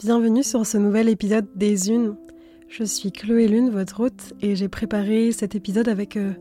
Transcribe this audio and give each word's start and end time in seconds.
Bienvenue 0.00 0.44
sur 0.44 0.64
ce 0.64 0.78
nouvel 0.78 1.08
épisode 1.08 1.48
des 1.56 1.90
Unes. 1.90 2.14
Je 2.68 2.84
suis 2.84 3.10
Chloé 3.10 3.48
Lune, 3.48 3.70
votre 3.70 3.98
hôte, 3.98 4.32
et 4.40 4.54
j'ai 4.54 4.68
préparé 4.68 5.32
cet 5.32 5.56
épisode 5.56 5.88
avec 5.88 6.16
euh, 6.16 6.34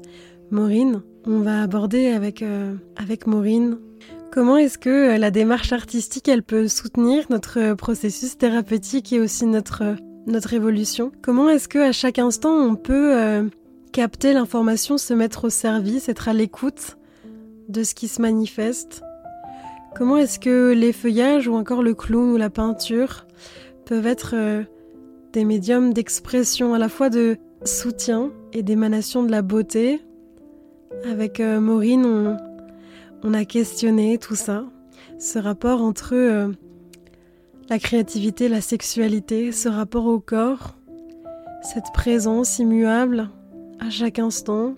Maureen. 0.52 1.02
On 1.26 1.39
va 1.39 1.63
aborder 1.63 2.09
avec, 2.09 2.43
euh, 2.43 2.75
avec 2.97 3.25
Maureen 3.25 3.79
comment 4.31 4.57
est-ce 4.57 4.78
que 4.78 5.15
euh, 5.15 5.17
la 5.17 5.31
démarche 5.31 5.73
artistique, 5.73 6.28
elle 6.28 6.43
peut 6.43 6.67
soutenir 6.67 7.25
notre 7.31 7.73
processus 7.73 8.38
thérapeutique 8.38 9.12
et 9.12 9.20
aussi 9.20 9.47
notre, 9.47 9.96
notre 10.28 10.53
évolution? 10.53 11.12
Comment 11.24 11.49
est-ce 11.49 11.67
que 11.67 11.79
à 11.79 11.92
chaque 11.92 12.19
instant, 12.19 12.53
on 12.53 12.76
peut 12.76 13.49
capter 13.92 14.33
l'information, 14.33 14.99
se 14.99 15.15
mettre 15.15 15.46
au 15.46 15.49
service, 15.49 16.09
être 16.09 16.27
à 16.27 16.34
l'écoute 16.34 16.99
de 17.70 17.81
ce 17.81 17.95
qui 17.95 18.08
se 18.08 18.21
manifeste? 18.21 19.02
Comment 19.95 20.17
est-ce 20.17 20.38
que 20.38 20.73
les 20.73 20.94
feuillages 20.94 21.48
ou 21.48 21.55
encore 21.55 21.81
le 21.81 21.95
clown 21.95 22.34
ou 22.34 22.38
la 22.38 22.52
peinture 22.52 23.27
peuvent 23.88 24.05
être 24.05 24.35
euh, 24.35 24.63
des 25.31 25.46
médiums 25.46 25.94
d'expression 25.94 26.73
à 26.73 26.77
la 26.77 26.90
fois 26.90 27.09
de 27.09 27.38
soutien 27.64 28.32
et 28.52 28.62
d'émanation 28.62 29.23
de 29.23 29.32
la 29.32 29.41
beauté. 29.41 30.02
Avec 31.05 31.40
euh, 31.40 31.62
Maureen, 31.62 32.38
on, 33.23 33.34
a 33.34 33.46
questionné 33.46 34.18
tout 34.18 34.36
ça, 34.36 34.66
ce 35.20 35.40
rapport 35.40 35.82
entre 35.82 36.13
euh, 36.16 36.50
la 37.70 37.80
créativité, 37.80 38.50
la 38.50 38.62
sexualité, 38.62 39.52
ce 39.54 39.70
rapport 39.70 40.05
au 40.05 40.20
corps, 40.20 40.76
cette 41.62 41.91
présence 41.94 42.60
immuable 42.60 43.30
à 43.80 43.90
chaque 43.90 44.20
instant 44.20 44.76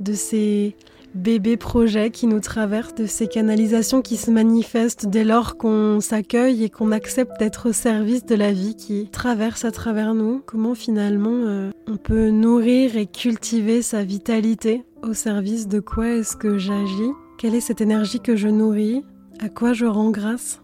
de 0.00 0.12
ces 0.12 0.76
bébé 1.14 1.56
projet 1.56 2.10
qui 2.10 2.26
nous 2.26 2.40
traverse, 2.40 2.94
de 2.94 3.06
ces 3.06 3.26
canalisations 3.26 4.02
qui 4.02 4.16
se 4.16 4.30
manifestent 4.30 5.06
dès 5.06 5.24
lors 5.24 5.56
qu'on 5.56 6.00
s'accueille 6.00 6.64
et 6.64 6.70
qu'on 6.70 6.92
accepte 6.92 7.38
d'être 7.38 7.70
au 7.70 7.72
service 7.72 8.26
de 8.26 8.34
la 8.34 8.52
vie 8.52 8.74
qui 8.74 9.08
traverse 9.10 9.64
à 9.64 9.70
travers 9.70 10.14
nous. 10.14 10.42
Comment 10.44 10.74
finalement 10.74 11.30
euh, 11.30 11.70
on 11.86 11.96
peut 11.96 12.30
nourrir 12.30 12.96
et 12.96 13.06
cultiver 13.06 13.82
sa 13.82 14.04
vitalité 14.04 14.84
au 15.02 15.14
service 15.14 15.68
de 15.68 15.80
quoi 15.80 16.08
est-ce 16.08 16.36
que 16.36 16.58
j'agis? 16.58 17.12
Quelle 17.38 17.54
est 17.54 17.60
cette 17.60 17.80
énergie 17.80 18.20
que 18.20 18.36
je 18.36 18.48
nourris? 18.48 19.04
À 19.40 19.48
quoi 19.48 19.72
je 19.72 19.86
rends 19.86 20.10
grâce? 20.10 20.60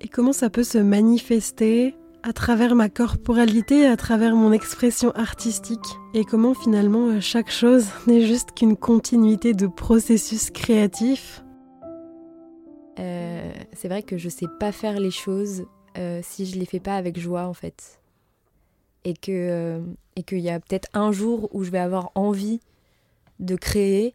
Et 0.00 0.08
comment 0.08 0.32
ça 0.32 0.50
peut 0.50 0.64
se 0.64 0.78
manifester 0.78 1.94
à 2.26 2.32
travers 2.32 2.74
ma 2.74 2.88
corporalité, 2.88 3.86
à 3.86 3.98
travers 3.98 4.34
mon 4.34 4.50
expression 4.50 5.10
artistique, 5.10 5.98
et 6.14 6.24
comment 6.24 6.54
finalement 6.54 7.08
euh, 7.08 7.20
chaque 7.20 7.50
chose 7.50 7.88
n'est 8.06 8.22
juste 8.22 8.52
qu'une 8.52 8.78
continuité 8.78 9.52
de 9.52 9.66
processus 9.66 10.50
créatif. 10.50 11.44
Euh, 12.98 13.52
c'est 13.74 13.88
vrai 13.88 14.02
que 14.02 14.16
je 14.16 14.30
sais 14.30 14.46
pas 14.58 14.72
faire 14.72 14.98
les 14.98 15.10
choses 15.10 15.66
euh, 15.98 16.20
si 16.22 16.46
je 16.46 16.58
les 16.58 16.64
fais 16.64 16.80
pas 16.80 16.96
avec 16.96 17.20
joie 17.20 17.44
en 17.44 17.52
fait, 17.52 18.00
et 19.04 19.12
que 19.12 19.82
et 20.16 20.22
qu'il 20.22 20.38
y 20.38 20.48
a 20.48 20.58
peut-être 20.60 20.88
un 20.94 21.12
jour 21.12 21.50
où 21.52 21.62
je 21.62 21.70
vais 21.70 21.78
avoir 21.78 22.10
envie 22.14 22.60
de 23.38 23.54
créer, 23.54 24.14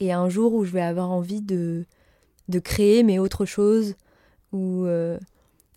et 0.00 0.10
un 0.10 0.30
jour 0.30 0.54
où 0.54 0.64
je 0.64 0.72
vais 0.72 0.80
avoir 0.80 1.10
envie 1.10 1.42
de 1.42 1.84
de 2.48 2.58
créer 2.60 3.02
mais 3.02 3.18
autre 3.18 3.44
chose 3.44 3.94
ou 4.52 4.86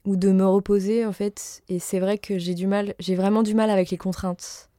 ou 0.06 0.16
de 0.16 0.32
me 0.32 0.46
reposer 0.46 1.06
en 1.06 1.12
fait. 1.12 1.64
Et 1.68 1.80
c'est 1.80 2.00
vrai 2.00 2.18
que 2.18 2.38
j'ai 2.38 2.54
du 2.54 2.68
mal, 2.68 2.94
j'ai 3.00 3.16
vraiment 3.16 3.44
du 3.44 3.56
mal 3.56 3.70
avec 3.70 3.90
les 3.90 3.98
contraintes. 3.98 4.70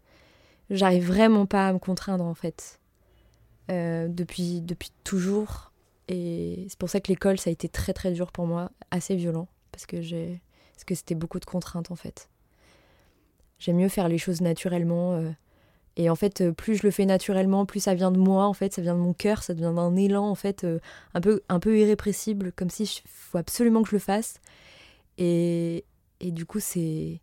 J'arrive 0.70 1.06
vraiment 1.06 1.46
pas 1.46 1.68
à 1.68 1.72
me 1.72 1.78
contraindre 1.78 2.24
en 2.24 2.34
fait. 2.34 2.80
Euh, 3.70 4.06
depuis, 4.08 4.60
depuis 4.60 4.92
toujours. 5.04 5.72
Et 6.08 6.66
c'est 6.68 6.78
pour 6.78 6.88
ça 6.88 7.00
que 7.00 7.08
l'école, 7.08 7.38
ça 7.38 7.50
a 7.50 7.52
été 7.52 7.68
très 7.68 7.92
très 7.92 8.12
dur 8.12 8.30
pour 8.30 8.46
moi, 8.46 8.70
assez 8.92 9.16
violent, 9.16 9.48
parce 9.72 9.86
que 9.86 10.00
j'ai, 10.00 10.40
parce 10.74 10.84
que 10.84 10.94
c'était 10.94 11.16
beaucoup 11.16 11.40
de 11.40 11.44
contraintes 11.44 11.90
en 11.90 11.96
fait. 11.96 12.28
J'aime 13.58 13.76
mieux 13.76 13.88
faire 13.88 14.08
les 14.08 14.18
choses 14.18 14.40
naturellement. 14.40 15.14
Euh, 15.14 15.30
et 15.96 16.10
en 16.10 16.14
fait, 16.14 16.42
euh, 16.42 16.52
plus 16.52 16.76
je 16.76 16.82
le 16.84 16.92
fais 16.92 17.06
naturellement, 17.06 17.66
plus 17.66 17.80
ça 17.80 17.94
vient 17.94 18.12
de 18.12 18.18
moi, 18.18 18.44
en 18.44 18.52
fait, 18.52 18.72
ça 18.72 18.82
vient 18.82 18.94
de 18.94 19.00
mon 19.00 19.14
cœur, 19.14 19.42
ça 19.42 19.54
vient 19.54 19.72
d'un 19.72 19.96
élan, 19.96 20.28
en 20.28 20.34
fait, 20.36 20.64
un 21.14 21.20
peu, 21.20 21.42
un 21.48 21.58
peu 21.58 21.76
irrépressible, 21.78 22.52
comme 22.52 22.70
si 22.70 22.84
il 22.84 23.08
faut 23.08 23.38
absolument 23.38 23.82
que 23.82 23.88
je 23.88 23.96
le 23.96 24.00
fasse. 24.00 24.40
Et, 25.18 25.84
du 26.20 26.46
coup, 26.46 26.60
c'est. 26.60 27.20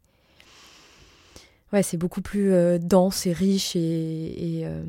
Ouais, 1.71 1.83
c'est 1.83 1.97
beaucoup 1.97 2.21
plus 2.21 2.53
euh, 2.53 2.77
dense 2.77 3.25
et 3.25 3.33
riche 3.33 3.75
et 3.75 4.61
euh, 4.63 4.83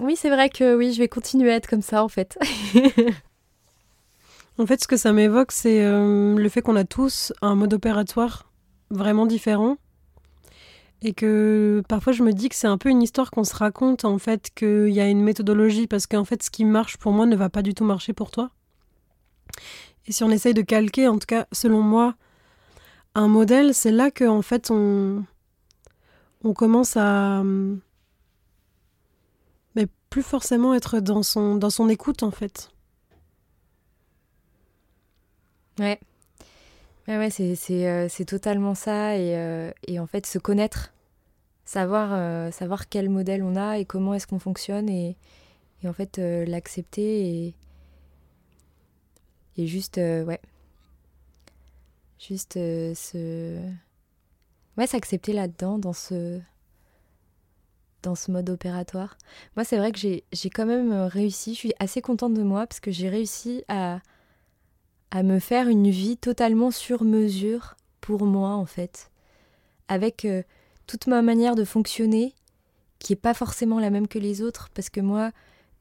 Oui, 0.00 0.16
c'est 0.16 0.30
vrai 0.30 0.48
que 0.48 0.74
oui, 0.74 0.92
je 0.92 0.98
vais 0.98 1.06
continuer 1.06 1.52
à 1.52 1.54
être 1.54 1.68
comme 1.68 1.82
ça 1.82 2.02
en 2.02 2.08
fait. 2.08 2.36
en 4.58 4.66
fait, 4.66 4.82
ce 4.82 4.88
que 4.88 4.96
ça 4.96 5.12
m'évoque, 5.12 5.52
c'est 5.52 5.84
euh, 5.84 6.34
le 6.34 6.48
fait 6.48 6.60
qu'on 6.60 6.74
a 6.74 6.82
tous 6.82 7.32
un 7.40 7.54
mode 7.54 7.72
opératoire 7.72 8.50
vraiment 8.90 9.26
différent. 9.26 9.76
Et 11.02 11.12
que 11.12 11.82
parfois 11.86 12.12
je 12.12 12.24
me 12.24 12.32
dis 12.32 12.48
que 12.48 12.56
c'est 12.56 12.66
un 12.66 12.78
peu 12.78 12.88
une 12.88 13.02
histoire 13.02 13.30
qu'on 13.30 13.44
se 13.44 13.54
raconte 13.54 14.04
en 14.04 14.18
fait, 14.18 14.50
qu'il 14.56 14.88
y 14.88 15.00
a 15.00 15.06
une 15.06 15.22
méthodologie 15.22 15.86
parce 15.86 16.06
qu'en 16.06 16.24
fait 16.24 16.42
ce 16.42 16.50
qui 16.50 16.64
marche 16.64 16.96
pour 16.96 17.12
moi 17.12 17.26
ne 17.26 17.36
va 17.36 17.50
pas 17.50 17.62
du 17.62 17.74
tout 17.74 17.84
marcher 17.84 18.12
pour 18.12 18.30
toi. 18.30 18.50
Et 20.06 20.12
si 20.12 20.22
on 20.24 20.30
essaye 20.30 20.54
de 20.54 20.62
calquer, 20.62 21.08
en 21.08 21.18
tout 21.18 21.26
cas 21.26 21.46
selon 21.52 21.82
moi, 21.82 22.14
un 23.14 23.28
modèle, 23.28 23.74
c'est 23.74 23.92
là 23.92 24.10
que 24.10 24.24
en 24.24 24.42
fait 24.42 24.70
on, 24.70 25.24
on 26.42 26.52
commence 26.54 26.96
à 26.96 27.42
mais 29.74 29.86
plus 30.10 30.22
forcément 30.22 30.74
être 30.74 31.00
dans 31.00 31.22
son, 31.22 31.56
dans 31.56 31.70
son 31.70 31.88
écoute 31.88 32.22
en 32.22 32.30
fait. 32.30 32.70
Ouais. 35.78 35.98
Ouais, 37.08 37.18
ouais 37.18 37.30
c'est, 37.30 37.86
euh, 37.86 38.08
totalement 38.26 38.74
ça. 38.74 39.16
Et, 39.16 39.36
euh, 39.36 39.70
et, 39.86 39.98
en 39.98 40.06
fait, 40.06 40.26
se 40.26 40.38
connaître, 40.38 40.92
savoir, 41.64 42.10
euh, 42.12 42.50
savoir 42.50 42.88
quel 42.88 43.10
modèle 43.10 43.42
on 43.42 43.56
a 43.56 43.78
et 43.78 43.84
comment 43.84 44.14
est-ce 44.14 44.26
qu'on 44.26 44.38
fonctionne 44.38 44.88
et, 44.88 45.16
et 45.82 45.88
en 45.88 45.92
fait 45.92 46.18
l'accepter 46.18 47.28
et, 47.28 47.54
et 49.56 49.66
juste, 49.66 49.98
euh, 49.98 50.24
ouais. 50.24 50.40
Juste 52.18 52.56
euh, 52.56 52.94
se. 52.94 53.58
Ouais, 54.76 54.86
s'accepter 54.86 55.32
là-dedans, 55.32 55.78
dans 55.78 55.92
ce. 55.92 56.40
dans 58.02 58.14
ce 58.14 58.30
mode 58.30 58.50
opératoire. 58.50 59.16
Moi, 59.56 59.64
c'est 59.64 59.76
vrai 59.76 59.92
que 59.92 59.98
j'ai 59.98 60.50
quand 60.50 60.66
même 60.66 60.92
euh, 60.92 61.06
réussi. 61.06 61.54
Je 61.54 61.58
suis 61.58 61.74
assez 61.78 62.02
contente 62.02 62.34
de 62.34 62.42
moi 62.42 62.66
parce 62.66 62.80
que 62.80 62.90
j'ai 62.90 63.08
réussi 63.08 63.64
à. 63.68 64.00
à 65.10 65.22
me 65.22 65.38
faire 65.38 65.68
une 65.68 65.90
vie 65.90 66.16
totalement 66.16 66.70
sur 66.70 67.04
mesure 67.04 67.76
pour 68.00 68.24
moi, 68.24 68.50
en 68.50 68.66
fait. 68.66 69.10
Avec 69.88 70.26
toute 70.86 71.06
ma 71.06 71.20
manière 71.20 71.54
de 71.54 71.64
fonctionner 71.64 72.34
qui 72.98 73.12
est 73.12 73.16
pas 73.16 73.34
forcément 73.34 73.78
la 73.78 73.90
même 73.90 74.08
que 74.08 74.18
les 74.18 74.40
autres 74.40 74.70
parce 74.72 74.88
que 74.88 75.00
moi 75.00 75.30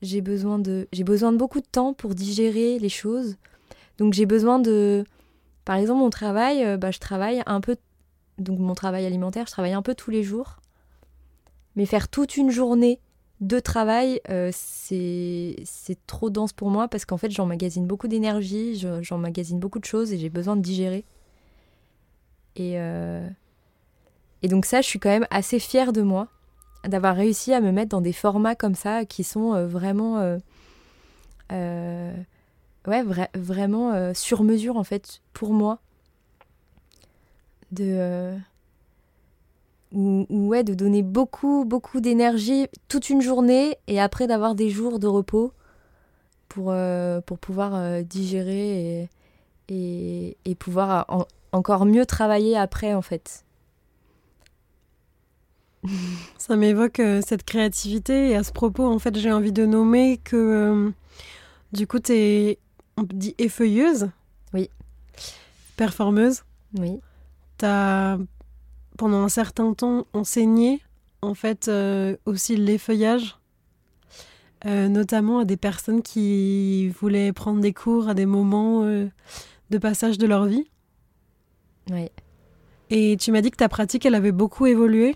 j'ai 0.02 0.20
besoin 0.20 0.62
j'ai 0.92 1.04
besoin 1.06 1.32
de 1.32 1.38
beaucoup 1.38 1.62
de 1.62 1.66
temps 1.66 1.94
pour 1.94 2.16
digérer 2.16 2.80
les 2.80 2.90
choses 2.90 3.38
donc 3.98 4.14
j'ai 4.14 4.26
besoin 4.26 4.59
de... 4.59 5.04
Par 5.66 5.78
exemple, 5.78 6.00
mon 6.00 6.09
travail, 6.09 6.64
euh, 6.64 6.78
bah, 6.78 6.92
je 6.92 7.00
travaille 7.00 7.42
un 7.46 7.62
peu... 7.62 7.78
Donc 8.38 8.59
mon 8.59 8.74
travail 8.74 9.06
alimentaire, 9.06 9.46
je 9.48 9.52
travaille 9.52 9.74
un 9.74 9.81
peu 9.81 9.96
tous 9.96 10.12
les 10.12 10.24
jours. 10.24 10.58
Mais 11.76 11.86
faire 11.86 12.08
toute 12.08 12.38
une 12.38 12.50
journée 12.50 13.00
de 13.40 13.59
travail, 13.59 14.22
euh, 14.30 14.52
c'est 14.54 15.56
trop 16.08 16.30
dense 16.30 16.54
pour 16.54 16.70
moi 16.70 16.88
parce 16.88 17.06
qu'en 17.06 17.18
fait, 17.18 17.30
j'emmagasine 17.30 17.86
beaucoup 17.86 18.08
d'énergie, 18.08 18.84
j'emmagasine 19.02 19.59
beaucoup 19.59 19.80
de 19.80 19.86
choses 19.86 20.14
et 20.14 20.18
j'ai 20.18 20.30
besoin 20.30 20.56
de 20.56 20.62
digérer. 20.62 21.04
Et, 22.56 22.80
euh, 22.80 23.28
et 24.44 24.48
donc 24.48 24.66
ça, 24.66 24.81
je 24.81 24.88
suis 24.88 25.00
quand 25.00 25.10
même 25.10 25.28
assez 25.30 25.60
fière 25.60 25.94
de 25.94 26.02
moi 26.02 26.28
d'avoir 26.86 27.16
réussi 27.16 27.54
à 27.54 27.62
me 27.62 27.72
mettre 27.72 27.90
dans 27.90 28.02
des 28.02 28.14
formats 28.14 28.56
comme 28.56 28.75
ça 28.75 29.06
qui 29.06 29.24
sont 29.24 29.66
vraiment 29.66 30.38
ouais, 32.88 33.04
vraiment 33.34 33.92
euh, 33.92 34.14
sur 34.14 34.44
mesure 34.44 34.78
en 34.78 34.84
fait 34.84 35.22
pour 35.34 35.54
moi. 35.54 35.80
De. 37.72 37.86
Euh, 37.86 38.38
ou, 39.92 40.25
ouais, 40.30 40.63
de 40.63 40.74
donner 40.74 41.04
beaucoup, 41.04 41.66
beaucoup 41.66 42.00
d'énergie 42.00 42.68
toute 42.88 43.12
une 43.12 43.22
journée 43.22 43.78
et 43.86 44.02
après 44.02 44.25
d'avoir 44.25 44.56
des 44.56 44.72
jours 44.72 44.98
de 44.98 45.06
repos 45.06 45.54
pour, 46.50 46.72
euh, 46.72 47.22
pour 47.22 47.38
pouvoir 47.38 48.04
digérer 48.04 49.07
et, 49.69 50.36
et, 50.46 50.56
pouvoir 50.56 51.28
encore 51.52 51.86
mieux 51.86 52.07
travailler 52.07 52.57
après 52.57 52.96
en 52.96 53.04
fait. 53.04 53.46
Ça 56.40 56.56
m'évoque 56.56 57.02
cette 57.24 57.44
créativité 57.44 58.31
et 58.31 58.36
à 58.36 58.44
ce 58.44 58.52
propos, 58.52 58.88
en 58.88 58.98
fait, 58.98 59.16
j'ai 59.16 59.31
envie 59.31 59.54
de 59.54 59.68
nommer 59.68 60.18
que 60.18 60.92
du 61.72 61.86
coup, 61.88 62.00
tu 62.00 62.13
es 62.13 62.60
on 62.98 63.04
dit 63.04 63.36
effeuilleuse. 63.38 64.10
Oui. 64.54 64.69
Performeuse. 65.78 66.44
Oui. 66.78 67.00
Tu 67.57 67.66
as, 67.66 68.18
pendant 68.98 69.24
un 69.24 69.30
certain 69.30 69.74
temps, 69.74 70.06
enseigné, 70.13 70.81
en 71.22 71.34
fait, 71.34 71.68
euh, 71.68 72.16
aussi 72.25 72.56
l'effeuillage, 72.56 73.38
euh, 74.66 74.88
notamment 74.88 75.40
à 75.40 75.45
des 75.45 75.57
personnes 75.57 76.01
qui 76.01 76.90
voulaient 76.90 77.34
prendre 77.34 77.60
des 77.60 77.74
cours 77.74 78.07
à 78.10 78.13
des 78.13 78.25
moments 78.25 78.84
euh, 78.84 79.07
de 79.69 79.78
passage 79.78 80.18
de 80.18 80.28
leur 80.28 80.45
vie. 80.45 80.69
Oui. 81.92 82.10
Et 82.90 83.18
tu 83.18 83.31
m'as 83.31 83.42
dit 83.42 83.51
que 83.51 83.57
ta 83.57 83.69
pratique, 83.69 84.06
elle 84.06 84.16
avait 84.16 84.31
beaucoup 84.31 84.66
évolué. 84.66 85.16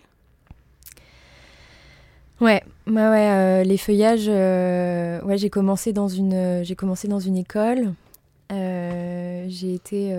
Ouais, 2.40 2.64
ouais, 2.86 2.94
ouais 2.94 3.32
euh, 3.32 3.64
les 3.64 3.78
feuillages. 3.78 4.28
Euh, 4.28 5.22
ouais, 5.24 5.38
j'ai 5.38 5.50
commencé 5.50 5.92
dans 5.92 6.08
une, 6.08 6.64
j'ai 6.64 6.76
commencé 6.76 7.08
dans 7.08 7.20
une 7.20 7.38
école. 7.38 7.94
Euh, 8.52 9.46
j'ai 9.50 9.74
été, 9.74 10.16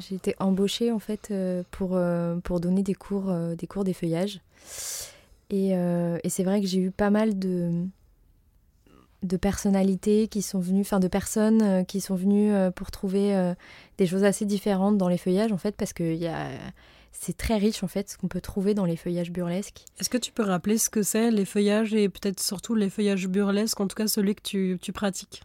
j'ai 0.00 0.14
été 0.14 0.34
embauchée 0.38 0.90
en 0.90 0.98
fait 0.98 1.32
pour 1.70 1.98
pour 2.42 2.60
donner 2.60 2.82
des 2.82 2.94
cours, 2.94 3.32
des 3.56 3.66
cours 3.66 3.84
des 3.84 3.92
feuillages. 3.92 4.40
Et, 5.50 5.70
et 5.70 6.28
c'est 6.28 6.44
vrai 6.44 6.60
que 6.60 6.66
j'ai 6.66 6.80
eu 6.80 6.90
pas 6.90 7.10
mal 7.10 7.38
de 7.38 7.70
de 9.24 9.36
personnalités 9.36 10.28
qui 10.28 10.42
sont 10.42 10.60
venues, 10.60 10.82
enfin 10.82 11.00
de 11.00 11.08
personnes 11.08 11.84
qui 11.86 12.00
sont 12.00 12.14
venues 12.14 12.52
pour 12.72 12.90
trouver 12.90 13.52
des 13.98 14.06
choses 14.06 14.24
assez 14.24 14.46
différentes 14.46 14.96
dans 14.96 15.08
les 15.08 15.18
feuillages 15.18 15.52
en 15.52 15.58
fait, 15.58 15.76
parce 15.76 15.92
qu'il 15.92 16.16
y 16.16 16.26
a 16.28 16.48
c'est 17.12 17.36
très 17.36 17.56
riche 17.56 17.82
en 17.82 17.88
fait 17.88 18.10
ce 18.10 18.16
qu'on 18.16 18.28
peut 18.28 18.40
trouver 18.40 18.74
dans 18.74 18.84
les 18.84 18.96
feuillages 18.96 19.30
burlesques. 19.30 19.84
Est-ce 19.98 20.10
que 20.10 20.18
tu 20.18 20.32
peux 20.32 20.42
rappeler 20.42 20.78
ce 20.78 20.90
que 20.90 21.02
c'est 21.02 21.30
les 21.30 21.44
feuillages 21.44 21.94
et 21.94 22.08
peut-être 22.08 22.40
surtout 22.40 22.74
les 22.74 22.90
feuillages 22.90 23.28
burlesques, 23.28 23.80
en 23.80 23.86
tout 23.86 23.96
cas 23.96 24.06
celui 24.06 24.34
que 24.34 24.42
tu, 24.42 24.78
tu 24.80 24.92
pratiques? 24.92 25.42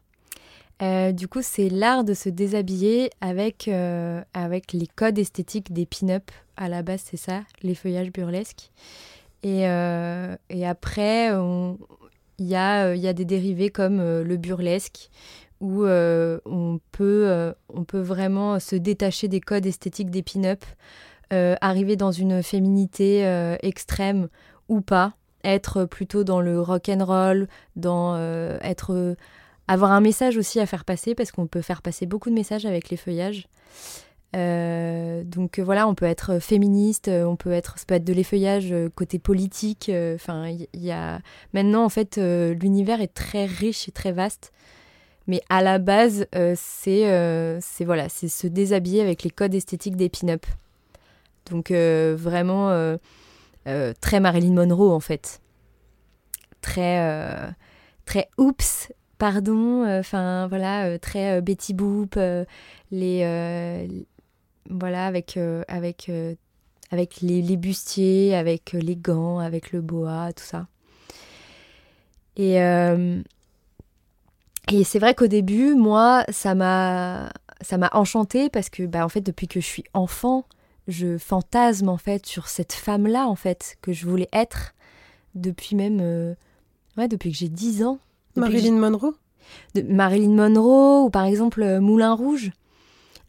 Euh, 0.82 1.12
du 1.12 1.28
coup, 1.28 1.42
c'est 1.42 1.70
l'art 1.70 2.04
de 2.04 2.14
se 2.14 2.30
déshabiller 2.30 3.10
avec, 3.22 3.68
euh, 3.68 4.22
avec 4.34 4.74
les 4.74 4.88
codes 4.88 5.18
esthétiques 5.18 5.72
des 5.72 5.86
pin-up. 5.86 6.32
À 6.58 6.68
la 6.68 6.82
base, 6.82 7.04
c'est 7.06 7.18
ça, 7.18 7.44
les 7.62 7.76
feuillages 7.76 8.12
burlesques. 8.12 8.72
Et, 9.44 9.68
euh, 9.68 10.36
et 10.50 10.66
après, 10.66 11.28
il 11.28 12.46
y 12.46 12.56
a, 12.56 12.96
y 12.96 13.08
a 13.08 13.14
des 13.14 13.26
dérivés 13.26 13.70
comme 13.70 13.98
le 13.98 14.38
burlesque, 14.38 15.10
où 15.62 15.86
on, 15.86 16.80
peut, 16.92 17.54
on 17.70 17.84
peut 17.84 18.02
vraiment 18.02 18.60
se 18.60 18.76
détacher 18.76 19.28
des 19.28 19.42
codes 19.42 19.66
esthétiques 19.66 20.10
des 20.10 20.24
pin-up 20.24 20.64
arriver 21.32 21.96
dans 21.96 22.12
une 22.12 22.44
féminité 22.44 23.26
euh, 23.26 23.56
extrême 23.62 24.28
ou 24.70 24.82
pas, 24.82 25.14
être 25.44 25.86
plutôt 25.86 26.24
dans 26.24 26.42
le 26.42 26.62
rock 26.62 26.90
and 26.90 27.04
roll, 27.04 27.48
dans 27.76 28.16
euh, 28.16 28.58
être 28.62 29.16
avoir 29.68 29.92
un 29.92 30.02
message 30.02 30.38
aussi 30.38 30.60
à 30.60 30.66
faire 30.66 30.86
passer 30.86 31.16
parce 31.16 31.32
qu'on 31.32 31.48
peut 31.48 31.62
faire 31.62 31.82
passer 31.82 32.06
beaucoup 32.06 32.30
de 32.30 32.36
messages 32.36 32.66
avec 32.66 32.90
les 32.90 32.98
feuillages. 32.98 33.48
donc 34.34 35.60
voilà, 35.60 35.88
on 35.88 35.96
peut 35.96 36.06
être 36.06 36.40
féministe, 36.40 37.08
on 37.10 37.36
peut 37.36 37.52
être, 37.52 37.80
ça 37.80 37.86
peut 37.88 37.96
être 37.96 38.04
de 38.04 38.14
l'effeuillage 38.14 38.74
côté 38.96 39.20
politique. 39.20 39.92
Enfin, 40.16 40.48
il 40.48 40.68
y, 40.84 40.92
a 40.92 41.20
maintenant 41.54 41.86
en 41.86 41.90
fait 41.90 42.18
l'univers 42.18 43.02
est 43.02 43.14
très 43.14 43.46
riche 43.46 43.88
et 43.88 43.92
très 43.92 44.12
vaste, 44.12 44.52
mais 45.28 45.42
à 45.50 45.62
la 45.62 45.80
base 45.80 46.28
c'est 46.56 47.60
c'est 47.62 47.86
voilà, 47.86 48.10
c'est 48.10 48.28
se 48.28 48.48
déshabiller 48.48 49.02
avec 49.02 49.24
les 49.24 49.30
codes 49.30 49.56
esthétiques 49.56 49.96
des 49.96 50.10
pin-up. 50.10 50.46
Donc 51.50 51.72
euh, 51.72 52.16
vraiment 52.18 52.70
euh, 52.70 52.98
euh, 53.68 53.94
très 54.00 54.20
Marilyn 54.20 54.54
Monroe 54.54 54.92
en 54.92 55.00
fait. 55.00 55.42
Très, 56.62 57.54
très 58.06 58.30
oups, 58.38 58.94
pardon, 59.18 59.86
enfin 60.00 60.48
voilà, 60.48 60.98
très 60.98 61.42
Betty 61.42 61.74
Boop, 61.74 62.18
les, 62.90 64.06
voilà, 64.70 65.06
avec, 65.06 65.38
avec, 65.68 66.10
avec 66.90 67.20
les, 67.20 67.58
bustiers, 67.58 68.34
avec 68.34 68.72
les 68.72 68.96
gants, 68.96 69.40
avec 69.40 69.74
le 69.74 69.82
boa, 69.82 70.32
tout 70.32 70.46
ça. 70.46 70.68
Et, 72.38 72.54
et 74.72 74.84
c'est 74.86 75.00
vrai 75.00 75.16
qu'au 75.16 75.28
début, 75.28 75.76
moi, 75.76 76.24
ça 76.30 76.56
m'a 76.56 77.30
ça 77.60 77.78
m'a 77.78 77.90
enchanté 77.94 78.50
parce 78.50 78.70
que 78.70 78.84
bah, 78.84 79.06
en 79.06 79.10
fait 79.10 79.22
depuis 79.22 79.48
que 79.48 79.60
je 79.60 79.66
suis 79.66 79.84
enfant 79.94 80.46
je 80.88 81.18
fantasme 81.18 81.90
en 81.90 81.98
fait 81.98 82.26
sur 82.26 82.48
cette 82.48 82.74
femme-là 82.74 83.28
en 83.28 83.36
fait 83.36 83.78
que 83.82 83.94
je 83.94 84.06
voulais 84.06 84.30
être 84.34 84.74
depuis 85.36 85.76
même 85.76 86.00
euh, 86.02 86.36
ouais 86.98 87.08
depuis 87.08 87.32
que 87.32 87.38
j'ai 87.38 87.50
10 87.50 87.84
ans. 87.84 88.00
Marilyn 88.36 88.78
Monroe? 88.78 89.16
De 89.76 89.82
Marilyn 89.82 90.34
Monroe 90.36 91.06
ou 91.06 91.10
par 91.10 91.26
exemple 91.26 91.62
euh, 91.62 91.80
Moulin 91.80 92.14
Rouge, 92.14 92.52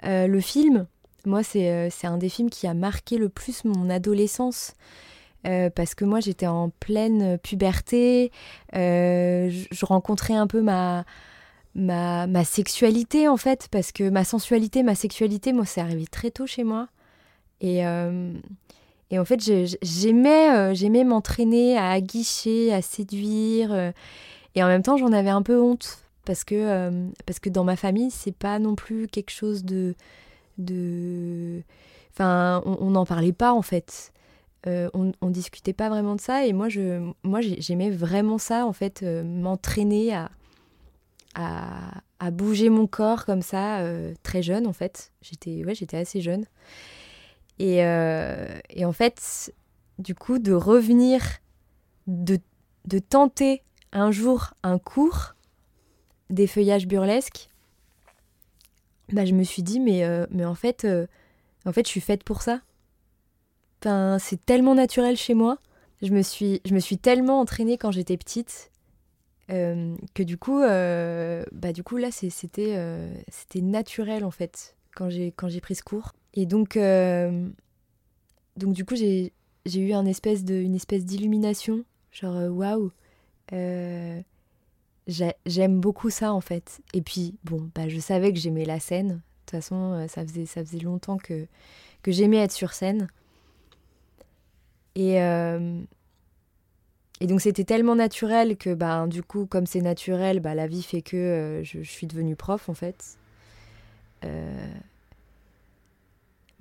euh, 0.04 0.26
le 0.26 0.40
film. 0.40 0.86
Moi 1.26 1.42
c'est 1.42 1.88
un 2.04 2.18
des 2.18 2.28
films 2.28 2.50
qui 2.50 2.66
a 2.66 2.74
marqué 2.74 3.16
le 3.16 3.30
plus 3.30 3.64
mon 3.64 3.88
adolescence. 3.88 4.74
parce 5.42 5.94
que 5.94 6.04
moi 6.04 6.20
j'étais 6.20 6.46
en 6.46 6.68
pleine 6.68 7.38
puberté, 7.38 8.30
je, 8.74 9.66
je 9.70 9.86
rencontrais 9.86 10.34
un 10.34 10.46
peu 10.46 10.60
ma, 10.60 11.06
ma, 11.74 12.26
ma, 12.26 12.44
sexualité 12.44 13.26
en 13.26 13.38
fait, 13.38 13.68
parce 13.70 13.90
que 13.90 14.08
ma 14.10 14.24
sensualité, 14.24 14.82
ma 14.82 14.94
sexualité, 14.94 15.54
moi 15.54 15.64
c'est 15.64 15.80
arrivé 15.80 16.06
très 16.06 16.30
tôt 16.30 16.46
chez 16.46 16.64
moi. 16.64 16.88
Et, 17.60 17.86
euh, 17.86 18.32
et 19.10 19.18
en 19.18 19.24
fait, 19.24 19.40
j'aimais, 19.82 20.50
euh, 20.50 20.74
j'aimais 20.74 21.04
m'entraîner 21.04 21.76
à 21.76 21.90
aguicher, 21.90 22.72
à 22.72 22.82
séduire. 22.82 23.72
Euh, 23.72 23.92
et 24.54 24.62
en 24.62 24.66
même 24.66 24.82
temps, 24.82 24.96
j'en 24.96 25.12
avais 25.12 25.30
un 25.30 25.42
peu 25.42 25.60
honte 25.60 25.98
parce 26.24 26.44
que, 26.44 27.10
parce 27.26 27.38
que 27.38 27.50
dans 27.50 27.64
ma 27.64 27.76
famille, 27.76 28.10
c'est 28.10 28.34
pas 28.36 28.58
non 28.58 28.74
plus 28.74 29.08
quelque 29.08 29.30
chose 29.30 29.64
de. 29.64 29.94
de... 30.58 31.62
Enfin, 32.12 32.62
on 32.64 32.90
n'en 32.90 33.04
parlait 33.04 33.32
pas 33.32 33.52
en 33.52 33.62
fait. 33.62 34.12
on, 34.66 35.12
on 35.20 35.30
discutait 35.30 35.72
pas 35.72 35.88
vraiment 35.88 36.14
de 36.14 36.20
ça 36.20 36.46
et 36.46 36.52
moi 36.52 36.68
je 36.68 37.10
moi 37.24 37.40
j'aimais 37.42 37.90
vraiment 37.90 38.38
ça 38.38 38.64
en 38.64 38.72
fait 38.72 39.02
m'entraîner 39.02 40.14
à, 40.14 40.30
à, 41.34 42.00
à 42.20 42.30
bouger 42.30 42.70
mon 42.70 42.86
corps 42.86 43.26
comme 43.26 43.42
ça 43.42 43.84
très 44.22 44.42
jeune 44.42 44.68
en 44.68 44.72
fait 44.72 45.10
j'étais 45.22 45.64
ouais 45.64 45.74
j'étais 45.74 45.96
assez 45.96 46.20
jeune 46.20 46.46
euh, 47.60 48.58
et, 48.70 48.84
en 48.84 48.92
fait, 48.92 49.54
du 49.98 50.14
coup, 50.14 50.38
de 50.38 50.52
revenir, 50.52 51.22
de, 52.06 52.38
de 52.86 52.98
tenter 52.98 53.62
un 53.92 54.10
jour 54.10 54.54
un 54.62 54.78
cours 54.78 55.34
des 56.30 56.46
feuillages 56.46 56.86
burlesques, 56.86 57.48
bah, 59.12 59.24
je 59.24 59.34
me 59.34 59.44
suis 59.44 59.62
dit, 59.62 59.80
mais, 59.80 60.04
euh, 60.04 60.26
mais 60.30 60.44
en, 60.44 60.54
fait, 60.54 60.84
euh, 60.84 61.06
en 61.64 61.72
fait, 61.72 61.86
je 61.86 61.90
suis 61.90 62.00
faite 62.00 62.24
pour 62.24 62.42
ça. 62.42 62.60
Enfin, 63.80 64.18
c'est 64.18 64.44
tellement 64.44 64.74
naturel 64.74 65.16
chez 65.16 65.34
moi. 65.34 65.58
Je 66.02 66.10
me 66.10 66.22
suis, 66.22 66.60
je 66.64 66.74
me 66.74 66.80
suis 66.80 66.98
tellement 66.98 67.40
entraînée 67.40 67.78
quand 67.78 67.90
j'étais 67.90 68.16
petite 68.16 68.70
que 69.46 70.22
du 70.22 70.38
coup, 70.38 70.60
bah, 70.60 71.72
du 71.74 71.82
coup 71.82 71.98
là, 71.98 72.10
c'était, 72.10 72.78
c'était 73.28 73.60
naturel 73.60 74.24
en 74.24 74.30
fait 74.30 74.74
quand 74.94 75.10
j'ai, 75.10 75.32
quand 75.32 75.48
j'ai 75.48 75.60
pris 75.60 75.74
ce 75.74 75.82
cours. 75.82 76.14
Et 76.34 76.46
donc, 76.46 76.76
euh, 76.76 77.48
donc 78.56 78.74
du 78.74 78.84
coup, 78.84 78.96
j'ai, 78.96 79.32
eu 79.66 79.92
une 79.92 80.08
espèce 80.08 80.44
d'illumination. 80.44 81.84
Genre, 82.12 82.36
euh, 82.36 82.48
waouh, 82.48 82.90
euh, 83.52 84.20
j'aime 85.06 85.80
beaucoup 85.80 86.10
ça 86.10 86.32
en 86.32 86.40
fait. 86.40 86.80
Et 86.92 87.02
puis, 87.02 87.36
bon, 87.44 87.70
bah, 87.74 87.88
je 87.88 87.98
savais 88.00 88.32
que 88.32 88.38
j'aimais 88.38 88.64
la 88.64 88.80
scène. 88.80 89.08
De 89.08 89.20
toute 89.46 89.50
façon, 89.62 90.06
ça 90.08 90.26
faisait, 90.26 90.46
ça 90.46 90.64
faisait 90.64 90.78
longtemps 90.78 91.18
que, 91.18 91.46
j'aimais 92.06 92.38
être 92.38 92.52
sur 92.52 92.72
scène. 92.72 93.08
Et, 94.96 95.16
et 97.20 97.26
donc, 97.26 97.40
c'était 97.40 97.64
tellement 97.64 97.94
naturel 97.94 98.56
que, 98.56 98.72
bah, 98.74 99.06
du 99.06 99.22
coup, 99.22 99.44
comme 99.44 99.66
c'est 99.66 99.82
naturel, 99.82 100.40
bah, 100.40 100.54
la 100.54 100.66
vie 100.66 100.82
fait 100.82 101.02
que 101.02 101.60
je, 101.62 101.82
suis 101.82 102.06
devenue 102.06 102.36
prof 102.36 102.70
en 102.70 102.74
fait. 102.74 103.18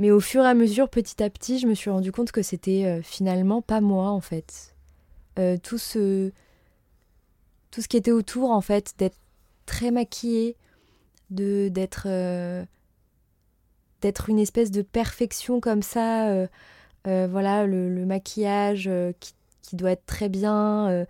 Mais 0.04 0.12
au 0.12 0.20
fur 0.20 0.44
et 0.44 0.48
à 0.50 0.54
mesure, 0.54 0.90
petit 0.90 1.24
à 1.24 1.30
petit, 1.30 1.60
je 1.60 1.66
me 1.66 1.74
suis 1.74 1.90
rendu 1.90 2.12
compte 2.12 2.34
que 2.34 2.42
c'était 2.42 2.84
euh, 2.84 3.02
finalement 3.02 3.62
pas 3.62 3.80
moi 3.80 4.10
en 4.10 4.20
fait. 4.20 4.76
Euh, 5.40 5.56
tout 5.58 5.78
ce 5.78 6.30
tout 7.72 7.82
ce 7.82 7.88
qui 7.88 7.96
était 7.96 8.12
autour 8.12 8.52
en 8.52 8.60
fait, 8.60 8.96
d'être 8.98 9.16
très 9.66 9.92
maquillée, 9.92 10.58
de 11.30 11.70
d'être 11.70 12.08
euh, 12.08 12.66
d'être 14.02 14.28
une 14.28 14.40
espèce 14.40 14.72
de 14.72 14.82
perfection 14.82 15.62
comme 15.62 15.82
ça. 15.82 16.50
voilà, 17.06 17.66
le, 17.66 17.88
le 17.88 18.06
maquillage 18.06 18.90
qui, 19.22 19.34
qui, 19.62 19.78
doit 19.78 19.92
être 19.92 20.06
très 20.06 20.28
bien, 20.28 21.06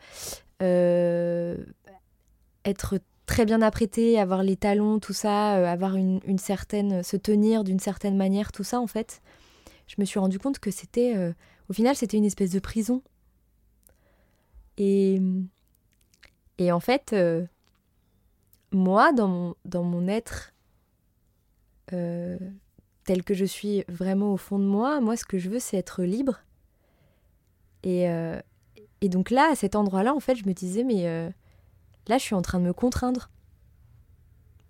être 2.63 2.99
très 3.25 3.45
bien 3.45 3.61
apprêté, 3.61 4.19
avoir 4.19 4.43
les 4.43 4.57
talons, 4.57 4.99
tout 4.99 5.13
ça, 5.13 5.57
euh, 5.57 5.65
avoir 5.65 5.95
une, 5.95 6.37
certaine, 6.37 7.03
se 7.03 7.17
tenir 7.17 7.63
d'une 7.63 7.79
certaine 7.79 8.17
manière, 8.17 8.51
tout 8.51 8.63
ça 8.63 8.79
en 8.79 8.87
fait, 8.87 9.21
je 9.87 9.95
me 9.97 10.05
suis 10.05 10.19
rendu 10.19 10.39
compte 10.39 10.59
que 10.59 10.71
c'était, 10.71 11.15
euh, 11.15 11.33
au 11.69 11.73
final, 11.73 11.95
c'était 11.95 12.17
une 12.17 12.25
espèce 12.25 12.51
de 12.51 12.59
prison. 12.59 13.01
Et, 14.77 15.21
et 16.57 16.71
en 16.71 16.79
fait, 16.79 17.11
euh, 17.13 17.45
moi, 18.71 19.13
dans 19.13 19.27
mon, 19.27 19.55
dans 19.65 19.83
mon 19.83 20.07
être 20.07 20.49
tel 23.05 23.23
que 23.23 23.35
je 23.35 23.45
suis 23.45 23.83
vraiment 23.87 24.33
au 24.33 24.37
fond 24.37 24.57
de 24.57 24.63
moi, 24.63 24.99
moi, 24.99 25.15
ce 25.15 25.25
que 25.25 25.37
je 25.37 25.47
veux, 25.47 25.59
c'est 25.59 25.77
être 25.77 26.01
libre. 26.01 26.39
Et, 27.83 28.05
et 29.01 29.09
donc 29.09 29.29
là, 29.29 29.51
à 29.51 29.55
cet 29.55 29.75
endroit-là, 29.75 30.15
en 30.15 30.19
fait, 30.19 30.35
je 30.35 30.47
me 30.47 30.53
disais, 30.53 30.83
mais 30.83 31.31
Là, 32.07 32.17
je 32.17 32.23
suis 32.23 32.35
en 32.35 32.41
train 32.41 32.59
de 32.59 32.65
me 32.65 32.73
contraindre. 32.73 33.29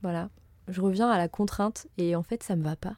Voilà. 0.03 0.29
je 0.67 0.81
reviens 0.81 1.09
à 1.09 1.17
la 1.17 1.29
contrainte 1.29 1.87
et 1.97 2.15
en 2.15 2.23
fait 2.23 2.43
ça 2.43 2.57
me 2.57 2.63
va 2.63 2.75
pas. 2.75 2.97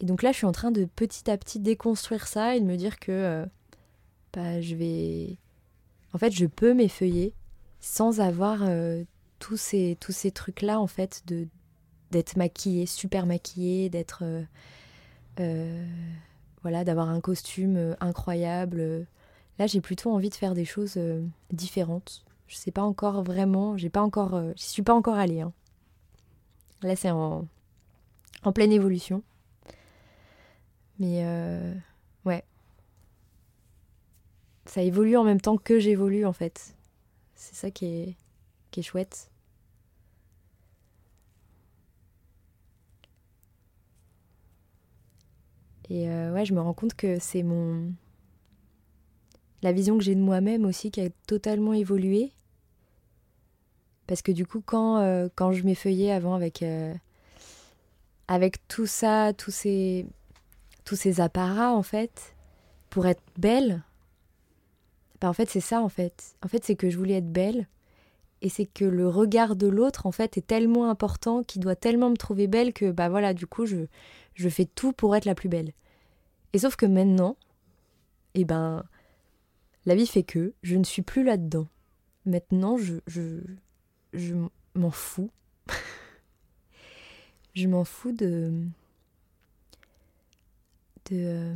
Et 0.00 0.04
donc 0.04 0.22
là 0.22 0.30
je 0.30 0.36
suis 0.36 0.46
en 0.46 0.52
train 0.52 0.70
de 0.70 0.84
petit 0.84 1.30
à 1.30 1.36
petit 1.36 1.58
déconstruire 1.58 2.26
ça 2.26 2.54
et 2.54 2.60
de 2.60 2.64
me 2.64 2.76
dire 2.76 2.98
que 2.98 3.12
euh, 3.12 3.46
bah, 4.32 4.60
je 4.60 4.74
vais... 4.76 5.36
En 6.12 6.18
fait 6.18 6.30
je 6.30 6.46
peux 6.46 6.74
m'effeuiller 6.74 7.34
sans 7.80 8.20
avoir 8.20 8.60
euh, 8.62 9.04
tous 9.38 9.56
ces, 9.56 9.96
trucs-là 10.32 10.80
en 10.80 10.86
fait 10.86 11.22
de 11.26 11.46
d'être 12.12 12.36
maquillée, 12.36 12.86
super 12.86 13.26
maquillée, 13.26 13.90
d'être... 13.90 14.22
Euh, 15.40 15.84
voilà, 16.62 16.84
d'avoir 16.84 17.10
un 17.10 17.20
costume 17.20 17.96
incroyable. 18.00 19.06
Là 19.58 19.66
j'ai 19.66 19.80
plutôt 19.80 20.12
envie 20.12 20.30
de 20.30 20.34
faire 20.34 20.54
des 20.54 20.64
choses 20.64 20.98
différentes. 21.50 22.25
Je 22.48 22.56
sais 22.56 22.70
pas 22.70 22.82
encore 22.82 23.22
vraiment, 23.22 23.76
j'ai 23.76 23.90
pas 23.90 24.02
encore, 24.02 24.40
j'y 24.54 24.66
suis 24.66 24.82
pas 24.82 24.94
encore 24.94 25.16
allée. 25.16 25.40
Hein. 25.40 25.52
Là, 26.82 26.94
c'est 26.96 27.10
en, 27.10 27.46
en 28.44 28.52
pleine 28.52 28.72
évolution. 28.72 29.22
Mais 30.98 31.24
euh, 31.24 31.74
ouais. 32.24 32.44
Ça 34.66 34.82
évolue 34.82 35.16
en 35.16 35.24
même 35.24 35.40
temps 35.40 35.56
que 35.56 35.78
j'évolue 35.78 36.24
en 36.26 36.32
fait. 36.32 36.74
C'est 37.34 37.54
ça 37.54 37.70
qui 37.70 37.86
est, 37.86 38.16
qui 38.70 38.80
est 38.80 38.82
chouette. 38.82 39.30
Et 45.88 46.08
euh, 46.10 46.32
ouais, 46.32 46.44
je 46.44 46.52
me 46.52 46.60
rends 46.60 46.74
compte 46.74 46.94
que 46.94 47.18
c'est 47.20 47.42
mon. 47.42 47.92
La 49.62 49.72
vision 49.72 49.98
que 49.98 50.04
j'ai 50.04 50.14
de 50.14 50.20
moi-même 50.20 50.64
aussi 50.64 50.90
qui 50.90 51.00
a 51.00 51.08
totalement 51.26 51.72
évolué. 51.72 52.32
Parce 54.06 54.22
que 54.22 54.32
du 54.32 54.46
coup, 54.46 54.62
quand, 54.64 54.98
euh, 54.98 55.28
quand 55.34 55.52
je 55.52 55.64
m'effeuillais 55.64 56.12
avant 56.12 56.34
avec, 56.34 56.62
euh, 56.62 56.94
avec 58.28 58.66
tout 58.68 58.86
ça, 58.86 59.32
tous 59.32 59.50
ces, 59.50 60.06
tous 60.84 60.96
ces 60.96 61.20
apparats, 61.20 61.72
en 61.72 61.82
fait, 61.82 62.36
pour 62.90 63.06
être 63.06 63.22
belle, 63.36 63.82
ben 65.20 65.28
en 65.28 65.32
fait, 65.32 65.48
c'est 65.48 65.60
ça, 65.60 65.80
en 65.80 65.88
fait. 65.88 66.36
En 66.44 66.48
fait, 66.48 66.64
c'est 66.64 66.76
que 66.76 66.90
je 66.90 66.96
voulais 66.96 67.14
être 67.14 67.32
belle. 67.32 67.66
Et 68.42 68.48
c'est 68.48 68.66
que 68.66 68.84
le 68.84 69.08
regard 69.08 69.56
de 69.56 69.66
l'autre, 69.66 70.06
en 70.06 70.12
fait, 70.12 70.36
est 70.36 70.46
tellement 70.46 70.90
important, 70.90 71.42
qu'il 71.42 71.62
doit 71.62 71.74
tellement 71.74 72.10
me 72.10 72.16
trouver 72.16 72.46
belle 72.46 72.72
que, 72.72 72.90
bah 72.90 73.08
voilà, 73.08 73.32
du 73.34 73.46
coup, 73.46 73.66
je, 73.66 73.86
je 74.34 74.48
fais 74.48 74.66
tout 74.66 74.92
pour 74.92 75.16
être 75.16 75.24
la 75.24 75.34
plus 75.34 75.48
belle. 75.48 75.72
Et 76.52 76.58
sauf 76.58 76.76
que 76.76 76.86
maintenant, 76.86 77.36
eh 78.34 78.44
ben, 78.44 78.84
la 79.86 79.94
vie 79.94 80.06
fait 80.06 80.24
que 80.24 80.52
je 80.62 80.76
ne 80.76 80.84
suis 80.84 81.02
plus 81.02 81.22
là-dedans. 81.24 81.68
Maintenant, 82.26 82.76
je, 82.76 82.96
je, 83.06 83.40
je 84.12 84.34
m'en 84.74 84.90
fous. 84.90 85.30
je 87.54 87.68
m'en 87.68 87.84
fous 87.84 88.12
de. 88.12 88.66
de. 91.10 91.16
Euh, 91.16 91.54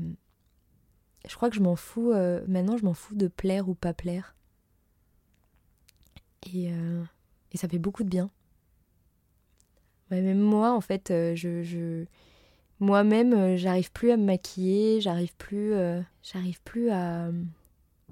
je 1.28 1.34
crois 1.34 1.50
que 1.50 1.56
je 1.56 1.60
m'en 1.60 1.74
fous. 1.74 2.12
Euh, 2.12 2.44
maintenant, 2.46 2.76
je 2.76 2.84
m'en 2.84 2.94
fous 2.94 3.16
de 3.16 3.26
plaire 3.26 3.68
ou 3.68 3.74
pas 3.74 3.92
plaire. 3.92 4.36
Et, 6.54 6.72
euh, 6.72 7.02
ça 7.54 7.68
fait 7.68 7.80
beaucoup 7.80 8.04
de 8.04 8.08
bien. 8.08 8.30
même 10.10 10.38
moi, 10.38 10.72
en 10.72 10.80
fait, 10.80 11.08
je... 11.34 12.04
Moi-même, 12.78 13.56
j'arrive 13.56 13.92
plus 13.92 14.10
à 14.10 14.16
me 14.16 14.24
maquiller, 14.24 15.02
j'arrive 15.02 15.34
plus, 15.36 15.74
j'arrive 16.22 16.62
plus 16.62 16.90
à. 16.90 17.30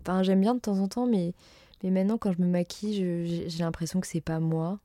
Enfin, 0.09 0.23
j'aime 0.23 0.41
bien 0.41 0.55
de 0.55 0.61
temps 0.61 0.79
en 0.79 0.89
temps, 0.89 1.07
mais 1.07 1.35
mais 1.83 1.91
maintenant, 1.91 2.17
quand 2.19 2.33
je 2.33 2.41
me 2.41 2.47
maquille, 2.47 2.95
j'ai 3.49 3.63
l'impression 3.63 4.01
que 4.01 4.07
c'est 4.07 4.23
pas 4.23 4.41
moi. 4.41 4.81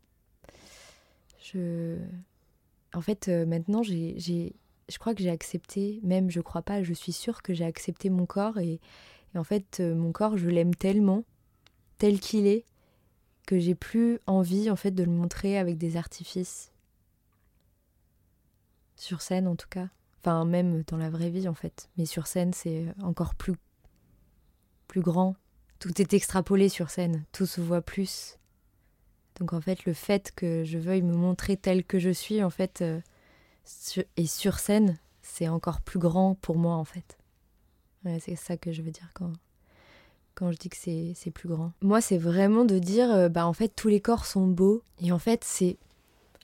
Je... 1.41 1.97
En 2.93 3.01
fait, 3.01 3.29
euh, 3.29 3.45
maintenant, 3.45 3.81
j'ai, 3.83 4.15
je 4.19 4.97
crois 4.99 5.15
que 5.15 5.23
j'ai 5.23 5.29
accepté, 5.29 5.99
même 6.03 6.29
je 6.29 6.41
crois 6.41 6.61
pas, 6.61 6.83
je 6.83 6.93
suis 6.93 7.13
sûre 7.13 7.41
que 7.41 7.53
j'ai 7.53 7.65
accepté 7.65 8.09
mon 8.09 8.25
corps 8.25 8.59
et, 8.59 8.79
en 9.35 9.43
fait, 9.43 9.79
euh, 9.79 9.95
mon 9.95 10.11
corps, 10.11 10.37
je 10.37 10.49
l'aime 10.49 10.75
tellement, 10.75 11.23
tel 11.97 12.19
qu'il 12.19 12.45
est, 12.45 12.65
que 13.47 13.57
j'ai 13.59 13.75
plus 13.75 14.19
envie 14.27 14.69
en 14.69 14.75
fait 14.75 14.91
de 14.91 15.03
le 15.03 15.11
montrer 15.11 15.57
avec 15.57 15.77
des 15.77 15.97
artifices. 15.97 16.71
Sur 18.95 19.21
scène, 19.21 19.47
en 19.47 19.55
tout 19.55 19.69
cas. 19.69 19.87
Enfin, 20.21 20.45
même 20.45 20.83
dans 20.83 20.97
la 20.97 21.09
vraie 21.09 21.29
vie, 21.29 21.47
en 21.47 21.53
fait. 21.53 21.89
Mais 21.97 22.05
sur 22.05 22.27
scène, 22.27 22.53
c'est 22.53 22.85
encore 23.01 23.35
plus, 23.35 23.53
plus 24.93 25.01
grand, 25.01 25.35
tout 25.79 25.99
est 25.99 26.13
extrapolé 26.13 26.69
sur 26.69 26.91
scène, 26.91 27.25
tout 27.31 27.47
se 27.47 27.61
voit 27.61 27.81
plus. 27.81 28.37
Donc 29.39 29.51
en 29.51 29.59
fait, 29.59 29.85
le 29.85 29.93
fait 29.93 30.31
que 30.35 30.63
je 30.63 30.77
veuille 30.77 31.01
me 31.01 31.15
montrer 31.15 31.57
telle 31.57 31.83
que 31.83 31.97
je 31.97 32.11
suis, 32.11 32.43
en 32.43 32.51
fait, 32.51 32.83
euh, 32.83 33.01
et 34.17 34.27
sur 34.27 34.59
scène, 34.59 34.99
c'est 35.23 35.47
encore 35.47 35.81
plus 35.81 35.97
grand 35.97 36.35
pour 36.35 36.59
moi, 36.59 36.75
en 36.75 36.83
fait. 36.83 37.17
c'est 38.19 38.35
ça 38.35 38.55
que 38.55 38.71
je 38.71 38.83
veux 38.83 38.91
dire 38.91 39.09
quand, 39.15 39.33
quand 40.35 40.51
je 40.51 40.57
dis 40.59 40.69
que 40.69 40.77
c'est 40.77 41.31
plus 41.31 41.49
grand. 41.49 41.71
Moi, 41.81 41.99
c'est 41.99 42.19
vraiment 42.19 42.63
de 42.63 42.77
dire, 42.77 43.11
euh, 43.11 43.29
bah 43.29 43.47
en 43.47 43.53
fait, 43.53 43.69
tous 43.69 43.87
les 43.87 43.99
corps 43.99 44.27
sont 44.27 44.45
beaux, 44.45 44.83
et 44.99 45.11
en 45.11 45.17
fait, 45.17 45.43
c'est 45.43 45.77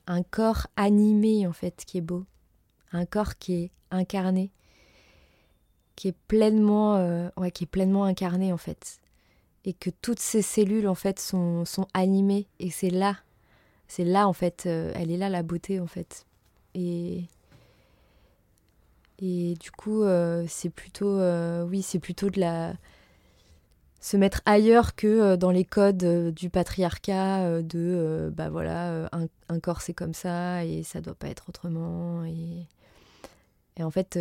un 0.08 0.24
corps 0.24 0.66
animé, 0.76 1.46
en 1.46 1.54
fait, 1.54 1.84
qui 1.86 2.00
est 2.00 2.02
beau. 2.02 2.26
Un 2.94 3.06
corps 3.06 3.36
qui 3.36 3.54
est 3.54 3.72
incarné, 3.92 4.50
qui 6.00 6.08
est 6.08 6.18
pleinement, 6.30 6.96
euh, 6.96 7.30
ouais, 7.36 7.52
qui 7.52 7.66
est 7.66 7.68
pleinement 7.68 8.06
incarné, 8.06 8.54
en 8.54 8.58
fait. 8.58 9.00
Et 9.66 9.74
que 9.74 9.90
toutes 9.90 10.20
ces 10.20 10.42
cellules 10.42 10.88
en 10.88 10.96
fait 10.96 11.20
sont, 11.20 11.66
sont 11.66 11.88
animées. 11.94 12.48
Et 12.60 12.72
c'est 12.72 12.90
là 12.90 13.18
c'est 13.90 14.06
là 14.06 14.28
en 14.28 14.34
fait 14.34 14.64
euh, 14.66 14.94
elle 14.96 15.12
est 15.12 15.18
là 15.18 15.28
la 15.28 15.44
beauté 15.44 15.82
en 15.82 15.88
fait. 15.88 16.26
Et 16.76 17.24
et 19.18 19.56
du 19.60 19.72
coup 19.72 20.04
euh, 20.04 20.46
c'est 20.48 20.70
plutôt 20.70 21.20
euh, 21.20 21.66
oui 21.66 21.82
c'est 21.82 22.00
plutôt 22.00 22.30
de 22.30 22.40
la 22.40 22.76
se 24.00 24.16
mettre 24.16 24.42
ailleurs 24.46 24.96
que 24.96 25.36
dans 25.36 25.52
les 25.52 25.66
codes 25.66 26.32
du 26.34 26.50
patriarcat 26.50 27.62
de 27.62 28.32
bah 28.34 28.50
voilà 28.50 29.10
un, 29.12 29.28
un 29.50 29.60
corps 29.60 29.82
c'est 29.82 29.94
comme 29.94 30.14
ça 30.14 30.64
et 30.64 30.84
ça 30.84 31.02
doit 31.02 31.16
pas 31.16 31.28
être 31.28 31.50
autrement 31.50 32.24
et, 32.24 32.66
et 33.76 33.84
en 33.84 33.92
fait 33.92 34.18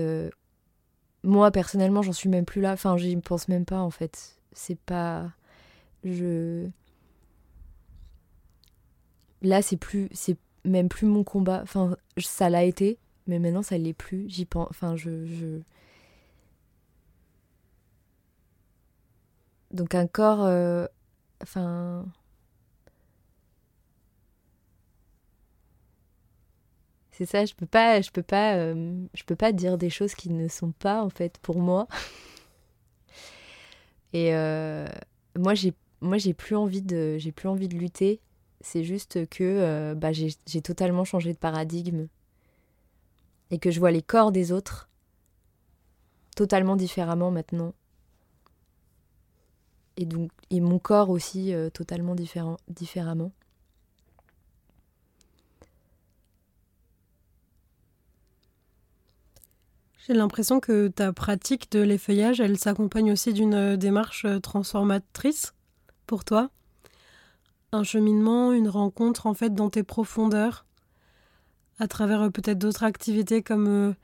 moi 1.28 1.50
personnellement 1.50 2.02
j'en 2.02 2.12
suis 2.12 2.28
même 2.28 2.44
plus 2.44 2.61
là. 2.61 2.73
Enfin 2.73 2.97
j'y 2.97 3.16
pense 3.16 3.49
même 3.49 3.64
pas 3.64 3.80
en 3.80 3.90
fait. 3.90 4.38
C'est 4.52 4.78
pas 4.78 5.30
je 6.04 6.68
là 9.42 9.62
c'est 9.62 9.76
plus 9.76 10.08
c'est 10.12 10.37
même 10.64 10.88
plus 10.88 11.06
mon 11.06 11.25
combat. 11.25 11.61
Enfin 11.62 11.97
ça 12.18 12.50
l'a 12.50 12.64
été 12.64 12.99
mais 13.26 13.38
maintenant 13.38 13.62
ça 13.62 13.78
l'est 13.78 13.92
plus. 13.92 14.25
J'y 14.28 14.44
pense 14.47 14.68
enfin 14.70 14.97
je, 14.97 15.26
je... 15.26 15.61
donc 19.70 19.94
un 19.94 20.06
corps 20.06 20.44
euh, 20.44 20.87
enfin 21.42 22.06
c'est 27.19 27.27
ça 27.27 27.45
je 27.45 27.55
peux 27.55 27.67
pas 27.67 28.01
je 28.01 28.13
peux 28.13 28.23
pas 28.23 28.55
euh, 28.55 28.97
je 29.13 29.25
peux 29.25 29.35
pas 29.35 29.51
dire 29.51 29.77
des 29.77 29.91
choses 29.91 30.15
qui 30.15 30.31
ne 30.31 30.47
sont 30.47 30.71
pas 30.71 31.03
en 31.03 31.11
fait 31.11 31.39
pour 31.39 31.59
moi. 31.59 31.89
Et 34.13 34.37
euh, 34.37 34.87
moi 35.37 35.55
j'ai 35.55 35.75
moi 36.01 36.17
j'ai 36.17 36.33
plus 36.33 36.55
envie 36.55 36.81
de 36.81 37.19
j'ai 37.19 37.33
plus 37.33 37.49
envie 37.49 37.67
de 37.67 37.77
lutter. 37.77 38.21
C'est 38.61 38.85
juste 38.85 39.29
que 39.31 39.43
euh, 39.43 39.97
bah, 39.97 40.13
j'ai 40.13 40.63
totalement 40.63 41.05
changé 41.05 41.33
de 41.33 41.39
paradigme. 41.39 42.07
Et 43.51 43.59
que 43.59 43.73
je 43.73 43.81
vois 43.81 43.91
les 43.91 44.03
corps 44.03 44.31
des 44.31 44.53
autres 44.53 44.89
totalement 46.37 46.77
différemment 46.77 47.33
maintenant. 47.33 47.75
Et 49.97 50.07
donc 50.07 50.31
et 50.51 50.61
mon 50.61 50.79
corps 50.79 51.11
aussi 51.11 51.53
totalement 51.75 52.15
différent 52.15 52.59
différemment 52.69 53.33
J'ai 60.09 60.15
l'impression 60.15 60.59
que 60.59 60.88
ta 60.88 61.12
pratique 61.12 61.71
de 61.71 61.81
l'effeuillage, 61.81 62.41
elle 62.41 62.59
s'accompagne 62.59 63.12
aussi 63.12 63.35
d'une 63.35 63.53
euh, 63.53 63.77
démarche 63.77 64.25
transformatrice 64.43 65.53
pour 66.07 66.25
toi 66.25 66.49
Un 67.73 67.85
cheminement, 67.85 68.53
une 68.53 68.71
rencontre 68.71 69.27
en 69.27 69.35
fait 69.35 69.55
dans 69.55 69.69
tes 69.69 69.83
profondeurs, 69.83 70.65
à 71.79 71.88
travers 71.88 72.23
euh, 72.23 72.31
peut-être 72.31 72.59
d'autres 72.59 72.85
activités 72.85 73.43
comme 73.43 73.69
euh, 73.69 73.95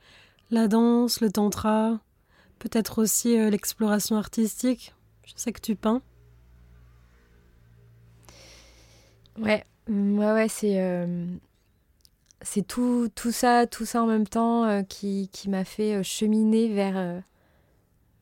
la 0.51 0.67
danse, 0.67 1.21
le 1.21 1.31
tantra, 1.31 1.99
peut-être 2.59 3.01
aussi 3.01 3.37
euh, 3.37 3.49
l'exploration 3.49 4.15
artistique. 4.15 4.93
Je 5.25 5.33
sais 5.35 5.51
que 5.51 5.61
tu 5.61 5.75
peins. 5.75 6.03
Ouais, 9.39 9.65
mm, 9.87 10.19
ouais, 10.19 10.31
ouais, 10.33 10.47
c'est 10.47 11.07
c'est 12.45 12.65
tout, 12.65 13.09
tout 13.13 13.31
ça, 13.31 13.67
tout 13.67 13.85
ça 13.85 14.03
en 14.03 14.07
même 14.07 14.27
temps 14.27 14.83
qui, 14.83 15.29
qui 15.33 15.49
m'a 15.49 15.65
fait 15.65 16.03
cheminer 16.03 16.69
vers 16.73 17.21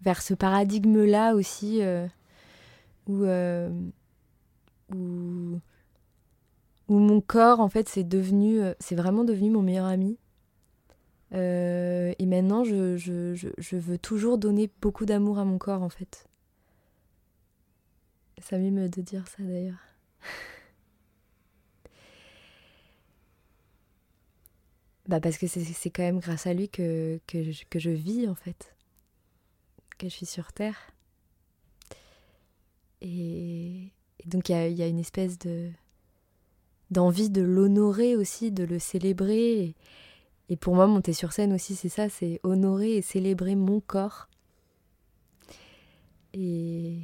vers 0.01 0.21
ce 0.21 0.33
paradigme-là 0.33 1.33
aussi 1.35 1.81
où, 3.07 3.23
euh, 3.23 3.69
mon 6.89 7.21
corps, 7.21 7.59
en 7.59 7.69
fait, 7.69 7.89
c'est 7.89 8.03
devenu, 8.03 8.59
c'est 8.79 8.95
vraiment 8.95 9.23
devenu 9.23 9.49
mon 9.49 9.61
meilleur 9.61 9.85
ami. 9.85 10.17
et 11.31 12.25
maintenant, 12.25 12.63
je, 12.63 13.77
veux 13.77 13.97
toujours 13.97 14.37
donner 14.37 14.69
beaucoup 14.81 15.05
d'amour 15.05 15.39
à 15.39 15.45
mon 15.45 15.57
corps, 15.57 15.81
en 15.81 15.89
fait. 15.89 16.27
Ça 18.41 18.57
m'émeut 18.57 18.89
de 18.89 19.01
dire 19.01 19.27
ça 19.27 19.41
d'ailleurs. 19.41 19.79
bah 25.13 25.19
parce 25.19 25.37
que 25.37 25.45
c'est 25.45 25.91
quand 25.91 26.01
même 26.01 26.17
grâce 26.17 26.47
à 26.47 26.55
lui 26.55 26.69
que, 26.69 27.19
je, 27.31 27.89
vis 27.91 28.27
en 28.27 28.33
fait. 28.33 28.75
Que 29.99 30.09
je 30.09 30.13
suis 30.13 30.25
sur 30.25 30.51
Terre. 30.53 30.91
Et, 33.01 33.91
donc 34.25 34.49
il 34.49 34.53
y 34.53 34.81
a, 34.81 34.87
une 34.87 34.97
espèce 34.97 35.37
de 35.37 35.69
d'envie 36.89 37.29
de 37.29 37.43
l'honorer 37.43 38.15
aussi, 38.15 38.51
de 38.51 38.63
le 38.63 38.79
célébrer. 38.79 39.75
Et, 40.49 40.55
pour 40.55 40.73
moi, 40.73 40.87
monter 40.87 41.13
sur 41.13 41.31
scène 41.31 41.53
aussi, 41.53 41.75
c'est 41.75 41.89
ça, 41.89 42.09
c'est 42.09 42.39
honorer 42.41 42.95
et 42.97 43.03
célébrer 43.03 43.53
mon 43.53 43.81
corps. 43.81 44.27
Et 46.33 46.97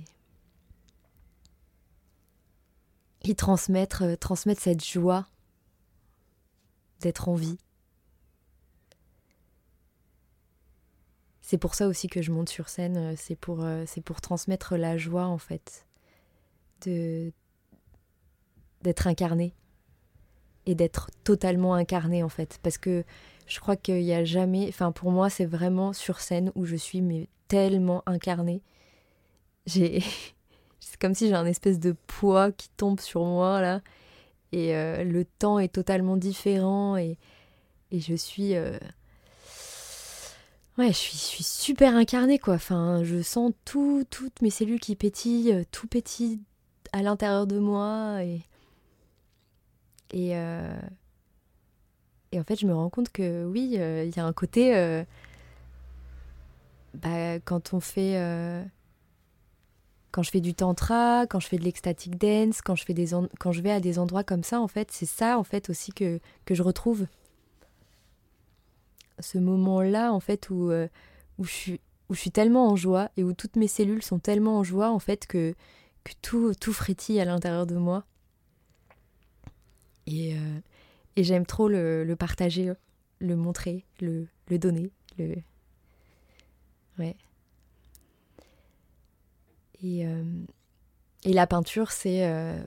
et 3.24 3.36
transmettre, 3.36 4.02
euh, 4.02 4.16
transmettre 4.16 4.62
cette 4.62 4.84
joie 4.84 5.28
d'être 7.02 7.30
en 7.30 7.36
vie. 7.36 7.60
C'est 11.50 11.58
pour 11.58 11.74
ça 11.74 11.88
aussi 11.88 12.08
que 12.10 12.22
je 12.22 12.32
monte 12.32 12.48
sur 12.48 12.70
scène, 12.70 12.98
euh, 12.98 13.14
c'est 13.18 13.36
pour, 13.36 13.64
euh, 13.64 13.84
pour 14.06 14.22
transmettre 14.22 14.78
la 14.78 14.98
joie 14.98 15.26
en 15.26 15.40
fait, 15.40 15.88
de 16.86 17.34
d'être 18.84 19.08
incarné 19.08 19.56
et 20.68 20.76
d'être 20.76 21.10
totalement 21.24 21.74
incarné 21.74 22.22
en 22.22 22.30
fait, 22.30 22.60
parce 22.62 22.78
que 22.78 23.04
je 23.48 23.60
crois 23.60 23.76
qu'il 23.76 24.04
n'y 24.04 24.14
a 24.14 24.24
jamais, 24.24 24.68
enfin 24.70 24.92
pour 24.92 25.10
moi 25.10 25.32
c'est 25.32 25.48
vraiment 25.48 25.92
sur 25.92 26.20
scène 26.20 26.52
où 26.54 26.66
je 26.66 26.76
suis 26.76 27.02
mais 27.02 27.28
tellement 27.48 28.04
incarnée. 28.06 28.62
J'ai 29.66 30.04
c'est 30.80 31.00
comme 31.00 31.16
si 31.16 31.30
j'ai 31.30 31.34
un 31.34 31.48
espèce 31.48 31.80
de 31.80 31.94
poids 32.06 32.52
qui 32.52 32.70
tombe 32.78 33.00
sur 33.00 33.26
moi 33.26 33.60
là. 33.60 33.82
Et 34.52 34.76
euh, 34.76 35.04
le 35.04 35.26
temps 35.26 35.58
est 35.58 35.74
totalement 35.74 36.16
différent 36.16 36.96
et, 36.96 37.18
et 37.90 38.00
je 38.00 38.14
suis. 38.14 38.54
Ouais, 40.80 40.88
je 40.88 40.98
suis, 40.98 41.18
je 41.18 41.24
suis 41.24 41.44
super 41.44 41.96
incarnée 41.96 42.40
quoi. 42.40 42.56
Enfin, 42.56 43.04
je 43.04 43.22
sens 43.22 43.54
tout, 43.66 44.04
toutes 44.10 44.42
mes 44.42 44.50
cellules 44.50 44.80
qui 44.80 44.96
pétillent, 44.96 45.54
euh, 45.54 45.64
tout 45.72 45.88
pétille 45.88 46.40
à 46.94 47.04
l'intérieur 47.04 47.48
de 47.48 47.60
moi. 47.60 48.24
Et. 48.24 48.42
Et, 50.12 50.32
et 52.32 52.40
en 52.40 52.44
fait, 52.44 52.60
je 52.60 52.66
me 52.66 52.74
rends 52.74 52.90
compte 52.90 53.12
que 53.12 53.46
oui, 53.46 53.74
il 53.74 54.16
y 54.16 54.20
a 54.20 54.26
un 54.26 54.34
côté. 54.34 54.74
Bah, 56.96 57.40
quand 57.46 57.76
on 57.76 57.80
fait 57.80 58.18
quand 60.12 60.24
je 60.24 60.32
fais 60.32 60.42
du 60.42 60.54
tantra, 60.54 61.28
quand 61.28 61.40
je 61.40 61.48
fais 61.48 61.58
de 61.58 61.64
l'ecstatic 61.64 62.18
dance, 62.18 62.62
quand 62.62 62.76
je, 62.76 62.84
fais 62.84 62.94
des 62.94 63.10
quand 63.40 63.52
je 63.52 63.62
vais 63.62 63.72
à 63.72 63.80
des 63.80 64.00
endroits 64.00 64.24
comme 64.24 64.44
ça, 64.44 64.60
en 64.60 64.68
fait, 64.68 64.92
c'est 64.92 65.06
ça 65.06 65.38
en 65.38 65.44
fait 65.44 65.70
aussi 65.70 65.92
que, 65.92 66.20
que 66.46 66.56
je 66.56 66.64
retrouve. 66.64 67.06
Ce 69.22 69.38
moment-là, 69.38 70.14
en 70.14 70.20
fait, 70.20 70.50
où, 70.50 70.72
euh, 70.72 70.88
où, 71.38 71.44
je 71.44 71.52
suis, 71.52 71.82
où 72.10 72.14
je 72.14 72.20
suis 72.20 72.32
tellement 72.32 72.68
en 72.70 72.76
joie 72.76 73.10
et 73.18 73.24
où 73.24 73.34
toutes 73.34 73.56
mes 73.56 73.68
cellules 73.68 74.04
sont 74.04 74.20
tellement 74.20 74.58
en 74.60 74.64
joie, 74.64 74.92
en 74.92 75.00
fait, 75.00 75.28
que, 75.28 75.54
que 76.04 76.14
tout, 76.22 76.54
tout 76.60 76.74
frétille 76.74 77.20
à 77.20 77.26
l'intérieur 77.26 77.66
de 77.66 77.76
moi. 77.76 78.06
Et, 80.08 80.36
euh, 80.36 80.60
et 81.16 81.24
j'aime 81.24 81.46
trop 81.46 81.68
le, 81.68 82.16
partager, 82.18 82.74
le 83.20 83.36
montrer, 83.36 83.86
le, 84.02 84.28
le 84.48 84.58
donner. 84.58 84.92
Le... 85.18 85.36
Ouais. 86.98 87.16
Et, 89.84 90.06
euh, 90.06 90.24
et 91.24 91.34
la 91.34 91.48
peinture, 91.48 91.92
c'est 91.92 92.26
euh, 92.26 92.62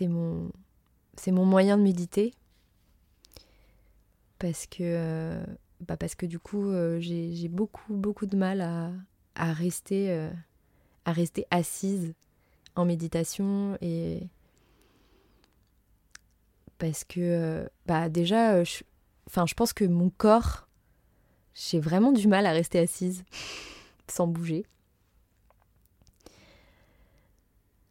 mon, 0.00 0.50
mon 1.28 1.44
moyen 1.46 1.76
de 1.76 1.82
méditer. 1.82 2.34
Parce 4.38 4.66
que, 4.66 5.40
bah 5.86 5.96
parce 5.96 6.14
que 6.14 6.26
du 6.26 6.38
coup, 6.38 6.72
j'ai 6.98 7.48
beaucoup, 7.48 7.94
beaucoup 7.94 8.26
de 8.26 8.36
mal 8.36 8.60
à, 9.34 9.52
rester, 9.52 10.28
à 11.04 11.12
rester 11.12 11.46
assise 11.50 12.14
en 12.74 12.84
méditation. 12.84 13.76
Et 13.80 14.28
parce 16.78 17.04
que, 17.04 17.68
bah 17.86 18.08
déjà, 18.08 18.64
je, 18.64 18.82
je 19.28 19.54
pense 19.54 19.72
que 19.72 19.84
mon 19.84 20.10
corps, 20.10 20.68
j'ai 21.54 21.80
vraiment 21.80 22.12
du 22.12 22.28
mal 22.28 22.46
à 22.46 22.52
rester 22.52 22.78
assise 22.78 23.24
sans 24.08 24.26
bouger. 24.26 24.64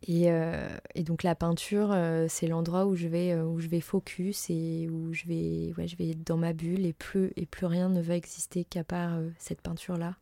Euh, 0.09 0.67
et, 0.95 1.03
donc 1.03 1.21
la 1.23 1.35
peinture, 1.35 1.91
euh, 1.91 2.25
c'est 2.27 2.47
l'endroit 2.47 2.85
où 2.85 2.95
je 2.95 3.07
vais 3.07 3.33
euh, 3.33 3.43
où 3.45 3.59
je 3.59 3.67
vais 3.67 3.81
focus 3.81 4.49
et 4.49 4.89
où 4.89 5.13
je 5.13 5.25
vais 5.27 5.73
ouais, 5.77 5.87
je 5.87 5.95
vais 5.95 6.09
être 6.09 6.25
dans 6.25 6.37
ma 6.37 6.53
bulle 6.53 6.85
et 6.85 6.93
plus 6.93 7.31
et 7.35 7.45
plus 7.45 7.67
rien 7.67 7.87
ne 7.89 8.01
va 8.01 8.15
exister 8.15 8.65
qu'à 8.65 8.83
part 8.83 9.19
cette 9.37 9.61
peinture 9.61 9.97
là. 9.97 10.15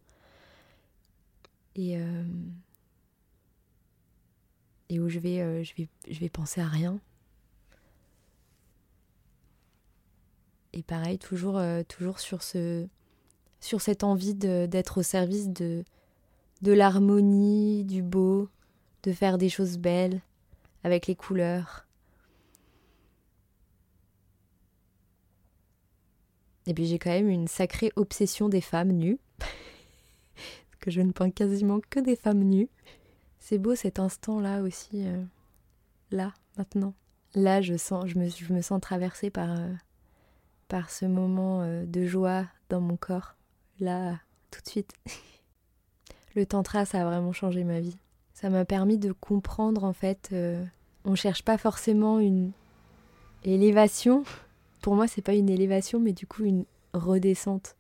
Et 1.76 1.98
où 5.00 5.08
je 5.08 5.20
vais 5.20 5.64
je 5.64 5.74
vais 5.76 5.88
je 6.10 6.20
vais 6.20 6.30
penser 6.30 6.60
à 6.62 6.68
rien. 6.68 7.00
Et 10.74 10.84
pareil, 10.84 11.18
toujours 11.18 11.62
toujours 11.88 12.20
sur 12.20 12.44
ce 12.44 12.88
sur 13.62 13.82
cette 13.82 14.04
envie 14.04 14.36
d'être 14.36 15.00
au 15.00 15.04
service 15.04 15.50
de 15.50 15.86
de 16.62 16.74
l'harmonie, 16.74 17.86
du 17.86 18.04
beau, 18.04 18.50
de 19.04 19.12
faire 19.12 19.38
des 19.38 19.50
choses 19.50 19.78
belles 19.78 20.22
avec 20.84 21.08
les 21.08 21.16
couleurs. 21.16 21.86
Et 26.66 26.74
puis 26.74 26.86
j'ai 26.86 27.00
quand 27.00 27.10
même 27.10 27.30
une 27.30 27.48
sacrée 27.48 27.92
obsession 27.96 28.50
des 28.50 28.62
femmes 28.62 28.92
nues. 28.92 29.20
que 30.80 30.92
je 30.92 31.02
ne 31.02 31.12
peins 31.12 31.32
quasiment 31.32 31.80
que 31.90 32.00
des 32.00 32.16
femmes 32.16 32.44
nues. 32.44 32.70
C'est 33.40 33.58
beau 33.58 33.76
cet 33.76 34.00
instant-là 34.00 34.62
aussi. 34.62 35.08
Euh, 35.08 35.24
là, 36.12 36.34
maintenant. 36.58 36.94
Là, 37.36 37.62
je, 37.62 37.78
sens, 37.78 38.08
je, 38.08 38.18
me, 38.54 38.62
sens 38.62 38.82
traversée 38.82 39.30
par, 39.30 39.50
euh, 39.52 40.82
ce 40.90 41.06
moment 41.06 41.62
euh, 41.62 41.86
de 41.86 42.06
joie 42.06 42.46
dans 42.70 42.82
mon 42.82 42.98
corps. 42.98 43.36
Là, 43.80 44.20
tout 44.52 44.62
de 44.62 44.68
suite. 44.68 44.94
Le 46.36 46.46
tantra, 46.46 46.86
ça 46.86 47.02
a 47.02 47.06
vraiment 47.06 47.34
changé 47.34 47.64
ma 47.64 47.80
vie. 47.80 47.98
Ça 48.40 48.50
m'a 48.50 48.64
permis 48.64 48.98
de 48.98 49.12
comprendre 49.12 49.84
en 49.84 49.92
fait, 49.92 50.30
euh, 50.32 50.64
on 51.04 51.14
cherche 51.14 51.44
pas 51.44 51.58
forcément 51.58 52.20
une 52.20 52.54
élévation. 53.44 54.24
Pour 54.82 54.96
moi, 54.96 55.10
c'est 55.10 55.22
pas 55.22 55.34
une 55.34 55.50
élévation, 55.50 56.00
mais 56.00 56.14
du 56.14 56.26
coup 56.26 56.46
une 56.46 56.64
redescente. 56.94 57.76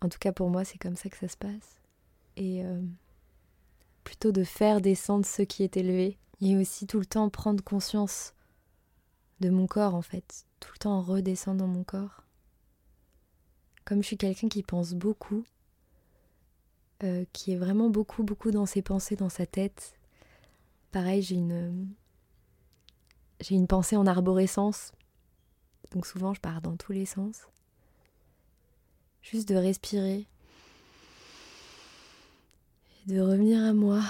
En 0.00 0.08
tout 0.08 0.18
cas, 0.18 0.32
pour 0.32 0.48
moi, 0.48 0.64
c'est 0.64 0.78
comme 0.78 0.96
ça 0.96 1.10
que 1.10 1.18
ça 1.18 1.28
se 1.28 1.36
passe. 1.36 1.82
Et 2.38 2.64
euh, 2.64 2.80
plutôt 4.04 4.32
de 4.32 4.42
faire 4.42 4.80
descendre 4.80 5.26
ce 5.26 5.42
qui 5.42 5.62
est 5.62 5.76
élevé. 5.76 6.16
Et 6.40 6.56
aussi 6.56 6.86
tout 6.86 6.98
le 6.98 7.04
temps 7.04 7.28
prendre 7.28 7.62
conscience 7.62 8.32
de 9.40 9.50
mon 9.50 9.66
corps, 9.66 9.94
en 9.94 10.00
fait. 10.00 10.46
Tout 10.60 10.70
le 10.72 10.78
temps 10.78 11.02
redescendre 11.02 11.58
dans 11.58 11.66
mon 11.68 11.84
corps. 11.84 12.22
Comme 13.84 14.00
je 14.00 14.06
suis 14.06 14.16
quelqu'un 14.16 14.48
qui 14.48 14.62
pense 14.62 14.94
beaucoup, 14.94 15.44
euh, 17.04 17.24
qui 17.32 17.52
est 17.52 17.56
vraiment 17.56 17.88
beaucoup, 17.88 18.22
beaucoup 18.22 18.50
dans 18.50 18.66
ses 18.66 18.82
pensées, 18.82 19.16
dans 19.16 19.28
sa 19.28 19.46
tête. 19.46 19.94
Pareil, 20.92 21.22
j'ai 21.22 21.36
une, 21.36 21.88
j'ai 23.40 23.54
une 23.54 23.66
pensée 23.66 23.96
en 23.96 24.06
arborescence. 24.06 24.92
Donc 25.92 26.06
souvent, 26.06 26.34
je 26.34 26.40
pars 26.40 26.60
dans 26.60 26.76
tous 26.76 26.92
les 26.92 27.06
sens. 27.06 27.48
Juste 29.22 29.48
de 29.48 29.56
respirer. 29.56 30.26
Et 33.06 33.12
de 33.12 33.20
revenir 33.20 33.62
à 33.64 33.72
moi. 33.72 34.02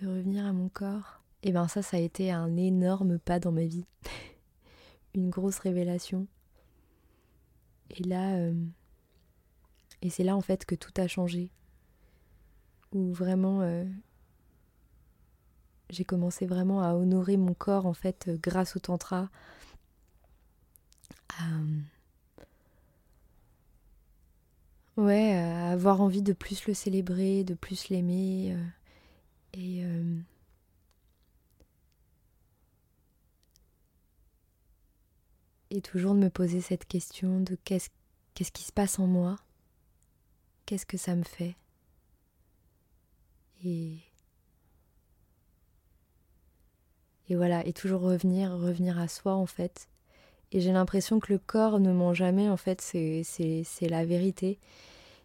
De 0.00 0.08
revenir 0.08 0.46
à 0.46 0.52
mon 0.52 0.68
corps. 0.68 1.20
Et 1.42 1.52
ben 1.52 1.68
ça, 1.68 1.82
ça 1.82 1.96
a 1.96 2.00
été 2.00 2.30
un 2.30 2.56
énorme 2.56 3.18
pas 3.18 3.40
dans 3.40 3.52
ma 3.52 3.64
vie. 3.64 3.86
une 5.14 5.30
grosse 5.30 5.58
révélation. 5.58 6.26
Et 7.90 8.02
là... 8.04 8.36
Euh, 8.36 8.54
et 10.02 10.10
c'est 10.10 10.24
là 10.24 10.36
en 10.36 10.40
fait 10.40 10.64
que 10.64 10.74
tout 10.74 10.92
a 10.96 11.06
changé. 11.06 11.50
Où 12.92 13.12
vraiment 13.12 13.62
euh, 13.62 13.84
j'ai 15.90 16.04
commencé 16.04 16.44
vraiment 16.46 16.82
à 16.82 16.94
honorer 16.94 17.36
mon 17.36 17.54
corps 17.54 17.86
en 17.86 17.94
fait 17.94 18.26
euh, 18.28 18.36
grâce 18.42 18.76
au 18.76 18.80
tantra. 18.80 19.30
À, 21.38 21.44
ouais, 24.96 25.34
à 25.34 25.70
avoir 25.70 26.00
envie 26.00 26.22
de 26.22 26.32
plus 26.32 26.66
le 26.66 26.74
célébrer, 26.74 27.44
de 27.44 27.54
plus 27.54 27.88
l'aimer. 27.88 28.54
Euh, 28.54 28.64
et 29.54 29.84
et 35.70 35.80
toujours 35.80 36.14
de 36.14 36.20
me 36.20 36.28
poser 36.28 36.60
cette 36.60 36.84
question 36.86 37.40
de 37.40 37.56
qu'est-ce 37.64 37.88
qui 38.52 38.62
se 38.62 38.72
passe 38.72 38.98
en 38.98 39.06
moi, 39.06 39.38
qu'est-ce 40.72 40.86
que 40.86 40.96
ça 40.96 41.14
me 41.14 41.22
fait. 41.22 41.54
Et, 43.62 43.98
et 47.28 47.36
voilà, 47.36 47.66
et 47.66 47.74
toujours 47.74 48.00
revenir, 48.00 48.52
revenir 48.52 48.98
à 48.98 49.06
soi 49.06 49.34
en 49.34 49.44
fait. 49.44 49.90
Et 50.50 50.62
j'ai 50.62 50.72
l'impression 50.72 51.20
que 51.20 51.30
le 51.30 51.38
corps 51.38 51.78
ne 51.78 51.92
ment 51.92 52.14
jamais, 52.14 52.48
en 52.48 52.56
fait, 52.56 52.80
c'est 52.80 53.66
la 53.82 54.06
vérité. 54.06 54.58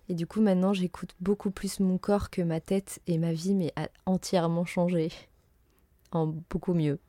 Et 0.10 0.16
du 0.16 0.28
coup, 0.28 0.42
maintenant, 0.42 0.74
j'écoute 0.74 1.16
beaucoup 1.22 1.50
plus 1.50 1.80
mon 1.80 1.98
corps 1.98 2.30
que 2.30 2.42
ma 2.42 2.60
tête 2.60 3.00
et 3.08 3.18
ma 3.18 3.32
vie, 3.32 3.54
mais 3.54 3.72
a 3.78 3.88
entièrement 4.06 4.66
changé. 4.66 5.12
En 6.12 6.28
beaucoup 6.28 6.74
mieux. 6.74 7.00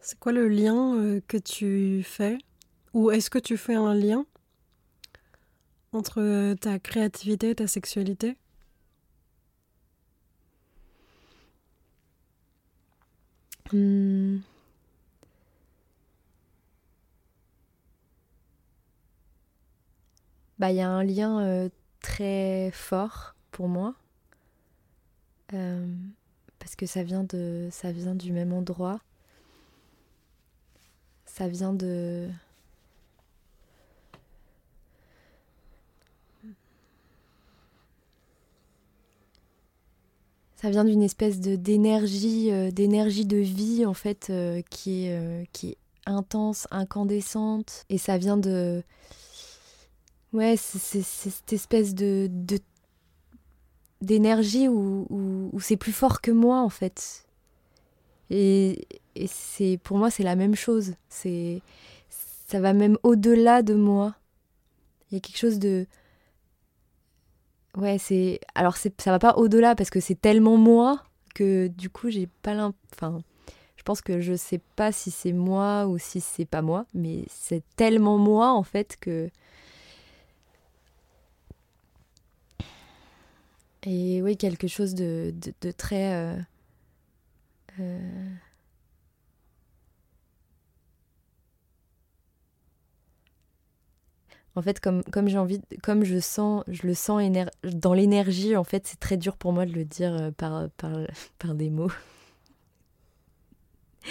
C'est 0.00 0.18
quoi 0.18 0.32
le 0.32 0.48
lien 0.48 0.96
euh, 0.96 1.20
que 1.28 1.36
tu 1.36 2.02
fais? 2.02 2.36
Ou 2.94 3.10
est-ce 3.10 3.28
que 3.28 3.38
tu 3.38 3.56
fais 3.58 3.74
un 3.74 3.94
lien 3.94 4.24
entre 5.96 6.20
euh, 6.20 6.54
ta 6.54 6.78
créativité 6.78 7.50
et 7.50 7.54
ta 7.56 7.66
sexualité 7.66 8.36
hmm. 13.72 14.38
Bah, 20.58 20.70
il 20.70 20.76
y 20.76 20.80
a 20.80 20.88
un 20.88 21.04
lien 21.04 21.40
euh, 21.40 21.68
très 22.00 22.70
fort 22.72 23.34
pour 23.50 23.68
moi. 23.68 23.94
parce 26.58 26.76
que 26.76 26.86
ça 26.86 27.02
vient 27.02 27.24
de 27.24 27.68
ça 27.70 27.92
vient 27.92 28.14
du 28.14 28.32
même 28.32 28.52
endroit 28.52 29.00
ça 31.36 31.48
vient 31.48 31.74
de... 31.74 32.30
Ça 40.56 40.70
vient 40.70 40.84
d'une 40.84 41.02
espèce 41.02 41.38
de 41.38 41.54
d'énergie, 41.54 42.50
euh, 42.50 42.70
d'énergie 42.70 43.26
de 43.26 43.36
vie 43.36 43.84
en 43.84 43.92
fait 43.92 44.28
euh, 44.30 44.62
qui 44.70 45.04
est 45.04 45.12
euh, 45.12 45.44
qui 45.52 45.70
est 45.70 45.76
intense, 46.06 46.66
incandescente, 46.70 47.84
et 47.90 47.98
ça 47.98 48.16
vient 48.16 48.38
de 48.38 48.82
ouais 50.32 50.56
c'est 50.56 51.02
cette 51.02 51.52
espèce 51.52 51.94
de 51.94 52.30
d'énergie 54.00 54.68
où, 54.68 55.06
où 55.10 55.60
c'est 55.60 55.76
plus 55.76 55.92
fort 55.92 56.20
que 56.20 56.30
moi 56.30 56.62
en 56.62 56.68
fait. 56.70 57.26
Et, 58.30 58.86
et 59.14 59.26
c'est 59.26 59.78
pour 59.82 59.98
moi 59.98 60.10
c'est 60.10 60.22
la 60.22 60.36
même 60.36 60.54
chose. 60.54 60.94
C'est 61.10 61.60
ça 62.48 62.60
va 62.60 62.72
même 62.72 62.96
au-delà 63.02 63.62
de 63.62 63.74
moi. 63.74 64.14
Il 65.10 65.16
y 65.16 65.18
a 65.18 65.20
quelque 65.20 65.38
chose 65.38 65.58
de 65.58 65.86
ouais 67.76 67.98
c'est 67.98 68.40
alors 68.54 68.76
ça 68.76 68.90
va 69.06 69.18
pas 69.18 69.34
au-delà 69.36 69.74
parce 69.74 69.90
que 69.90 70.00
c'est 70.00 70.20
tellement 70.20 70.56
moi 70.56 71.02
que 71.34 71.68
du 71.68 71.90
coup 71.90 72.10
j'ai 72.10 72.26
pas 72.42 72.54
l'impression 72.54 72.76
enfin 72.94 73.22
je 73.76 73.82
pense 73.82 74.00
que 74.00 74.20
je 74.20 74.34
sais 74.34 74.60
pas 74.74 74.90
si 74.90 75.10
c'est 75.10 75.32
moi 75.32 75.86
ou 75.86 75.98
si 75.98 76.20
c'est 76.20 76.46
pas 76.46 76.62
moi 76.62 76.86
mais 76.94 77.24
c'est 77.28 77.62
tellement 77.76 78.18
moi 78.18 78.52
en 78.52 78.62
fait 78.62 78.96
que 79.00 79.28
et 83.84 84.20
oui 84.22 84.36
quelque 84.36 84.66
chose 84.66 84.94
de, 84.94 85.32
de, 85.60 85.70
très 85.70 86.14
euh, 86.14 86.36
euh, 87.78 88.34
en 94.56 94.62
fait, 94.62 94.80
comme, 94.80 95.04
comme 95.04 95.28
j'ai 95.28 95.38
envie, 95.38 95.60
comme 95.82 96.02
je 96.04 96.18
sens, 96.18 96.64
je 96.66 96.86
le 96.86 96.94
sens 96.94 97.22
dans 97.62 97.92
l'énergie, 97.94 98.56
en 98.56 98.64
fait, 98.64 98.86
c'est 98.86 98.98
très 98.98 99.16
dur 99.18 99.36
pour 99.36 99.52
moi 99.52 99.66
de 99.66 99.72
le 99.72 99.84
dire 99.84 100.14
euh, 100.14 100.30
par, 100.30 100.70
par, 100.70 100.92
par 101.38 101.54
des 101.54 101.70
mots. 101.70 101.90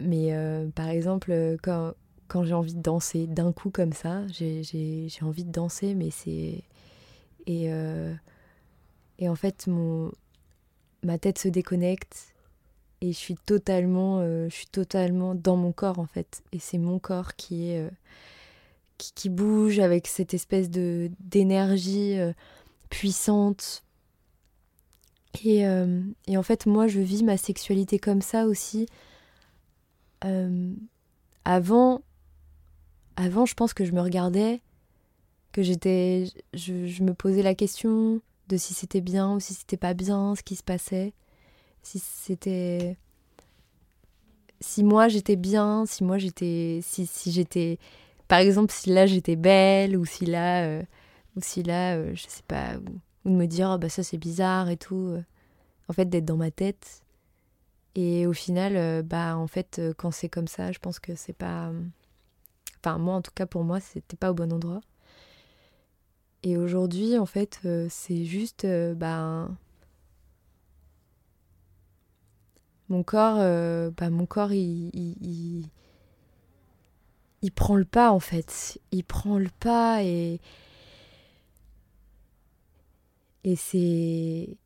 Mais 0.00 0.32
euh, 0.32 0.68
par 0.70 0.88
exemple, 0.88 1.58
quand, 1.62 1.92
quand 2.26 2.44
j'ai 2.44 2.54
envie 2.54 2.74
de 2.74 2.80
danser 2.80 3.26
d'un 3.26 3.52
coup 3.52 3.70
comme 3.70 3.92
ça, 3.92 4.26
j'ai 4.28 5.10
envie 5.20 5.44
de 5.44 5.52
danser, 5.52 5.94
mais 5.94 6.10
c'est. 6.10 6.62
Et, 7.46 7.72
euh, 7.72 8.14
et 9.18 9.28
en 9.28 9.34
fait, 9.34 9.66
mon, 9.66 10.10
ma 11.02 11.18
tête 11.18 11.38
se 11.38 11.48
déconnecte 11.48 12.29
et 13.00 13.12
je 13.12 13.16
suis 13.16 13.36
totalement 13.36 14.18
euh, 14.20 14.48
je 14.48 14.54
suis 14.54 14.66
totalement 14.66 15.34
dans 15.34 15.56
mon 15.56 15.72
corps 15.72 15.98
en 15.98 16.06
fait. 16.06 16.42
Et 16.52 16.58
c'est 16.58 16.78
mon 16.78 16.98
corps 16.98 17.34
qui 17.36 17.70
est 17.70 17.80
euh, 17.80 17.90
qui, 18.98 19.30
bouge 19.30 19.78
avec 19.78 20.06
cette 20.06 20.34
espèce 20.34 20.70
de 20.70 21.10
d'énergie 21.20 22.18
euh, 22.18 22.32
puissante. 22.90 23.82
Et, 25.44 25.60
et, 26.26 26.36
en 26.36 26.42
fait 26.42 26.66
moi 26.66 26.88
je 26.88 26.98
vis 26.98 27.22
ma 27.22 27.36
sexualité 27.36 27.98
comme 28.00 28.20
ça 28.20 28.46
aussi. 28.46 28.86
Avant 31.44 32.02
avant 33.16 33.46
je 33.46 33.54
pense 33.54 33.72
que 33.72 33.84
je 33.84 33.92
me 33.92 34.00
regardais 34.00 34.60
que 35.52 35.62
j'étais 35.62 36.26
je, 36.52 36.86
je 36.86 37.02
me 37.04 37.14
posais 37.14 37.42
la 37.42 37.54
question 37.54 38.20
de 38.48 38.56
si 38.56 38.74
c'était 38.74 39.00
bien 39.00 39.34
ou 39.34 39.40
si 39.40 39.54
c'était 39.54 39.76
pas 39.76 39.94
bien 39.94 40.34
ce 40.34 40.42
qui 40.42 40.56
se 40.56 40.64
passait 40.64 41.14
si 41.82 41.98
c'était 41.98 42.96
si 44.60 44.84
moi 44.84 45.08
j'étais 45.08 45.36
bien, 45.36 45.84
si 45.86 46.04
moi 46.04 46.18
j'étais 46.18 46.80
si, 46.82 47.06
si 47.06 47.32
j'étais 47.32 47.78
par 48.28 48.38
exemple 48.38 48.72
si 48.72 48.90
là 48.90 49.06
j'étais 49.06 49.36
belle 49.36 49.96
ou 49.96 50.04
si 50.04 50.26
là 50.26 50.64
euh, 50.64 50.82
ou 51.36 51.40
si 51.42 51.62
là 51.62 51.96
euh, 51.96 52.12
je 52.14 52.24
sais 52.28 52.44
pas 52.46 52.76
ou, 52.76 53.30
de 53.30 53.34
me 53.34 53.46
dire 53.46 53.72
oh, 53.74 53.78
bah 53.78 53.88
ça 53.88 54.02
c'est 54.02 54.18
bizarre 54.18 54.68
et 54.70 54.76
tout 54.76 54.94
euh. 54.94 55.22
en 55.88 55.92
fait 55.92 56.06
d'être 56.06 56.26
dans 56.26 56.36
ma 56.36 56.50
tête 56.50 57.02
et 57.96 58.26
au 58.26 58.32
final 58.32 59.02
bah 59.02 59.36
en 59.36 59.48
fait 59.48 59.80
quand 59.96 60.12
c'est 60.12 60.28
comme 60.28 60.46
ça 60.46 60.70
je 60.70 60.78
pense 60.78 61.00
que 61.00 61.16
c'est 61.16 61.32
pas 61.32 61.72
enfin 62.78 62.98
moi 62.98 63.16
en 63.16 63.22
tout 63.22 63.32
cas 63.34 63.46
pour 63.46 63.64
moi 63.64 63.80
c'était 63.80 64.16
pas 64.16 64.30
au 64.30 64.34
bon 64.34 64.52
endroit 64.52 64.80
et 66.44 66.56
aujourd'hui 66.56 67.18
en 67.18 67.26
fait 67.26 67.58
c'est 67.88 68.24
juste 68.24 68.64
bah 68.94 69.48
mon 72.90 73.04
corps, 73.04 73.36
euh, 73.38 73.90
bah, 73.96 74.10
mon 74.10 74.26
corps, 74.26 74.52
il, 74.52 74.90
il, 77.42 77.52
prend 77.52 77.76
le 77.76 77.84
pas 77.84 78.10
en 78.10 78.20
fait. 78.20 78.78
Il 78.92 79.04
prend 79.04 79.38
le 79.38 79.48
pas 79.60 80.02
et 80.02 80.40
et 83.44 83.56
c'est 83.56 84.56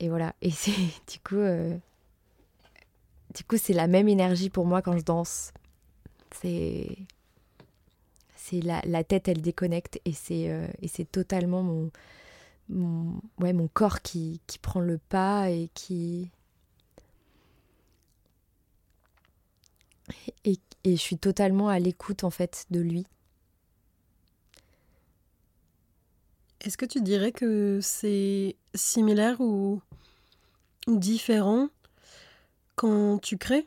et 0.00 0.08
voilà. 0.08 0.34
Et 0.40 0.50
c'est 0.50 0.72
du 1.12 1.18
coup, 1.22 1.36
euh, 1.36 1.76
du 3.34 3.44
coup, 3.44 3.56
c'est 3.58 3.74
la 3.74 3.88
même 3.88 4.08
énergie 4.08 4.50
pour 4.50 4.64
moi 4.64 4.80
quand 4.80 4.96
je 4.96 5.04
danse. 5.04 5.52
C'est 6.40 6.96
c'est 8.36 8.60
la, 8.60 8.80
la, 8.86 9.04
tête, 9.04 9.28
elle 9.28 9.42
déconnecte 9.42 10.00
et 10.04 10.12
c'est 10.12 10.50
euh, 10.50 10.68
et 10.80 10.88
c'est 10.88 11.04
totalement 11.10 11.62
mon 11.62 11.90
mon 12.68 13.20
ouais 13.40 13.52
mon 13.52 13.68
corps 13.68 14.00
qui, 14.02 14.40
qui 14.46 14.58
prend 14.58 14.80
le 14.80 14.98
pas 14.98 15.50
et 15.50 15.70
qui 15.74 16.30
Et, 20.44 20.58
je 20.84 20.94
suis 20.94 21.18
totalement 21.18 21.68
à 21.68 21.78
l'écoute 21.78 22.24
en 22.24 22.30
fait 22.30 22.64
de 22.70 22.80
lui. 22.80 23.06
Est-ce 26.62 26.76
que 26.76 26.86
tu 26.86 27.00
dirais 27.00 27.30
que 27.30 27.78
c'est 27.82 28.56
similaire 28.74 29.40
ou, 29.40 29.80
différent 30.86 31.68
quand 32.74 33.18
tu 33.18 33.36
crées? 33.36 33.66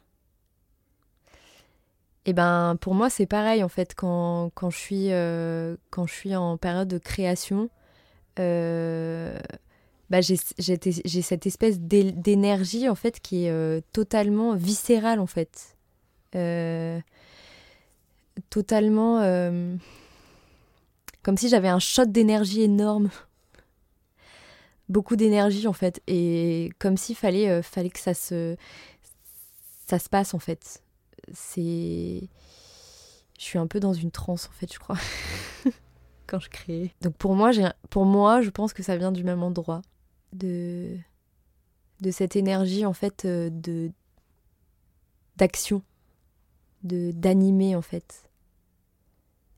Eh 2.25 2.34
ben, 2.34 2.75
pour 2.80 2.93
moi, 2.93 3.10
c'est 3.10 3.25
pareil 3.25 3.63
en 3.63 3.69
fait. 3.69 3.93
Quand, 3.95 4.51
je 4.69 4.77
suis, 4.77 5.12
euh, 5.12 5.75
quand 5.89 6.06
je 6.06 6.13
suis 6.13 6.36
en 6.36 6.58
période 6.58 6.88
de 6.88 6.97
création, 6.97 7.69
euh, 8.39 9.39
bah, 10.10 10.19
j'ai 10.19 10.36
cette 11.21 11.45
espèce 11.45 11.80
d'énergie 11.80 12.89
en 12.89 12.95
fait 12.95 13.21
qui 13.21 13.45
est 13.45 13.49
euh, 13.49 13.80
totalement 13.93 14.56
viscérale 14.56 15.19
en 15.19 15.25
fait. 15.25 15.77
Euh, 16.36 17.00
totalement 18.50 19.20
euh, 19.20 19.76
comme 21.24 21.38
si 21.38 21.50
j'avais 21.50 21.67
un 21.67 21.80
shot 21.80 22.06
d'énergie 22.06 22.62
énorme. 22.62 23.10
Beaucoup 24.89 25.15
d'énergie 25.15 25.67
en 25.67 25.74
fait 25.74 26.02
et 26.08 26.70
comme 26.80 26.98
s'il 26.98 27.15
fallait 27.15 27.50
euh, 27.50 27.62
fallait 27.62 27.89
que 27.89 28.00
ça 28.00 28.13
se 28.13 28.56
ça 29.88 30.00
se 30.00 30.10
passe 30.10 30.34
en 30.34 30.39
fait. 30.39 30.84
C'est 31.34 32.22
je 33.38 33.44
suis 33.44 33.60
un 33.60 33.67
peu 33.67 33.80
dans 33.80 33.94
une 33.94 34.12
transe 34.12 34.48
en 34.48 34.52
fait 34.52 34.72
je 34.72 34.80
crois 34.80 34.98
quand 36.28 36.39
je 36.39 36.50
crée. 36.50 36.94
Donc 37.02 37.15
pour 37.15 37.36
moi 37.36 37.52
pour 37.89 38.06
moi 38.06 38.41
je 38.41 38.50
pense 38.50 38.74
que 38.74 38.84
ça 38.84 38.98
vient 38.98 39.12
du 39.12 39.24
même 39.24 39.44
endroit 39.44 39.82
de 40.34 40.98
de 42.02 42.12
cette 42.12 42.36
énergie 42.36 42.86
en 42.86 42.94
fait 42.94 43.26
de 43.26 43.91
d'action, 45.38 45.82
de 46.84 47.12
d'animer 47.12 47.76
en 47.76 47.82
fait. 47.82 48.24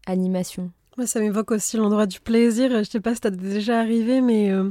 Animation. 0.06 0.72
Moi, 0.98 1.08
ça 1.08 1.20
m'évoque 1.20 1.52
aussi 1.52 1.78
l'endroit 1.78 2.06
du 2.06 2.20
plaisir. 2.20 2.70
Je 2.84 2.84
sais 2.84 3.00
pas 3.00 3.16
si 3.16 3.22
t'as 3.22 3.32
déjà 3.32 3.80
arrivé, 3.80 4.22
mais 4.22 4.52
euh, 4.52 4.70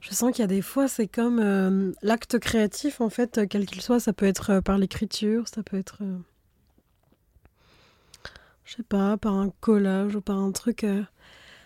je 0.00 0.14
sens 0.14 0.30
qu'il 0.30 0.42
y 0.42 0.44
a 0.44 0.48
des 0.48 0.62
fois, 0.62 0.86
c'est 0.88 1.08
comme 1.08 1.40
euh, 1.40 1.92
l'acte 2.02 2.38
créatif, 2.38 3.00
en 3.00 3.08
fait, 3.08 3.40
quel 3.48 3.66
qu'il 3.66 3.80
soit. 3.80 3.98
Ça 3.98 4.12
peut 4.12 4.26
être 4.26 4.60
par 4.60 4.78
l'écriture, 4.78 5.48
ça 5.48 5.62
peut 5.62 5.78
être, 5.78 6.02
je 8.64 8.76
sais 8.76 8.82
pas, 8.84 9.16
par 9.16 9.34
un 9.34 9.50
collage 9.60 10.14
ou 10.14 10.20
par 10.20 10.38
un 10.38 10.52
truc 10.52 10.84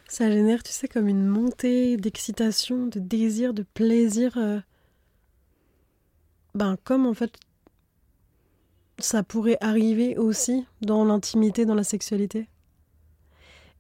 ça 0.08 0.30
génère, 0.30 0.62
tu 0.62 0.72
sais, 0.72 0.88
comme 0.88 1.08
une 1.08 1.26
montée 1.26 1.96
d'excitation, 1.96 2.86
de 2.86 3.00
désir, 3.00 3.54
de 3.54 3.62
plaisir. 3.62 4.36
Euh, 4.38 4.60
ben, 6.54 6.76
comme 6.84 7.06
en 7.06 7.14
fait, 7.14 7.32
ça 8.98 9.22
pourrait 9.22 9.58
arriver 9.60 10.16
aussi 10.16 10.66
dans 10.80 11.04
l'intimité, 11.04 11.64
dans 11.64 11.74
la 11.74 11.84
sexualité. 11.84 12.48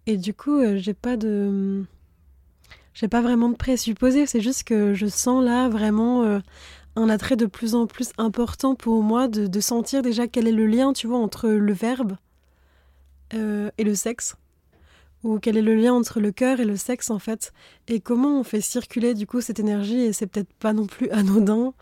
Et 0.06 0.16
du 0.16 0.34
coup, 0.34 0.58
euh, 0.58 0.76
j'ai 0.76 0.94
pas 0.94 1.16
de. 1.16 1.84
J'ai 2.94 3.08
pas 3.08 3.20
vraiment 3.20 3.50
de 3.50 3.56
présupposé, 3.56 4.24
c'est 4.26 4.40
juste 4.40 4.64
que 4.64 4.94
je 4.94 5.06
sens 5.06 5.44
là 5.44 5.68
vraiment 5.68 6.22
euh, 6.22 6.38
un 6.94 7.10
attrait 7.10 7.36
de 7.36 7.44
plus 7.44 7.74
en 7.74 7.86
plus 7.86 8.12
important 8.16 8.74
pour 8.74 9.02
moi 9.02 9.28
de, 9.28 9.60
sentir 9.60 10.00
déjà 10.00 10.26
quel 10.28 10.48
est 10.48 10.52
le 10.52 10.66
lien, 10.66 10.94
tu 10.94 11.06
vois, 11.06 11.18
entre 11.18 11.48
le 11.48 11.72
verbe 11.74 12.16
et 13.32 13.84
le 13.84 13.94
sexe 13.94 14.36
ou 15.26 15.38
quel 15.40 15.56
est 15.56 15.62
le 15.62 15.74
lien 15.74 15.92
entre 15.92 16.20
le 16.20 16.30
cœur 16.30 16.60
et 16.60 16.64
le 16.64 16.76
sexe 16.76 17.10
en 17.10 17.18
fait 17.18 17.52
et 17.88 18.00
comment 18.00 18.40
on 18.40 18.44
fait 18.44 18.60
circuler 18.60 19.14
du 19.14 19.26
coup 19.26 19.40
cette 19.40 19.58
énergie 19.58 20.00
et 20.00 20.12
c'est 20.12 20.26
peut-être 20.26 20.52
pas 20.54 20.72
non 20.72 20.86
plus 20.86 21.10
anodin 21.10 21.74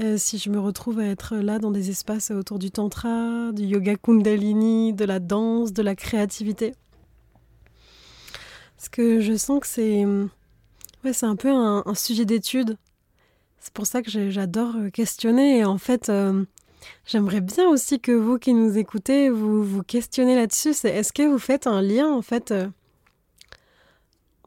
euh, 0.00 0.16
si 0.16 0.38
je 0.38 0.50
me 0.50 0.58
retrouve 0.58 0.98
à 0.98 1.06
être 1.06 1.36
là 1.36 1.58
dans 1.58 1.70
des 1.70 1.90
espaces 1.90 2.30
autour 2.30 2.58
du 2.58 2.70
tantra, 2.70 3.52
du 3.52 3.64
yoga 3.64 3.96
kundalini, 3.96 4.92
de 4.92 5.04
la 5.04 5.20
danse, 5.20 5.72
de 5.72 5.82
la 5.82 5.94
créativité. 5.94 6.74
Parce 8.76 8.88
que 8.88 9.20
je 9.20 9.36
sens 9.36 9.60
que 9.60 9.66
c'est 9.66 10.04
ouais, 11.04 11.12
un 11.22 11.36
peu 11.36 11.50
un, 11.50 11.94
sujet 11.94 12.24
d'étude. 12.24 12.76
C'est 13.58 13.74
pour 13.74 13.86
ça 13.86 14.00
que 14.00 14.10
j'adore 14.30 14.74
questionner 14.92 15.58
et 15.58 15.64
en 15.64 15.76
fait 15.76 16.08
euh, 16.08 16.44
J'aimerais 17.06 17.40
bien 17.40 17.68
aussi 17.68 18.00
que 18.00 18.12
vous 18.12 18.38
qui 18.38 18.54
nous 18.54 18.78
écoutez, 18.78 19.30
vous 19.30 19.62
vous 19.64 19.82
questionnez 19.82 20.34
là-dessus. 20.34 20.70
Est-ce 20.84 21.12
que 21.12 21.22
vous 21.22 21.38
faites 21.38 21.66
un 21.66 21.82
lien 21.82 22.10
en 22.10 22.22
fait 22.22 22.50
euh, 22.50 22.68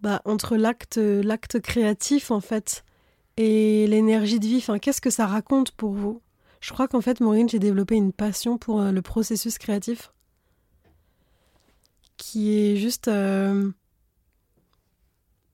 bah, 0.02 0.22
entre 0.26 0.56
l'acte, 0.56 0.98
l'acte 0.98 1.60
créatif 1.60 2.32
en 2.32 2.40
fait 2.40 2.84
et 3.38 3.88
l'énergie 3.88 4.40
de 4.40 4.46
vie. 4.46 4.66
Qu'est-ce 4.82 5.02
que 5.02 5.10
ça 5.10 5.26
raconte 5.26 5.72
pour 5.72 5.94
vous? 5.94 6.22
Je 6.62 6.72
crois 6.72 6.88
qu'en 6.88 7.02
fait, 7.02 7.20
Maureen, 7.20 7.50
j'ai 7.50 7.60
développé 7.60 7.96
une 7.96 8.14
passion 8.14 8.58
pour 8.58 8.82
euh, 8.82 8.92
le 8.92 9.02
processus 9.02 9.58
créatif 9.58 10.14
qui 12.16 12.58
est 12.58 12.78
juste. 12.78 13.10
Euh, 13.10 13.72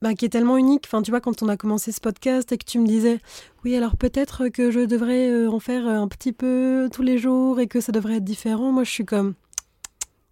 bah, 0.01 0.13
qui 0.13 0.25
est 0.25 0.29
tellement 0.29 0.57
unique. 0.57 0.83
Enfin, 0.85 1.01
tu 1.01 1.11
vois, 1.11 1.19
quand 1.19 1.41
on 1.41 1.49
a 1.49 1.57
commencé 1.57 1.91
ce 1.91 1.99
podcast 1.99 2.51
et 2.51 2.57
que 2.57 2.63
tu 2.63 2.79
me 2.79 2.85
disais, 2.85 3.19
oui, 3.65 3.75
alors 3.75 3.97
peut-être 3.97 4.47
que 4.47 4.71
je 4.71 4.81
devrais 4.81 5.29
euh, 5.29 5.49
en 5.49 5.59
faire 5.59 5.87
un 5.87 6.07
petit 6.07 6.31
peu 6.31 6.89
tous 6.93 7.01
les 7.01 7.17
jours 7.17 7.59
et 7.59 7.67
que 7.67 7.81
ça 7.81 7.91
devrait 7.91 8.17
être 8.17 8.23
différent, 8.23 8.71
moi 8.71 8.83
je 8.83 8.91
suis 8.91 9.05
comme, 9.05 9.33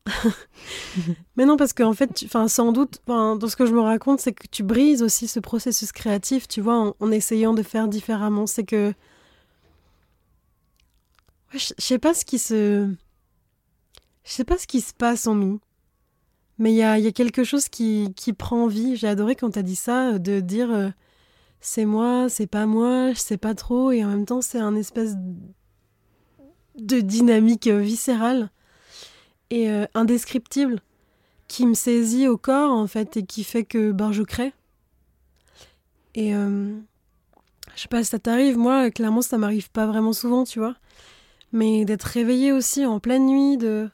mais 1.35 1.45
non, 1.45 1.57
parce 1.57 1.73
qu'en 1.73 1.93
fait, 1.93 2.23
enfin, 2.25 2.47
sans 2.47 2.71
doute, 2.71 3.01
dans 3.07 3.39
ce 3.47 3.55
que 3.55 3.65
je 3.65 3.73
me 3.73 3.81
raconte, 3.81 4.19
c'est 4.19 4.33
que 4.33 4.47
tu 4.47 4.63
brises 4.63 5.03
aussi 5.03 5.27
ce 5.27 5.39
processus 5.39 5.91
créatif, 5.91 6.47
tu 6.47 6.61
vois, 6.61 6.95
en, 6.99 7.11
essayant 7.11 7.53
de 7.53 7.63
faire 7.63 7.87
différemment. 7.87 8.47
C'est 8.47 8.63
que. 8.63 8.93
je 11.53 11.73
sais 11.77 11.99
pas 11.99 12.13
ce 12.13 12.25
qui 12.25 12.39
se. 12.39 12.89
Je 14.23 14.31
sais 14.31 14.43
pas 14.43 14.57
ce 14.57 14.67
qui 14.67 14.81
se 14.81 14.93
passe 14.93 15.27
en 15.27 15.35
nous. 15.35 15.59
Mais 16.59 16.71
il 16.71 16.77
y 16.77 16.83
a, 16.83 17.11
quelque 17.11 17.43
chose 17.43 17.69
qui, 17.69 18.13
prend 18.37 18.67
vie. 18.67 18.95
J'ai 18.95 19.07
adoré 19.07 19.35
quand 19.35 19.51
tu 19.51 19.59
as 19.59 19.63
dit 19.63 19.75
ça, 19.75 20.17
de 20.17 20.39
dire 20.39 20.71
euh, 20.71 20.89
c'est 21.61 21.85
moi, 21.85 22.29
c'est 22.29 22.47
pas 22.47 22.65
moi, 22.65 23.13
je 23.13 23.19
sais 23.19 23.37
pas 23.37 23.53
trop, 23.53 23.91
et 23.91 24.03
en 24.03 24.09
même 24.09 24.25
temps, 24.25 24.41
c'est 24.41 24.59
un 24.59 24.75
espèce 24.75 25.15
de 26.77 26.99
dynamique 26.99 27.67
viscérale 27.67 28.49
et 29.49 29.69
euh, 29.69 29.85
indescriptible 29.93 30.81
qui 31.47 31.65
me 31.65 31.73
saisit 31.73 32.27
au 32.27 32.37
corps 32.37 32.71
en 32.71 32.87
fait 32.87 33.17
et 33.17 33.25
qui 33.25 33.43
fait 33.43 33.63
que 33.63 33.91
ben, 33.91 34.11
je 34.11 34.23
crée. 34.23 34.53
Et 36.15 36.35
euh, 36.35 36.75
je 37.75 37.81
sais 37.81 37.87
pas 37.87 38.03
si 38.03 38.09
ça 38.09 38.19
t'arrive, 38.19 38.57
moi 38.57 38.91
clairement 38.91 39.21
ça 39.21 39.37
m'arrive 39.37 39.71
pas 39.71 39.85
vraiment 39.85 40.13
souvent, 40.13 40.43
tu 40.43 40.59
vois. 40.59 40.75
Mais 41.53 41.85
d'être 41.85 42.03
réveillée 42.03 42.51
aussi 42.51 42.85
en 42.85 42.99
pleine 42.99 43.25
nuit, 43.25 43.57
de 43.57 43.89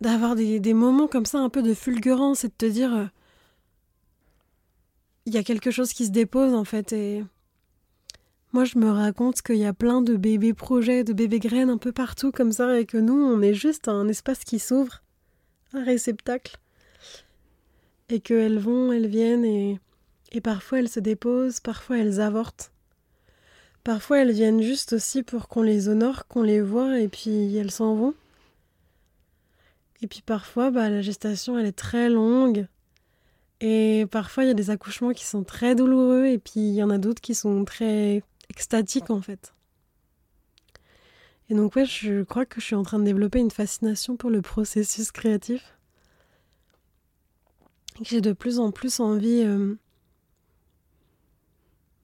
d'avoir 0.00 0.34
des, 0.34 0.60
des, 0.60 0.74
moments 0.74 1.06
comme 1.06 1.24
ça 1.24 1.38
un 1.38 1.48
peu 1.48 1.62
de 1.62 1.72
fulgurance 1.72 2.44
et 2.44 2.48
de 2.48 2.52
te 2.52 2.66
dire 2.66 2.94
euh, 2.94 3.06
il 5.26 5.34
y 5.34 5.38
a 5.38 5.42
quelque 5.42 5.70
chose 5.70 5.92
qui 5.92 6.04
se 6.06 6.10
dépose 6.10 6.52
en 6.52 6.64
fait 6.64 6.92
et 6.92 7.24
moi, 8.54 8.64
je 8.64 8.78
me 8.78 8.88
raconte 8.88 9.42
qu'il 9.42 9.56
y 9.56 9.64
a 9.64 9.72
plein 9.72 10.00
de 10.00 10.14
bébés 10.14 10.54
projets, 10.54 11.02
de 11.02 11.12
bébés 11.12 11.40
graines 11.40 11.70
un 11.70 11.76
peu 11.76 11.90
partout 11.90 12.30
comme 12.30 12.52
ça, 12.52 12.78
et 12.78 12.86
que 12.86 12.96
nous, 12.96 13.12
on 13.12 13.42
est 13.42 13.52
juste 13.52 13.88
un 13.88 14.06
espace 14.06 14.44
qui 14.44 14.60
s'ouvre, 14.60 15.02
un 15.72 15.82
réceptacle. 15.82 16.56
Et 18.10 18.20
qu'elles 18.20 18.60
vont, 18.60 18.92
elles 18.92 19.08
viennent, 19.08 19.44
et, 19.44 19.80
et 20.30 20.40
parfois 20.40 20.78
elles 20.78 20.88
se 20.88 21.00
déposent, 21.00 21.58
parfois 21.58 21.98
elles 21.98 22.20
avortent. 22.20 22.70
Parfois 23.82 24.20
elles 24.20 24.30
viennent 24.30 24.62
juste 24.62 24.92
aussi 24.92 25.24
pour 25.24 25.48
qu'on 25.48 25.62
les 25.62 25.88
honore, 25.88 26.28
qu'on 26.28 26.42
les 26.42 26.60
voit, 26.60 27.00
et 27.00 27.08
puis 27.08 27.56
elles 27.56 27.72
s'en 27.72 27.96
vont. 27.96 28.14
Et 30.00 30.06
puis 30.06 30.22
parfois, 30.24 30.70
bah, 30.70 30.88
la 30.90 31.02
gestation, 31.02 31.58
elle 31.58 31.66
est 31.66 31.72
très 31.72 32.08
longue. 32.08 32.68
Et 33.60 34.06
parfois, 34.12 34.44
il 34.44 34.46
y 34.46 34.50
a 34.50 34.54
des 34.54 34.70
accouchements 34.70 35.12
qui 35.12 35.24
sont 35.24 35.42
très 35.42 35.74
douloureux, 35.74 36.26
et 36.26 36.38
puis 36.38 36.60
il 36.60 36.74
y 36.74 36.84
en 36.84 36.90
a 36.90 36.98
d'autres 36.98 37.20
qui 37.20 37.34
sont 37.34 37.64
très 37.64 38.22
extatique 38.54 39.10
en 39.10 39.20
fait. 39.20 39.52
Et 41.50 41.54
donc 41.54 41.74
ouais, 41.74 41.84
je 41.84 42.22
crois 42.22 42.46
que 42.46 42.60
je 42.60 42.66
suis 42.66 42.76
en 42.76 42.84
train 42.84 43.00
de 43.00 43.04
développer 43.04 43.40
une 43.40 43.50
fascination 43.50 44.16
pour 44.16 44.30
le 44.30 44.42
processus 44.42 45.10
créatif. 45.10 45.76
J'ai 48.00 48.20
de 48.20 48.32
plus 48.32 48.58
en 48.58 48.70
plus 48.70 49.00
envie 49.00 49.42
euh, 49.44 49.74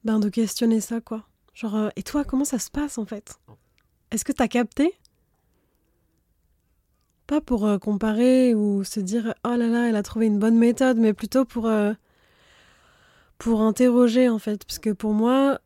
ben, 0.03 0.19
de 0.19 0.29
questionner 0.29 0.81
ça 0.81 0.99
quoi. 0.99 1.25
Genre, 1.53 1.75
euh, 1.75 1.89
et 1.95 2.03
toi, 2.03 2.23
comment 2.23 2.45
ça 2.45 2.59
se 2.59 2.69
passe 2.69 2.97
en 2.97 3.05
fait? 3.05 3.39
Est-ce 4.11 4.25
que 4.25 4.31
t'as 4.33 4.47
capté? 4.47 4.93
Pas 7.27 7.41
pour 7.41 7.65
euh, 7.65 7.77
comparer 7.77 8.53
ou 8.53 8.83
se 8.83 8.99
dire 8.99 9.33
oh 9.45 9.55
là 9.55 9.67
là, 9.67 9.87
elle 9.87 9.95
a 9.95 10.03
trouvé 10.03 10.27
une 10.27 10.39
bonne 10.39 10.57
méthode, 10.57 10.97
mais 10.97 11.13
plutôt 11.13 11.45
pour 11.45 11.71
pour 13.37 13.61
interroger 13.61 14.29
en 14.29 14.37
fait, 14.37 14.63
parce 14.65 14.77
que 14.77 14.91
pour 14.91 15.13
moi, 15.13 15.59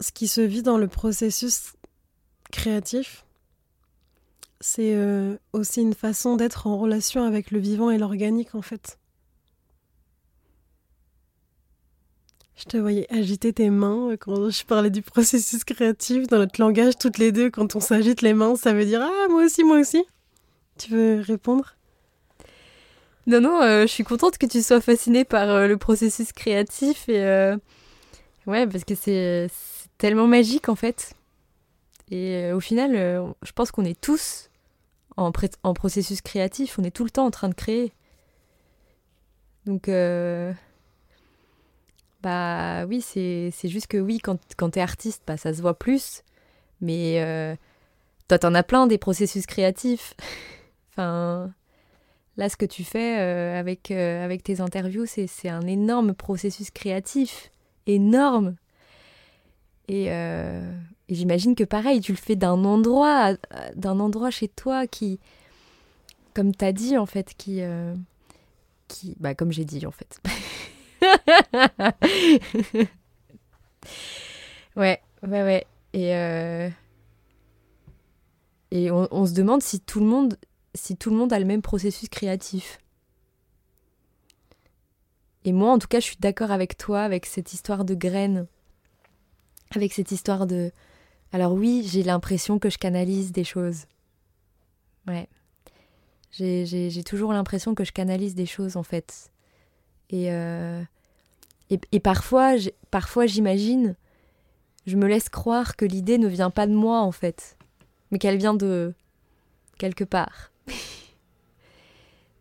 ce 0.00 0.12
qui 0.12 0.28
se 0.28 0.40
vit 0.40 0.62
dans 0.62 0.78
le 0.78 0.88
processus 0.88 1.72
créatif, 2.52 3.24
c'est 4.60 4.94
euh, 4.94 5.36
aussi 5.52 5.80
une 5.80 5.94
façon 5.94 6.36
d'être 6.36 6.66
en 6.66 6.78
relation 6.78 7.24
avec 7.24 7.50
le 7.50 7.58
vivant 7.58 7.90
et 7.90 7.98
l'organique 7.98 8.54
en 8.54 8.62
fait. 8.62 8.98
Je 12.56 12.64
te 12.64 12.76
voyais 12.76 13.06
agiter 13.12 13.52
tes 13.52 13.70
mains 13.70 14.10
euh, 14.10 14.16
quand 14.16 14.50
je 14.50 14.64
parlais 14.64 14.90
du 14.90 15.02
processus 15.02 15.62
créatif 15.64 16.26
dans 16.26 16.38
notre 16.38 16.60
langage, 16.60 16.98
toutes 16.98 17.18
les 17.18 17.30
deux, 17.30 17.50
quand 17.50 17.76
on 17.76 17.80
s'agite 17.80 18.22
les 18.22 18.34
mains, 18.34 18.56
ça 18.56 18.72
veut 18.72 18.84
dire 18.84 19.00
Ah, 19.02 19.28
moi 19.28 19.44
aussi, 19.44 19.62
moi 19.62 19.78
aussi. 19.78 20.04
Tu 20.76 20.92
veux 20.92 21.20
répondre? 21.20 21.76
Non, 23.26 23.40
non, 23.40 23.62
euh, 23.62 23.82
je 23.82 23.88
suis 23.88 24.04
contente 24.04 24.38
que 24.38 24.46
tu 24.46 24.62
sois 24.62 24.80
fascinée 24.80 25.24
par 25.24 25.68
le 25.68 25.76
processus 25.76 26.32
créatif 26.32 27.08
et. 27.08 27.54
Ouais, 28.46 28.66
parce 28.66 28.84
que 28.84 28.94
c'est 28.94 29.48
tellement 29.98 30.26
magique 30.26 30.68
en 30.68 30.76
fait. 30.76 31.14
Et 32.10 32.36
euh, 32.36 32.56
au 32.56 32.60
final, 32.60 32.94
euh, 32.94 33.26
je 33.42 33.52
pense 33.52 33.70
qu'on 33.70 33.84
est 33.84 34.00
tous 34.00 34.50
en, 35.16 35.32
processus 35.32 36.20
créatif, 36.20 36.78
on 36.78 36.84
est 36.84 36.92
tout 36.92 37.04
le 37.04 37.10
temps 37.10 37.26
en 37.26 37.30
train 37.30 37.48
de 37.48 37.54
créer. 37.54 37.92
Donc, 39.66 39.88
euh, 39.88 40.52
bah 42.22 42.86
oui, 42.86 43.00
c'est 43.00 43.50
juste 43.64 43.88
que 43.88 43.98
oui, 43.98 44.18
quand, 44.20 44.38
quand 44.56 44.70
t'es 44.70 44.80
artiste, 44.80 45.24
bah, 45.26 45.36
ça 45.36 45.52
se 45.52 45.60
voit 45.60 45.76
plus. 45.76 46.22
Mais 46.80 47.56
toi, 48.28 48.38
t'en 48.38 48.54
as 48.54 48.62
plein 48.62 48.86
des 48.86 48.96
processus 48.96 49.44
créatifs. 49.46 50.14
enfin, 50.92 51.52
là, 52.36 52.48
ce 52.48 52.56
que 52.56 52.66
tu 52.66 52.84
fais 52.84 53.16
avec, 53.18 53.90
avec 53.90 54.44
tes 54.44 54.60
interviews, 54.60 55.06
c'est 55.06 55.48
un 55.48 55.66
énorme 55.66 56.14
processus 56.14 56.70
créatif. 56.70 57.50
Énorme. 57.86 58.54
Euh, 59.90 60.72
et, 61.08 61.14
j'imagine 61.14 61.54
que 61.54 61.64
pareil, 61.64 62.00
tu 62.00 62.12
le 62.12 62.18
fais 62.18 62.36
d'un 62.36 62.64
endroit, 62.64 63.34
d'un 63.74 64.00
endroit 64.00 64.30
chez 64.30 64.48
toi 64.48 64.86
qui, 64.86 65.18
comme 66.34 66.54
tu 66.54 66.64
as 66.64 66.72
dit 66.72 66.96
en 66.98 67.06
fait, 67.06 67.34
qui, 67.36 67.62
euh, 67.62 67.94
qui, 68.86 69.16
bah 69.18 69.34
comme 69.34 69.52
j'ai 69.52 69.64
dit 69.64 69.86
en 69.86 69.90
fait. 69.90 70.20
ouais, 74.76 75.00
ouais, 75.22 75.42
ouais. 75.42 75.66
Et 75.94 76.14
euh, 76.14 76.68
et 78.70 78.90
on, 78.90 79.26
se 79.26 79.32
demande 79.32 79.62
si 79.62 79.80
tout 79.80 80.00
le 80.00 80.06
monde, 80.06 80.36
si 80.74 80.96
tout 80.96 81.08
le 81.10 81.16
monde 81.16 81.32
a 81.32 81.38
le 81.38 81.46
même 81.46 81.62
processus 81.62 82.08
créatif. 82.10 82.78
Et 85.44 85.52
moi, 85.52 85.72
en 85.72 85.78
tout 85.78 85.88
cas, 85.88 86.00
je 86.00 86.04
suis 86.04 86.18
d'accord 86.20 86.50
avec 86.50 86.76
toi, 86.76 87.00
avec 87.00 87.24
cette 87.24 87.54
histoire 87.54 87.86
de 87.86 87.94
graines, 87.94 88.46
avec 89.74 89.92
cette 89.92 90.12
histoire 90.12 90.46
de. 90.46 90.72
Alors 91.32 91.52
oui, 91.52 91.86
j'ai 91.86 92.02
l'impression 92.02 92.58
que 92.58 92.70
je 92.70 92.78
canalise 92.78 93.32
des 93.32 93.44
choses. 93.44 93.86
Ouais. 95.06 95.28
J'ai 96.32 97.02
toujours 97.04 97.32
l'impression 97.32 97.74
que 97.74 97.84
je 97.84 97.92
canalise 97.92 98.34
des 98.34 98.46
choses, 98.46 98.76
en 98.76 98.82
fait. 98.82 99.30
Et, 100.10 100.32
euh, 100.32 100.82
et, 101.70 102.00
parfois, 102.00 102.54
parfois 102.90 103.26
j'imagine, 103.26 103.96
je 104.86 104.96
me 104.96 105.06
laisse 105.06 105.28
croire 105.28 105.76
que 105.76 105.84
l'idée 105.84 106.18
ne 106.18 106.28
vient 106.28 106.50
pas 106.50 106.66
de 106.66 106.74
moi, 106.74 107.00
en 107.00 107.12
fait 107.12 107.58
mais 108.10 108.18
qu'elle 108.18 108.38
vient 108.38 108.54
de 108.54 108.94
quelque 109.78 110.04
part. 110.04 110.52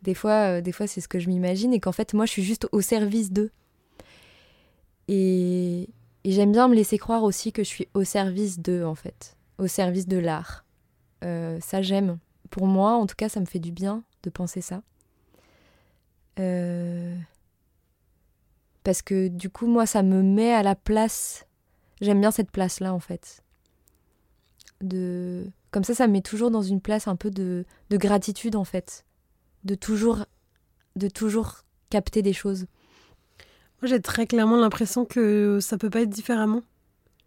des 0.02 0.14
fois, 0.14 0.58
euh, 0.58 0.62
des 0.62 0.72
fois 0.72 0.88
c'est 0.88 1.02
ce 1.02 1.08
que 1.08 1.20
je 1.20 1.28
m'imagine 1.28 1.74
et 1.74 1.80
qu'en 1.80 1.92
fait, 1.92 2.14
moi, 2.14 2.26
je 2.26 2.32
suis 2.32 2.44
juste 2.44 2.68
au 2.72 2.82
service 2.82 3.32
d'eux. 3.32 3.52
Et, 5.08 5.90
j'aime 6.32 6.52
bien 6.52 6.68
me 6.68 6.76
laisser 6.76 6.98
croire 6.98 7.24
aussi 7.24 7.52
que 7.52 7.64
je 7.64 7.68
suis 7.68 7.88
au 7.94 8.04
service 8.04 8.60
d'eux, 8.60 8.84
en 8.84 8.96
fait, 8.96 9.36
au 9.58 9.68
service 9.68 10.08
de 10.08 10.18
l'art. 10.18 10.66
Euh, 11.24 11.60
ça, 11.62 11.82
j'aime. 11.82 12.20
Pour 12.50 12.68
moi, 12.68 12.94
en 12.94 13.06
tout 13.06 13.16
cas, 13.16 13.30
ça 13.30 13.40
me 13.40 13.46
fait 13.46 13.60
du 13.60 13.72
bien 13.72 14.04
de 14.24 14.30
penser 14.30 14.62
ça. 14.62 14.82
Euh, 16.40 17.16
parce 18.84 19.02
que 19.02 19.28
du 19.28 19.50
coup, 19.50 19.68
moi, 19.68 19.86
ça 19.86 20.04
me 20.04 20.22
met 20.22 20.54
à 20.54 20.64
la 20.64 20.76
place. 20.76 21.46
J'aime 22.02 22.22
bien 22.22 22.32
cette 22.32 22.52
place-là, 22.52 22.94
en 22.94 23.00
fait. 23.00 23.44
De 24.82 25.52
comme 25.72 25.84
ça, 25.84 25.94
ça 25.94 26.08
me 26.08 26.14
met 26.14 26.22
toujours 26.22 26.52
dans 26.52 26.62
une 26.62 26.82
place 26.82 27.08
un 27.08 27.16
peu 27.16 27.30
de, 27.30 27.66
gratitude 27.92 28.56
en 28.56 28.64
fait, 28.64 29.06
de 29.64 29.76
toujours, 29.76 30.26
de 30.96 31.08
toujours 31.08 31.66
capter 31.90 32.22
des 32.22 32.34
choses. 32.34 32.66
Moi, 33.82 33.90
j'ai 33.90 34.02
très 34.02 34.26
clairement 34.26 34.58
l'impression 34.58 35.06
que 35.06 35.60
ça 35.62 35.78
peut 35.78 35.90
pas 35.90 36.02
être 36.02 36.10
différemment. 36.10 36.62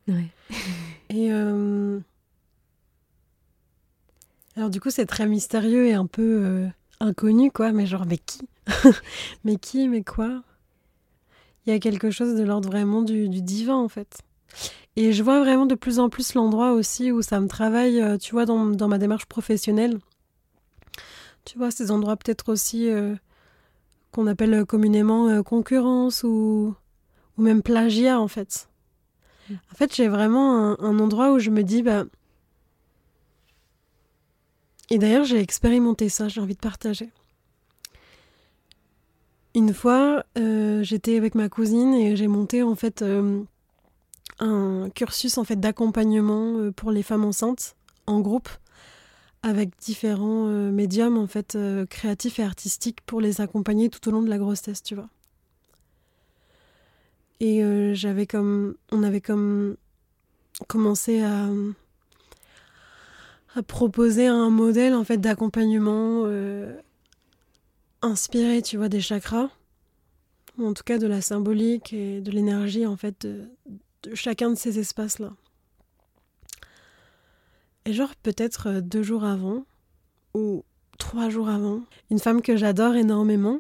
Ouais. 0.09 0.27
Et 1.11 1.33
euh, 1.33 1.99
alors 4.57 4.71
du 4.71 4.81
coup, 4.81 4.91
c'est 4.91 5.07
très 5.07 5.27
mystérieux 5.27 5.87
et 5.87 5.95
un 5.95 6.07
peu 6.07 6.43
euh, 6.45 6.69
inconnu, 7.01 7.51
quoi. 7.51 7.73
Mais 7.73 7.87
genre, 7.87 8.07
mais 8.07 8.19
qui? 8.19 8.49
Mais 9.45 9.57
qui 9.57 9.89
Mais 9.89 10.05
quoi? 10.05 10.43
Il 11.67 11.73
y 11.73 11.77
a 11.77 11.79
quelque 11.79 12.11
chose 12.11 12.37
de 12.37 12.43
l'ordre 12.43 12.69
vraiment 12.69 13.03
du 13.03 13.29
divin, 13.29 13.77
en 13.77 13.89
fait. 13.89 14.23
Et 14.97 15.13
je 15.13 15.23
vois 15.23 15.41
vraiment 15.41 15.67
de 15.67 15.75
plus 15.75 15.99
en 15.99 16.09
plus 16.09 16.35
l'endroit 16.35 16.73
aussi 16.73 17.13
où 17.13 17.23
ça 17.23 17.41
me 17.41 17.49
travaille, 17.49 18.01
euh, 18.01 18.19
tu 18.19 18.33
vois, 18.33 18.45
dans, 18.45 18.67
dans, 18.67 18.89
ma 18.89 18.99
démarche 18.99 19.27
professionnelle. 19.27 19.99
Tu 21.45 21.59
vois, 21.59 21.71
ces 21.71 21.91
endroits 21.91 22.17
peut-être 22.17 22.51
aussi 22.51 22.89
euh, 22.89 23.15
qu'on 24.13 24.27
appelle 24.27 24.65
communément 24.67 25.29
euh, 25.29 25.43
concurrence 25.43 26.23
ou, 26.25 26.75
même 27.39 27.63
plagiat, 27.63 28.21
en 28.21 28.29
fait. 28.29 28.69
En 29.51 29.75
fait, 29.75 29.95
j'ai 29.95 30.09
vraiment 30.09 30.81
un, 30.81 30.99
endroit 30.99 31.33
où 31.33 31.39
je 31.39 31.51
me 31.51 31.63
dis, 31.63 31.83
bah. 31.83 32.05
Et 34.91 34.99
d'ailleurs, 34.99 35.25
j'ai 35.25 35.41
expérimenté 35.41 36.09
ça, 36.09 36.29
j'ai 36.29 36.41
envie 36.41 36.55
de 36.55 36.61
partager. 36.61 37.11
Une 39.55 39.73
fois, 39.73 40.25
j'étais 40.37 41.17
avec 41.17 41.35
ma 41.35 41.49
cousine 41.49 41.95
et 41.95 42.15
j'ai 42.17 42.29
monté 42.29 42.63
en 42.63 42.75
fait 42.75 43.03
un 44.41 44.91
cursus 44.91 45.39
en 45.39 45.45
fait 45.45 45.57
d'accompagnement 45.57 46.57
euh, 46.57 46.73
pour 46.73 46.91
les 46.91 47.03
femmes 47.03 47.25
enceintes 47.25 47.77
en 48.07 48.21
groupe 48.21 48.49
avec 49.43 49.79
différents 49.79 50.49
euh, 50.49 50.71
médiums 50.71 51.17
en 51.17 51.27
fait 51.27 51.55
euh, 51.55 51.87
créatifs 51.87 52.39
et 52.39 52.43
artistiques 52.43 53.01
pour 53.03 53.21
les 53.21 53.41
accompagner 53.41 53.89
tout 53.89 54.07
au 54.09 54.13
long 54.13 54.23
de 54.23 54.29
la 54.29 54.39
grossesse, 54.39 54.83
tu 54.83 54.95
vois. 54.95 55.09
Et 57.43 57.63
j'avais 57.95 58.27
comme 58.27 58.75
on 58.93 59.03
avait 59.03 59.23
comme 59.23 59.79
commencé 60.69 61.23
à 61.23 61.49
proposer 63.67 64.27
un 64.27 64.51
modèle 64.51 64.93
en 64.93 65.05
fait 65.05 65.17
d'accompagnement 65.17 66.27
inspiré, 68.03 68.61
tu 68.61 68.77
vois, 68.77 68.91
des 68.91 69.01
chakras, 69.01 69.49
ou 70.59 70.67
en 70.67 70.75
tout 70.75 70.83
cas 70.85 70.99
de 70.99 71.07
la 71.07 71.21
symbolique 71.21 71.93
et 71.93 72.21
de 72.21 72.31
l'énergie 72.31 72.87
en 72.87 72.97
fait 72.97 73.27
de, 73.27 73.49
de 74.03 74.15
chacun 74.15 74.51
de 74.51 74.55
ces 74.55 74.79
espaces-là. 74.79 75.33
Et 77.91 77.93
genre 77.93 78.15
peut-être 78.23 78.69
euh, 78.69 78.81
deux 78.81 79.03
jours 79.03 79.25
avant, 79.25 79.65
ou 80.33 80.65
trois 80.97 81.29
jours 81.29 81.49
avant, 81.49 81.83
une 82.09 82.21
femme 82.21 82.41
que 82.41 82.57
j'adore 82.57 82.95
énormément, 82.95 83.59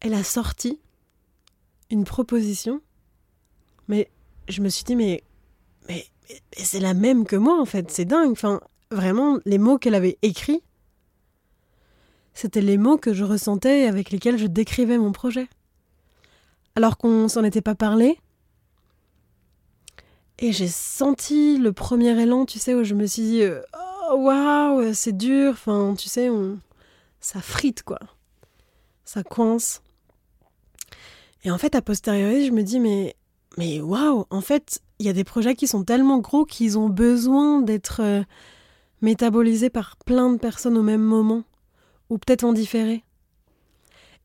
elle 0.00 0.12
a 0.12 0.24
sorti 0.24 0.80
une 1.88 2.02
proposition, 2.02 2.80
mais 3.86 4.10
je 4.48 4.60
me 4.60 4.68
suis 4.68 4.82
dit, 4.82 4.96
mais, 4.96 5.22
mais, 5.86 6.04
c'est 6.56 6.80
la 6.80 6.94
même 6.94 7.26
que 7.26 7.36
moi 7.36 7.60
en 7.60 7.64
fait, 7.64 7.92
c'est 7.92 8.06
dingue. 8.06 8.32
Enfin, 8.32 8.60
vraiment, 8.90 9.38
les 9.44 9.58
mots 9.58 9.78
qu'elle 9.78 9.94
avait 9.94 10.18
écrits, 10.22 10.64
c'était 12.32 12.60
les 12.60 12.76
mots 12.76 12.98
que 12.98 13.14
je 13.14 13.22
ressentais 13.22 13.82
et 13.82 13.86
avec 13.86 14.10
lesquels 14.10 14.36
je 14.36 14.48
décrivais 14.48 14.98
mon 14.98 15.12
projet. 15.12 15.46
Alors 16.74 16.98
qu'on 16.98 17.28
s'en 17.28 17.44
était 17.44 17.62
pas 17.62 17.76
parlé, 17.76 18.18
et 20.38 20.52
j'ai 20.52 20.68
senti 20.68 21.58
le 21.58 21.72
premier 21.72 22.20
élan, 22.20 22.44
tu 22.44 22.58
sais, 22.58 22.74
où 22.74 22.84
je 22.84 22.94
me 22.94 23.06
suis 23.06 23.22
dit, 23.22 23.42
euh, 23.42 23.60
oh 24.10 24.16
waouh, 24.16 24.92
c'est 24.92 25.16
dur, 25.16 25.52
enfin, 25.52 25.94
tu 25.96 26.08
sais, 26.08 26.28
ça 27.20 27.40
frite, 27.40 27.82
quoi. 27.82 27.98
Ça 29.04 29.22
coince. 29.22 29.82
Et 31.44 31.50
en 31.50 31.58
fait, 31.58 31.74
à 31.74 31.82
posteriori, 31.82 32.46
je 32.46 32.52
me 32.52 32.62
dis, 32.62 32.80
mais, 32.80 33.14
mais 33.58 33.80
waouh, 33.80 34.26
en 34.30 34.40
fait, 34.40 34.80
il 34.98 35.06
y 35.06 35.08
a 35.08 35.12
des 35.12 35.24
projets 35.24 35.54
qui 35.54 35.68
sont 35.68 35.84
tellement 35.84 36.18
gros 36.18 36.44
qu'ils 36.44 36.78
ont 36.78 36.88
besoin 36.88 37.62
d'être 37.62 38.00
euh, 38.00 38.22
métabolisés 39.02 39.70
par 39.70 39.96
plein 39.98 40.30
de 40.30 40.38
personnes 40.38 40.76
au 40.76 40.82
même 40.82 41.02
moment, 41.02 41.44
ou 42.10 42.18
peut-être 42.18 42.44
en 42.44 42.52
différé. 42.52 43.04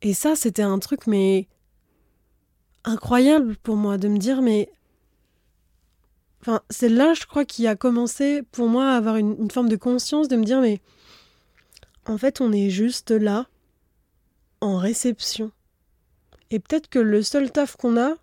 Et 0.01 0.13
ça, 0.13 0.35
c'était 0.35 0.63
un 0.63 0.79
truc, 0.79 1.05
mais 1.05 1.47
incroyable 2.83 3.57
pour 3.57 3.75
moi, 3.75 3.97
de 3.97 4.07
me 4.07 4.17
dire, 4.17 4.41
mais 4.41 4.71
C'est 6.69 6.89
là, 6.89 7.13
je 7.13 7.25
crois, 7.25 7.45
qui 7.45 7.67
a 7.67 7.75
commencé 7.75 8.43
pour 8.51 8.67
moi 8.67 8.91
à 8.91 8.97
avoir 8.97 9.17
une, 9.17 9.51
forme 9.51 9.69
de 9.69 9.75
conscience, 9.75 10.27
de 10.27 10.37
me 10.37 10.45
dire, 10.45 10.61
mais 10.61 10.79
en 12.05 12.17
fait, 12.17 12.41
on 12.41 12.51
est 12.51 12.69
juste 12.69 13.11
là, 13.11 13.47
en 14.61 14.77
réception. 14.77 15.51
Et 16.51 16.59
peut-être 16.59 16.89
que 16.89 16.99
le 16.99 17.21
seul 17.21 17.51
taf 17.51 17.75
qu'on 17.75 17.97
a, 17.97 18.15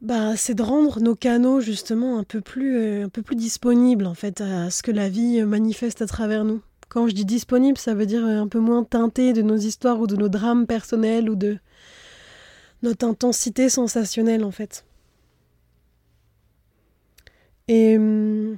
bah, 0.00 0.36
c'est 0.36 0.54
de 0.54 0.62
rendre 0.62 1.00
nos 1.00 1.14
canaux 1.14 1.60
justement 1.60 2.18
un 2.18 2.24
peu 2.24 2.40
plus, 2.40 2.76
euh, 2.76 3.04
un 3.04 3.08
peu 3.08 3.22
plus 3.22 3.36
disponibles 3.36 4.06
en 4.06 4.14
fait 4.14 4.40
à 4.40 4.70
ce 4.70 4.82
que 4.84 4.92
la 4.92 5.08
vie 5.08 5.42
manifeste 5.42 6.02
à 6.02 6.06
travers 6.06 6.44
nous. 6.44 6.62
Quand 6.88 7.08
je 7.08 7.14
dis 7.14 7.24
disponible, 7.24 7.78
ça 7.78 7.94
veut 7.94 8.06
dire 8.06 8.24
un 8.24 8.48
peu 8.48 8.60
moins 8.60 8.84
teinté 8.84 9.32
de 9.32 9.42
nos 9.42 9.56
histoires 9.56 10.00
ou 10.00 10.06
de 10.06 10.16
nos 10.16 10.28
drames 10.28 10.66
personnels 10.66 11.28
ou 11.28 11.34
de 11.34 11.58
notre 12.82 13.06
intensité 13.06 13.68
sensationnelle 13.68 14.44
en 14.44 14.52
fait. 14.52 14.84
Euh, 17.70 18.54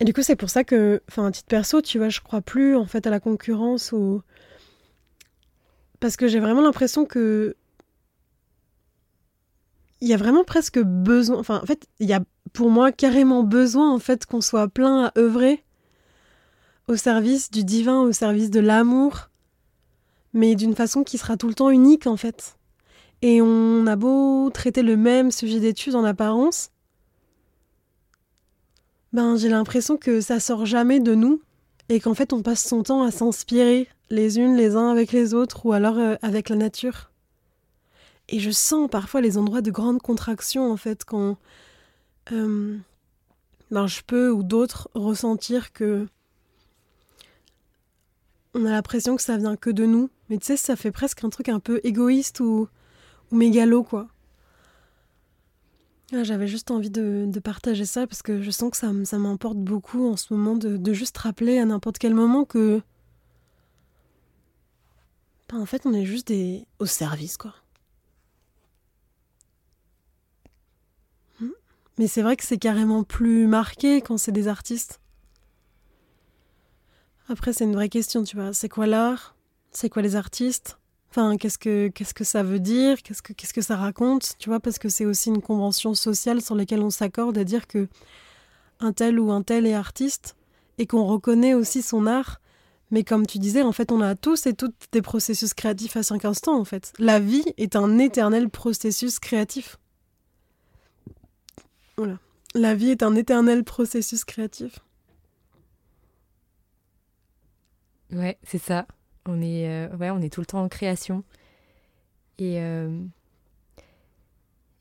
et, 0.00 0.04
du 0.04 0.12
coup, 0.12 0.22
c'est 0.22 0.36
pour 0.36 0.50
ça 0.50 0.64
que, 0.64 1.02
enfin, 1.08 1.24
un 1.24 1.30
titre 1.30 1.48
perso, 1.48 1.80
tu 1.80 1.98
vois, 1.98 2.08
je 2.08 2.20
crois 2.20 2.42
plus 2.42 2.76
en 2.76 2.86
fait 2.86 3.06
à 3.06 3.10
la 3.10 3.20
concurrence 3.20 3.92
ou. 3.92 4.22
Parce 6.00 6.16
que 6.16 6.26
j'ai 6.28 6.40
vraiment 6.40 6.62
l'impression 6.62 7.04
que. 7.04 7.56
Il 10.00 10.08
y 10.08 10.14
a 10.14 10.16
vraiment 10.16 10.44
presque 10.44 10.80
besoin. 10.80 11.38
Enfin, 11.38 11.60
en 11.62 11.66
fait, 11.66 11.86
il 12.00 12.08
y 12.08 12.12
a 12.12 12.22
pour 12.52 12.70
moi 12.70 12.92
carrément 12.92 13.44
besoin 13.44 13.92
en 13.92 13.98
fait 13.98 14.26
qu'on 14.26 14.40
soit 14.40 14.68
plein 14.68 15.06
à 15.06 15.18
œuvrer 15.18 15.64
au 16.88 16.96
service 16.96 17.50
du 17.50 17.64
divin, 17.64 18.00
au 18.00 18.12
service 18.12 18.50
de 18.50 18.60
l'amour, 18.60 19.30
mais 20.32 20.54
d'une 20.54 20.74
façon 20.74 21.04
qui 21.04 21.18
sera 21.18 21.36
tout 21.36 21.48
le 21.48 21.54
temps 21.54 21.70
unique 21.70 22.06
en 22.06 22.16
fait. 22.16 22.56
Et 23.22 23.40
on 23.40 23.86
a 23.86 23.96
beau 23.96 24.50
traiter 24.50 24.82
le 24.82 24.96
même 24.96 25.30
sujet 25.30 25.60
d'étude 25.60 25.94
en 25.94 26.04
apparence, 26.04 26.71
ben, 29.12 29.36
j'ai 29.36 29.48
l'impression 29.48 29.96
que 29.96 30.20
ça 30.20 30.40
sort 30.40 30.66
jamais 30.66 31.00
de 31.00 31.14
nous 31.14 31.42
et 31.88 32.00
qu'en 32.00 32.14
fait 32.14 32.32
on 32.32 32.42
passe 32.42 32.66
son 32.66 32.82
temps 32.82 33.02
à 33.02 33.10
s'inspirer 33.10 33.88
les 34.10 34.38
unes 34.38 34.56
les 34.56 34.76
uns 34.76 34.90
avec 34.90 35.12
les 35.12 35.34
autres 35.34 35.66
ou 35.66 35.72
alors 35.72 35.98
euh, 35.98 36.14
avec 36.22 36.48
la 36.48 36.56
nature. 36.56 37.10
Et 38.28 38.40
je 38.40 38.50
sens 38.50 38.88
parfois 38.90 39.20
les 39.20 39.36
endroits 39.36 39.60
de 39.60 39.70
grande 39.70 40.00
contraction 40.00 40.70
en 40.70 40.76
fait 40.76 41.04
quand 41.04 41.36
euh, 42.32 42.76
ben, 43.70 43.86
je 43.86 44.00
peux 44.06 44.30
ou 44.30 44.42
d'autres 44.42 44.88
ressentir 44.94 45.72
que 45.72 46.06
on 48.54 48.66
a 48.66 48.70
l'impression 48.70 49.16
que 49.16 49.22
ça 49.22 49.38
vient 49.38 49.56
que 49.56 49.70
de 49.70 49.86
nous. 49.86 50.10
Mais 50.28 50.36
tu 50.36 50.46
sais, 50.46 50.56
ça 50.58 50.76
fait 50.76 50.90
presque 50.90 51.24
un 51.24 51.30
truc 51.30 51.48
un 51.48 51.58
peu 51.58 51.80
égoïste 51.84 52.40
ou, 52.40 52.68
ou 53.30 53.36
mégalo 53.36 53.82
quoi. 53.82 54.08
J'avais 56.10 56.46
juste 56.46 56.70
envie 56.70 56.90
de, 56.90 57.30
partager 57.42 57.86
ça 57.86 58.06
parce 58.06 58.22
que 58.22 58.42
je 58.42 58.50
sens 58.50 58.70
que 58.70 58.76
ça, 58.76 58.92
ça 59.04 59.18
m'emporte 59.18 59.56
beaucoup 59.56 60.10
en 60.10 60.16
ce 60.16 60.34
moment 60.34 60.56
de, 60.56 60.92
juste 60.92 61.16
rappeler 61.16 61.58
à 61.58 61.64
n'importe 61.64 61.98
quel 61.98 62.14
moment 62.14 62.44
que. 62.44 62.82
Ben, 65.48 65.58
en 65.58 65.66
fait, 65.66 65.86
on 65.86 65.94
est 65.94 66.04
juste 66.04 66.28
des... 66.28 66.66
au 66.78 66.86
service, 66.86 67.36
quoi. 67.36 67.54
Hmm. 71.40 71.50
Mais 71.98 72.06
c'est 72.06 72.22
vrai 72.22 72.36
que 72.36 72.44
c'est 72.44 72.58
carrément 72.58 73.04
plus 73.04 73.46
marqué 73.46 74.02
quand 74.02 74.18
c'est 74.18 74.32
des 74.32 74.48
artistes. 74.48 75.00
Après, 77.28 77.52
c'est 77.54 77.64
une 77.64 77.74
vraie 77.74 77.88
question, 77.88 78.24
tu 78.24 78.36
vois. 78.36 78.52
C'est 78.52 78.68
quoi 78.68 78.86
l'art? 78.86 79.34
C'est 79.70 79.88
quoi 79.88 80.02
les 80.02 80.16
artistes? 80.16 80.78
Enfin, 81.14 81.36
qu'est-ce 81.36 81.58
que 81.58 82.24
ça 82.24 82.42
veut 82.42 82.58
dire? 82.58 83.02
Qu'est-ce 83.02 83.20
que 83.20 83.34
qu'est-ce 83.34 83.52
que 83.52 83.60
ça 83.60 83.76
raconte? 83.76 84.32
Tu 84.38 84.48
vois, 84.48 84.60
parce 84.60 84.78
que 84.78 84.88
c'est 84.88 85.04
aussi 85.04 85.28
une 85.28 85.42
convention 85.42 85.92
sociale 85.92 86.40
sur 86.40 86.54
laquelle 86.54 86.80
on 86.80 86.88
s'accorde 86.88 87.36
à 87.36 87.44
dire 87.44 87.66
que 87.66 87.86
un 88.80 88.94
tel 88.94 89.20
ou 89.20 89.30
un 89.30 89.42
tel 89.42 89.66
est 89.66 89.74
artiste 89.74 90.36
et 90.78 90.86
qu'on 90.86 91.04
reconnaît 91.04 91.52
aussi 91.52 91.82
son 91.82 92.06
art. 92.06 92.40
Mais 92.90 93.04
comme 93.04 93.26
tu 93.26 93.38
disais, 93.38 93.60
en 93.60 93.72
fait, 93.72 93.92
on 93.92 94.00
a 94.00 94.14
tous 94.14 94.46
et 94.46 94.54
toutes 94.54 94.74
des 94.92 95.02
processus 95.02 95.52
créatifs 95.52 95.98
à 95.98 96.02
cinq 96.02 96.24
instants, 96.24 96.58
en 96.58 96.64
fait. 96.64 96.94
La 96.98 97.20
vie 97.20 97.44
est 97.58 97.76
un 97.76 97.98
éternel 97.98 98.48
processus 98.48 99.18
créatif. 99.18 99.76
Voilà. 101.98 102.18
La 102.54 102.74
vie 102.74 102.88
est 102.88 103.02
un 103.02 103.16
éternel 103.16 103.64
processus 103.64 104.24
créatif. 104.24 104.78
Ouais, 108.10 108.38
c'est 108.44 108.62
ça. 108.62 108.86
On 109.26 109.40
est, 109.40 109.68
euh, 109.68 109.88
on 110.00 110.20
est 110.20 110.32
tout 110.32 110.40
le 110.40 110.46
temps 110.46 110.62
en 110.62 110.68
création. 110.68 111.22
Et, 112.38 112.60
euh, 112.60 112.88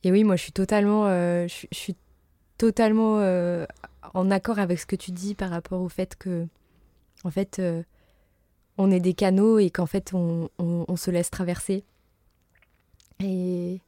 oui, 0.04 0.24
moi, 0.24 0.36
je 0.36 0.42
suis 0.42 0.52
totalement, 0.52 1.06
euh, 3.20 3.66
en 4.14 4.32
accord 4.32 4.60
avec 4.60 4.80
ce 4.80 4.86
que 4.86 4.96
tu 4.96 5.12
dis 5.12 5.36
par 5.36 5.50
rapport 5.50 5.82
au 5.82 5.90
fait 5.90 6.16
que, 6.16 6.48
en 7.24 7.30
fait, 7.30 7.62
on 8.78 8.90
est 8.90 9.00
des 9.00 9.14
canaux 9.14 9.60
et 9.60 9.70
qu'en 9.70 9.86
fait, 9.86 10.14
on, 10.14 10.50
on, 10.58 10.96
se 10.96 11.12
laisse 11.12 11.30
traverser. 11.30 11.84
Et, 13.20 13.80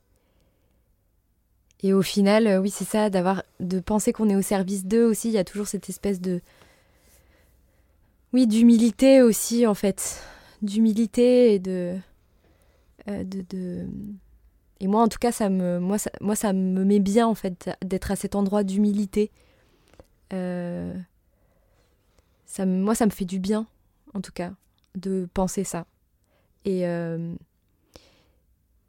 et 1.82 1.94
au 1.94 2.04
final, 2.04 2.60
oui, 2.62 2.70
c'est 2.70 2.86
ça, 2.86 3.10
d'avoir, 3.10 3.42
de 3.60 3.80
penser 3.80 4.14
qu'on 4.14 4.30
est 4.30 4.36
au 4.36 4.44
service 4.44 4.86
d'eux 4.86 5.06
aussi. 5.06 5.30
Il 5.30 5.34
y 5.34 5.40
a 5.40 5.44
toujours 5.44 5.68
cette 5.68 5.90
espèce 5.90 6.22
de, 6.22 6.42
oui, 8.34 8.46
d'humilité 8.46 9.24
aussi, 9.24 9.66
en 9.66 9.74
fait 9.74 10.22
d'humilité 10.64 11.54
et 11.54 11.60
de, 11.60 11.98
euh, 13.10 13.24
de, 13.24 13.44
de, 13.50 13.86
Et 14.80 14.88
moi, 14.88 15.02
en 15.02 15.08
tout 15.08 15.20
cas, 15.20 15.32
ça 15.32 15.50
me, 15.50 15.80
ça, 16.36 16.54
me 16.54 16.84
met 16.84 17.00
bien, 17.00 17.28
en 17.28 17.36
fait, 17.36 17.70
d'être 17.84 18.12
à 18.12 18.16
cet 18.16 18.36
endroit 18.36 18.64
d'humilité. 18.64 19.30
Euh, 20.32 20.94
ça, 22.46 22.66
moi, 22.66 22.96
ça 22.96 23.06
me 23.06 23.12
fait 23.12 23.26
du 23.26 23.40
bien, 23.40 23.68
en 24.14 24.22
tout 24.22 24.32
cas, 24.32 24.54
de 24.96 25.28
penser 25.34 25.64
ça. 25.64 25.86
Et, 26.66 26.88
euh, 26.88 27.36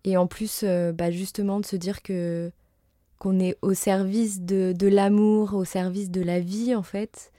en 0.06 0.26
plus, 0.26 0.64
bah, 0.94 1.10
justement, 1.10 1.60
de 1.60 1.66
se 1.66 1.76
dire 1.76 2.02
que 2.02 2.50
qu'on 3.18 3.38
est 3.38 3.56
au 3.62 3.74
service 3.74 4.40
de, 4.42 4.74
de 4.76 4.86
l'amour, 4.86 5.54
au 5.54 5.64
service 5.64 6.10
de 6.10 6.20
la 6.20 6.40
vie, 6.40 6.74
en 6.74 6.82
fait. 6.82 7.32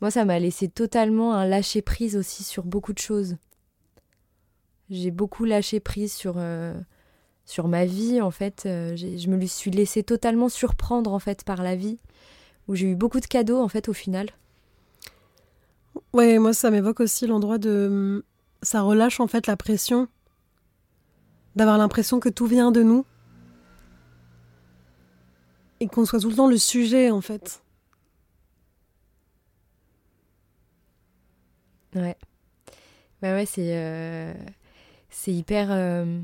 Moi, 0.00 0.10
ça 0.10 0.24
m'a 0.24 0.38
laissé 0.38 0.68
totalement 0.68 1.34
un 1.34 1.46
lâcher 1.46 1.82
prise 1.82 2.16
aussi 2.16 2.42
sur 2.42 2.64
beaucoup 2.64 2.92
de 2.92 2.98
choses. 2.98 3.36
J'ai 4.90 5.10
beaucoup 5.10 5.44
lâché 5.44 5.80
prise 5.80 6.12
sur, 6.12 6.34
euh, 6.36 6.74
sur 7.44 7.68
ma 7.68 7.84
vie, 7.84 8.20
en 8.20 8.30
fait. 8.30 8.64
Euh, 8.66 8.96
je 8.96 9.28
me 9.28 9.44
suis 9.46 9.70
laissée 9.70 10.02
totalement 10.02 10.48
surprendre, 10.48 11.12
en 11.12 11.18
fait, 11.18 11.44
par 11.44 11.62
la 11.62 11.76
vie, 11.76 11.98
où 12.68 12.74
j'ai 12.74 12.90
eu 12.90 12.96
beaucoup 12.96 13.20
de 13.20 13.26
cadeaux, 13.26 13.60
en 13.60 13.68
fait, 13.68 13.88
au 13.88 13.92
final. 13.92 14.30
Ouais, 16.12 16.38
moi, 16.38 16.52
ça 16.52 16.70
m'évoque 16.70 17.00
aussi 17.00 17.26
l'endroit 17.26 17.58
de... 17.58 18.24
Ça 18.62 18.82
relâche, 18.82 19.20
en 19.20 19.26
fait, 19.26 19.46
la 19.46 19.56
pression 19.56 20.08
d'avoir 21.54 21.76
l'impression 21.76 22.20
que 22.20 22.28
tout 22.28 22.46
vient 22.46 22.70
de 22.70 22.82
nous 22.82 23.04
et 25.80 25.88
qu'on 25.88 26.04
soit 26.04 26.20
tout 26.20 26.30
le 26.30 26.36
temps 26.36 26.48
le 26.48 26.56
sujet, 26.56 27.10
en 27.10 27.20
fait. 27.20 27.62
Ouais. 31.94 32.16
Bah 33.20 33.34
ouais, 33.34 33.46
c'est... 33.46 33.76
Euh, 33.76 34.32
c'est 35.18 35.32
hyper. 35.32 35.68
Euh, 35.72 36.20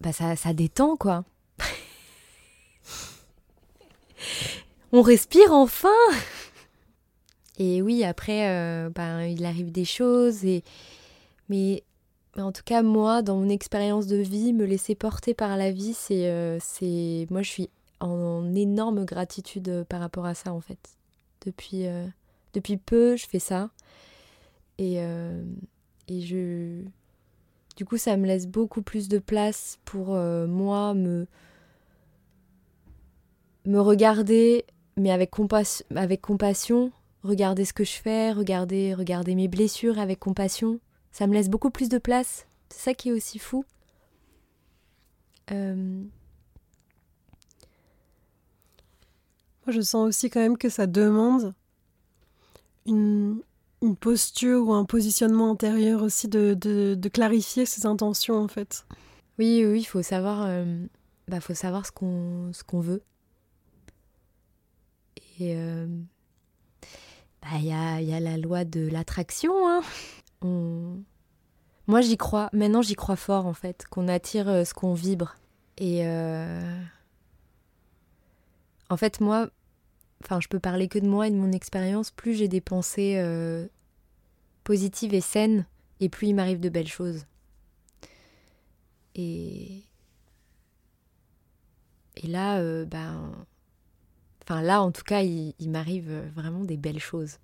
bah 0.00 0.12
ça, 0.12 0.36
ça 0.36 0.54
détend, 0.54 0.96
quoi. 0.96 1.24
On 4.92 5.02
respire 5.02 5.50
enfin 5.50 5.88
Et 7.58 7.82
oui, 7.82 8.04
après, 8.04 8.48
euh, 8.48 8.88
bah, 8.88 9.26
il 9.26 9.44
arrive 9.44 9.72
des 9.72 9.84
choses, 9.84 10.44
et... 10.44 10.62
mais 11.48 11.82
en 12.36 12.52
tout 12.52 12.62
cas, 12.64 12.82
moi, 12.82 13.22
dans 13.22 13.36
mon 13.36 13.48
expérience 13.48 14.06
de 14.06 14.16
vie, 14.16 14.52
me 14.52 14.64
laisser 14.64 14.94
porter 14.94 15.34
par 15.34 15.56
la 15.56 15.72
vie, 15.72 15.94
c'est. 15.94 16.28
Euh. 16.30 16.60
Moi, 17.30 17.42
je 17.42 17.48
suis 17.48 17.68
en, 17.98 18.54
énorme 18.54 19.04
gratitude 19.04 19.84
par 19.88 19.98
rapport 19.98 20.26
à 20.26 20.34
ça, 20.34 20.52
en 20.52 20.60
fait. 20.60 20.78
Depuis, 21.44 21.88
peu, 22.78 23.16
je 23.16 23.26
fais 23.26 23.40
ça. 23.40 23.70
Et 24.78 25.00
je, 26.08 26.84
du 27.76 27.84
coup, 27.84 27.96
ça 27.96 28.16
me 28.16 28.26
laisse 28.26 28.46
beaucoup 28.46 28.82
plus 28.82 29.08
de 29.08 29.18
place 29.18 29.78
pour 29.84 30.14
euh, 30.14 30.46
moi 30.46 30.94
me, 30.94 31.26
me 33.66 33.80
regarder, 33.80 34.64
mais 34.96 35.10
avec, 35.10 35.30
avec 35.94 36.20
compassion, 36.20 36.92
regarder 37.22 37.64
ce 37.64 37.72
que 37.72 37.84
je 37.84 37.94
fais, 37.94 38.32
regarder, 38.32 38.94
regarder 38.94 39.34
mes 39.34 39.48
blessures 39.48 39.98
avec 39.98 40.20
compassion. 40.20 40.78
Ça 41.10 41.26
me 41.26 41.34
laisse 41.34 41.48
beaucoup 41.48 41.70
plus 41.70 41.88
de 41.88 41.98
place. 41.98 42.46
C'est 42.68 42.80
ça 42.80 42.94
qui 42.94 43.08
est 43.08 43.12
aussi 43.12 43.38
fou. 43.38 43.64
Euh, 45.50 46.04
moi, 49.66 49.72
je 49.72 49.80
sens 49.80 50.08
aussi 50.08 50.30
quand 50.30 50.40
même 50.40 50.58
que 50.58 50.68
ça 50.68 50.86
demande 50.86 51.54
une, 52.86 53.40
une 53.84 53.96
posture 53.96 54.68
ou 54.68 54.72
un 54.72 54.84
positionnement 54.84 55.50
intérieur 55.50 56.02
aussi 56.02 56.28
de, 56.28 56.54
de, 56.54 57.08
clarifier 57.08 57.66
ses 57.66 57.86
intentions 57.86 58.36
en 58.36 58.48
fait. 58.48 58.86
Oui, 59.38 59.64
oui, 59.66 59.80
il 59.80 59.84
faut 59.84 60.02
savoir, 60.02 60.44
euh, 60.46 60.64
bah, 61.28 61.40
faut 61.40 61.54
savoir 61.54 61.86
ce 61.86 61.92
qu'on 61.92 62.50
ce 62.52 62.62
veut. 62.76 63.02
Et 65.38 65.54
euh, 65.56 65.86
bah, 67.42 67.48
il 67.58 67.66
y, 67.66 67.72
a, 67.72 68.00
y, 68.00 68.14
a, 68.14 68.20
la 68.20 68.36
loi 68.36 68.64
de 68.64 68.88
l'attraction. 68.88 69.52
Hein. 69.68 69.82
Moi, 71.86 72.00
j'y 72.00 72.16
crois. 72.16 72.48
Maintenant, 72.52 72.82
j'y 72.82 72.94
crois 72.94 73.16
fort 73.16 73.46
en 73.46 73.54
fait, 73.54 73.86
qu'on 73.90 74.08
attire 74.08 74.48
euh, 74.48 74.64
ce 74.64 74.74
qu'on 74.74 74.94
vibre. 74.94 75.36
Et 75.76 76.06
en 78.90 78.96
fait, 78.96 79.20
moi, 79.20 79.48
enfin, 80.22 80.40
je 80.40 80.48
peux 80.48 80.60
parler 80.60 80.88
que 80.88 80.98
de 80.98 81.06
moi 81.08 81.28
et 81.28 81.30
de 81.30 81.36
mon 81.36 81.52
expérience. 81.52 82.10
Plus 82.10 82.34
j'ai 82.34 82.48
des 82.48 82.60
pensées 82.60 83.20
positive 84.64 85.14
et 85.14 85.20
saine, 85.20 85.66
et 86.00 86.08
plus 86.08 86.28
il 86.28 86.34
m'arrive 86.34 86.60
de 86.60 86.68
belles 86.68 86.88
choses. 86.88 87.26
Et, 89.14 89.84
là, 92.24 92.58
euh, 92.58 92.84
ben, 92.84 93.32
enfin 94.42 94.62
là, 94.62 94.82
en 94.82 94.90
tout 94.90 95.04
cas, 95.04 95.22
il, 95.22 95.54
m'arrive 95.68 96.10
vraiment 96.34 96.64
des 96.64 96.76
belles 96.76 96.98
choses. 96.98 97.38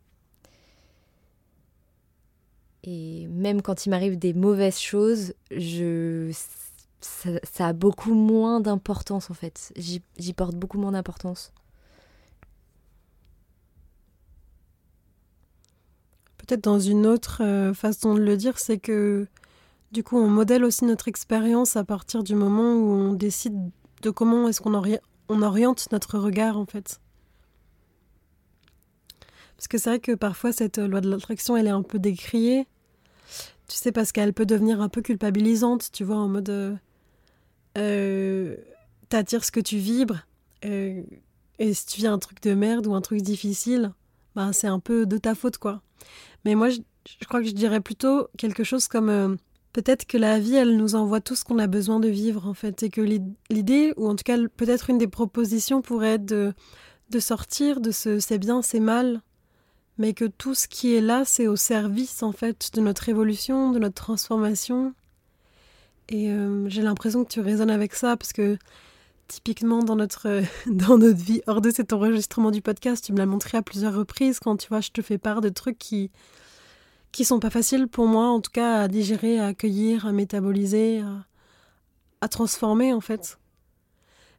Et 2.82 3.26
même 3.28 3.60
quand 3.60 3.84
il 3.84 3.90
m'arrive 3.90 4.18
des 4.18 4.32
mauvaises 4.32 4.78
choses, 4.80 5.34
je, 5.50 6.32
ça 7.00 7.68
a 7.68 7.72
beaucoup 7.74 8.14
moins 8.14 8.60
d'importance 8.60 9.30
en 9.30 9.34
fait. 9.34 9.72
J'y 9.76 10.32
porte 10.32 10.56
beaucoup 10.56 10.78
moins 10.78 10.92
d'importance. 10.92 11.52
Peut-être 16.50 16.64
dans 16.64 16.80
une 16.80 17.06
autre 17.06 17.42
euh, 17.44 17.72
façon 17.72 18.14
de 18.14 18.20
le 18.20 18.36
dire, 18.36 18.58
c'est 18.58 18.78
que 18.78 19.28
du 19.92 20.02
coup, 20.02 20.18
on 20.18 20.28
modèle 20.28 20.64
aussi 20.64 20.84
notre 20.84 21.06
expérience 21.06 21.76
à 21.76 21.84
partir 21.84 22.24
du 22.24 22.34
moment 22.34 22.74
où 22.74 22.90
on 22.90 23.12
décide 23.12 23.70
de 24.02 24.10
comment 24.10 24.48
est-ce 24.48 24.60
qu'on 24.60 24.82
on 25.28 25.42
oriente 25.42 25.86
notre 25.92 26.18
regard, 26.18 26.58
en 26.58 26.66
fait. 26.66 27.00
Parce 29.56 29.68
que 29.68 29.78
c'est 29.78 29.90
vrai 29.90 30.00
que 30.00 30.12
parfois, 30.12 30.52
cette 30.52 30.78
loi 30.78 31.00
de 31.00 31.08
l'attraction, 31.08 31.56
elle 31.56 31.68
est 31.68 31.70
un 31.70 31.82
peu 31.82 32.00
décriée. 32.00 32.66
Tu 33.68 33.76
sais, 33.76 33.92
parce 33.92 34.10
qu'elle 34.10 34.32
peut 34.32 34.46
devenir 34.46 34.80
un 34.80 34.88
peu 34.88 35.02
culpabilisante, 35.02 35.90
tu 35.92 36.02
vois, 36.02 36.16
en 36.16 36.28
mode. 36.28 36.50
Euh, 36.50 36.74
euh 37.78 38.56
T'attires 39.08 39.44
ce 39.44 39.50
que 39.50 39.60
tu 39.60 39.76
vibres. 39.76 40.24
Euh, 40.64 41.02
et 41.58 41.74
si 41.74 41.86
tu 41.86 42.00
vis 42.00 42.06
un 42.06 42.18
truc 42.18 42.40
de 42.42 42.54
merde 42.54 42.86
ou 42.86 42.94
un 42.94 43.00
truc 43.00 43.22
difficile, 43.22 43.92
bah, 44.36 44.52
c'est 44.52 44.68
un 44.68 44.78
peu 44.78 45.04
de 45.04 45.18
ta 45.18 45.34
faute, 45.34 45.58
quoi. 45.58 45.82
Mais 46.44 46.54
moi, 46.54 46.70
je, 46.70 46.80
crois 47.26 47.40
que 47.40 47.46
je 47.46 47.52
dirais 47.52 47.80
plutôt 47.80 48.28
quelque 48.36 48.64
chose 48.64 48.88
comme 48.88 49.08
euh, 49.08 49.36
peut-être 49.72 50.06
que 50.06 50.18
la 50.18 50.38
vie, 50.38 50.54
elle 50.54 50.76
nous 50.76 50.94
envoie 50.94 51.20
tout 51.20 51.34
ce 51.34 51.44
qu'on 51.44 51.58
a 51.58 51.66
besoin 51.66 52.00
de 52.00 52.08
vivre, 52.08 52.46
en 52.46 52.54
fait. 52.54 52.82
Et 52.82 52.90
que 52.90 53.00
l'idée, 53.00 53.92
ou 53.96 54.08
en 54.08 54.16
tout 54.16 54.24
cas, 54.24 54.36
peut-être 54.56 54.90
une 54.90 54.98
des 54.98 55.08
propositions 55.08 55.82
pourrait 55.82 56.14
être 56.14 56.26
de, 56.26 56.54
sortir 57.18 57.80
de 57.80 57.90
ce 57.90 58.20
c'est 58.20 58.38
bien, 58.38 58.62
c'est 58.62 58.80
mal, 58.80 59.20
mais 59.98 60.14
que 60.14 60.24
tout 60.24 60.54
ce 60.54 60.68
qui 60.68 60.94
est 60.94 61.00
là, 61.00 61.24
c'est 61.24 61.46
au 61.46 61.56
service, 61.56 62.22
en 62.22 62.32
fait, 62.32 62.70
de 62.74 62.80
notre 62.80 63.08
évolution, 63.08 63.72
de 63.72 63.78
notre 63.78 64.02
transformation. 64.02 64.94
Et 66.08 66.30
euh, 66.30 66.68
j'ai 66.68 66.82
l'impression 66.82 67.24
que 67.24 67.30
tu 67.30 67.40
résonnes 67.40 67.70
avec 67.70 67.94
ça, 67.94 68.16
parce 68.16 68.32
que 68.32 68.56
typiquement 69.30 69.82
dans 69.82 69.96
notre, 69.96 70.42
dans 70.66 70.98
notre 70.98 71.22
vie 71.22 71.40
hors 71.46 71.60
de 71.60 71.70
cet 71.70 71.92
enregistrement 71.92 72.50
du 72.50 72.60
podcast, 72.60 73.04
tu 73.04 73.12
me 73.12 73.18
l'as 73.18 73.26
montré 73.26 73.56
à 73.56 73.62
plusieurs 73.62 73.94
reprises 73.94 74.40
quand 74.40 74.56
tu 74.56 74.68
vois, 74.68 74.80
je 74.80 74.90
te 74.90 75.00
fais 75.02 75.18
part 75.18 75.40
de 75.40 75.48
trucs 75.48 75.78
qui 75.78 76.10
qui 77.12 77.24
sont 77.24 77.40
pas 77.40 77.50
faciles 77.50 77.88
pour 77.88 78.06
moi, 78.06 78.28
en 78.28 78.40
tout 78.40 78.52
cas 78.52 78.82
à 78.82 78.88
digérer, 78.88 79.40
à 79.40 79.46
accueillir, 79.46 80.06
à 80.06 80.12
métaboliser, 80.12 81.02
à, 82.20 82.28
transformer 82.28 82.92
en 82.92 83.00
fait. 83.00 83.38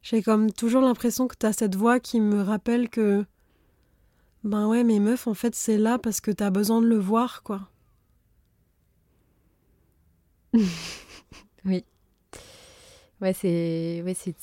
J'ai 0.02 0.22
comme 0.22 0.50
toujours 0.50 0.80
l'impression 0.80 1.28
que 1.28 1.36
tu 1.38 1.44
as 1.44 1.52
cette 1.52 1.76
voix 1.76 2.00
qui 2.00 2.18
me 2.18 2.40
rappelle 2.42 2.88
que 2.88 3.26
ben 4.44 4.66
ouais, 4.68 4.84
mes 4.84 5.00
meufs, 5.00 5.26
en 5.26 5.34
fait, 5.34 5.54
c'est 5.54 5.78
là 5.78 5.98
parce 5.98 6.20
que 6.20 6.30
tu 6.30 6.42
as 6.42 6.50
besoin 6.50 6.80
de 6.80 6.86
le 6.86 6.98
voir, 6.98 7.42
quoi. 7.42 7.68
oui. 11.64 11.84
Ouais, 13.22 13.32
c'est 13.32 14.02
ouais, 14.04 14.14
c'est 14.14 14.34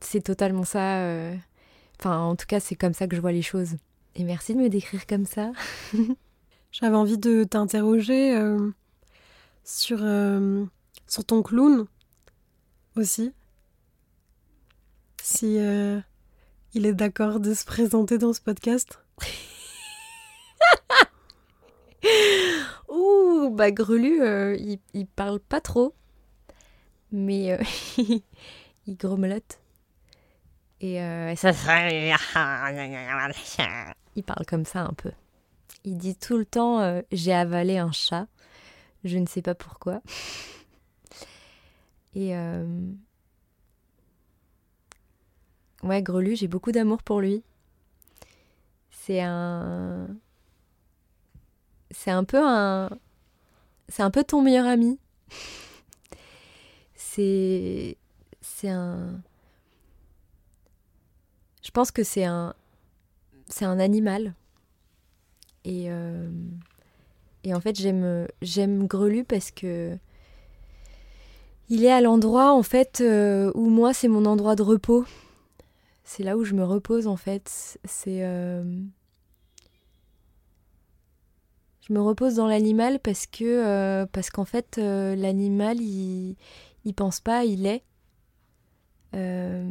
c'est 0.00 0.22
totalement 0.22 0.64
ça. 0.64 1.02
Euh. 1.02 1.36
Enfin, 1.98 2.18
en 2.18 2.34
tout 2.34 2.46
cas, 2.46 2.58
c'est 2.58 2.74
comme 2.74 2.94
ça 2.94 3.06
que 3.06 3.14
je 3.14 3.20
vois 3.20 3.32
les 3.32 3.42
choses. 3.42 3.76
Et 4.16 4.24
merci 4.24 4.54
de 4.54 4.60
me 4.60 4.70
décrire 4.70 5.06
comme 5.06 5.26
ça. 5.26 5.52
J'avais 6.72 6.96
envie 6.96 7.18
de 7.18 7.44
t'interroger 7.44 8.34
euh, 8.34 8.70
sur, 9.64 9.98
euh, 10.00 10.64
sur 11.06 11.24
ton 11.24 11.42
clown 11.42 11.84
aussi. 12.96 13.32
Si 15.22 15.58
il 16.74 16.86
est 16.86 16.94
d'accord 16.94 17.40
de 17.40 17.52
se 17.52 17.64
présenter 17.64 18.18
dans 18.18 18.32
ce 18.32 18.40
podcast. 18.40 19.00
Ouh, 22.88 23.50
bah 23.50 23.70
Grelu, 23.70 24.22
il, 24.58 24.78
il 24.94 25.06
parle 25.06 25.40
pas 25.40 25.60
trop 25.60 25.94
mais 27.12 27.52
euh, 27.52 27.62
il 28.86 28.96
grommelote. 28.96 29.60
Et 30.80 31.00
euh, 31.02 31.34
ça 31.36 31.50
Il 34.16 34.24
parle 34.24 34.46
comme 34.46 34.64
ça 34.64 34.80
un 34.80 34.94
peu. 34.94 35.12
Il 35.84 35.98
dit 35.98 36.16
tout 36.16 36.38
le 36.38 36.44
temps 36.44 36.80
euh, 36.80 37.02
J'ai 37.12 37.34
avalé 37.34 37.78
un 37.78 37.92
chat. 37.92 38.26
Je 39.04 39.18
ne 39.18 39.26
sais 39.26 39.42
pas 39.42 39.54
pourquoi. 39.54 40.02
Et. 42.14 42.34
Ouais, 45.82 46.02
Grelu, 46.02 46.36
j'ai 46.36 46.48
beaucoup 46.48 46.72
d'amour 46.72 47.02
pour 47.02 47.20
lui. 47.20 47.42
C'est 48.90 49.22
un. 49.22 50.06
C'est 51.90 52.10
un 52.10 52.24
peu 52.24 52.40
un. 52.42 52.90
C'est 53.88 54.02
un 54.02 54.10
peu 54.10 54.22
ton 54.22 54.42
meilleur 54.42 54.66
ami 54.66 54.98
c'est 57.14 57.96
c'est 58.40 58.68
un 58.68 59.20
je 61.62 61.70
pense 61.70 61.90
que 61.90 62.04
c'est 62.04 62.24
un 62.24 62.54
c'est 63.48 63.64
un 63.64 63.78
animal. 63.78 64.34
Et 65.64 65.90
euh, 65.90 66.30
et 67.44 67.52
en 67.52 67.60
fait 67.60 67.76
j'aime 67.76 68.28
j'aime 68.42 68.86
Grelu 68.86 69.24
parce 69.24 69.50
que 69.50 69.96
il 71.68 71.84
est 71.84 71.92
à 71.92 72.00
l'endroit 72.00 72.52
en 72.52 72.62
fait 72.62 73.00
euh, 73.00 73.52
où 73.54 73.68
moi 73.68 73.92
c'est 73.92 74.08
mon 74.08 74.24
endroit 74.24 74.56
de 74.56 74.62
repos. 74.62 75.04
C'est 76.04 76.22
là 76.22 76.36
où 76.36 76.44
je 76.44 76.54
me 76.54 76.64
repose 76.64 77.06
en 77.06 77.16
fait. 77.16 77.78
C'est 77.84 78.24
euh, 78.24 78.62
je 81.88 81.92
me 81.92 82.00
repose 82.00 82.36
dans 82.36 82.46
l'animal 82.46 83.00
parce 83.00 83.26
que 83.26 84.04
parce 84.06 84.30
qu'en 84.30 84.44
fait 84.44 84.76
l'animal 84.78 85.80
il 85.80 86.36
il 86.84 86.94
pense 86.94 87.20
pas, 87.20 87.44
il 87.44 87.66
est. 87.66 87.82
Euh, 89.14 89.68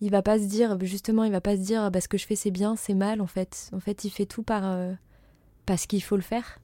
il 0.00 0.10
va 0.10 0.22
pas 0.22 0.38
se 0.38 0.44
dire, 0.44 0.78
justement, 0.82 1.24
il 1.24 1.32
va 1.32 1.40
pas 1.40 1.56
se 1.56 1.62
dire, 1.62 1.90
bah, 1.90 2.00
ce 2.00 2.08
que 2.08 2.18
je 2.18 2.26
fais 2.26 2.36
c'est 2.36 2.50
bien, 2.50 2.76
c'est 2.76 2.94
mal, 2.94 3.20
en 3.20 3.26
fait. 3.26 3.70
En 3.72 3.80
fait, 3.80 4.04
il 4.04 4.10
fait 4.10 4.26
tout 4.26 4.42
par 4.42 4.64
euh, 4.64 4.92
parce 5.64 5.86
qu'il 5.86 6.02
faut 6.02 6.16
le 6.16 6.22
faire. 6.22 6.58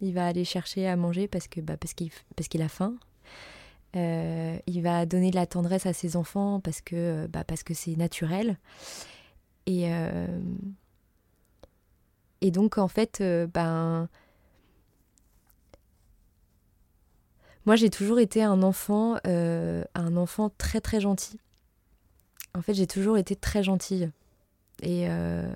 Il 0.00 0.14
va 0.14 0.26
aller 0.26 0.44
chercher 0.44 0.86
à 0.86 0.96
manger 0.96 1.28
parce 1.28 1.48
que 1.48 1.60
bah, 1.60 1.76
parce 1.76 1.92
qu'il 1.92 2.10
parce 2.36 2.48
qu'il 2.48 2.62
a 2.62 2.68
faim. 2.68 2.94
Euh, 3.96 4.56
il 4.66 4.82
va 4.82 5.06
donner 5.06 5.30
de 5.30 5.36
la 5.36 5.46
tendresse 5.46 5.86
à 5.86 5.92
ses 5.92 6.16
enfants 6.16 6.60
parce 6.60 6.80
que 6.80 7.26
bah, 7.26 7.44
c'est 7.72 7.96
naturel. 7.96 8.58
Et 9.66 9.90
et 12.40 12.50
donc 12.50 12.78
en 12.78 12.88
fait, 12.88 13.22
ben 13.52 14.08
Moi, 17.68 17.76
j'ai 17.76 17.90
toujours 17.90 18.18
été 18.18 18.42
un 18.42 18.62
enfant, 18.62 19.18
euh, 19.26 19.84
un 19.94 20.16
enfant 20.16 20.50
très 20.56 20.80
très 20.80 21.02
gentil. 21.02 21.38
En 22.56 22.62
fait, 22.62 22.72
j'ai 22.72 22.86
toujours 22.86 23.18
été 23.18 23.36
très 23.36 23.62
gentille. 23.62 24.10
Et 24.80 25.06
euh, 25.10 25.52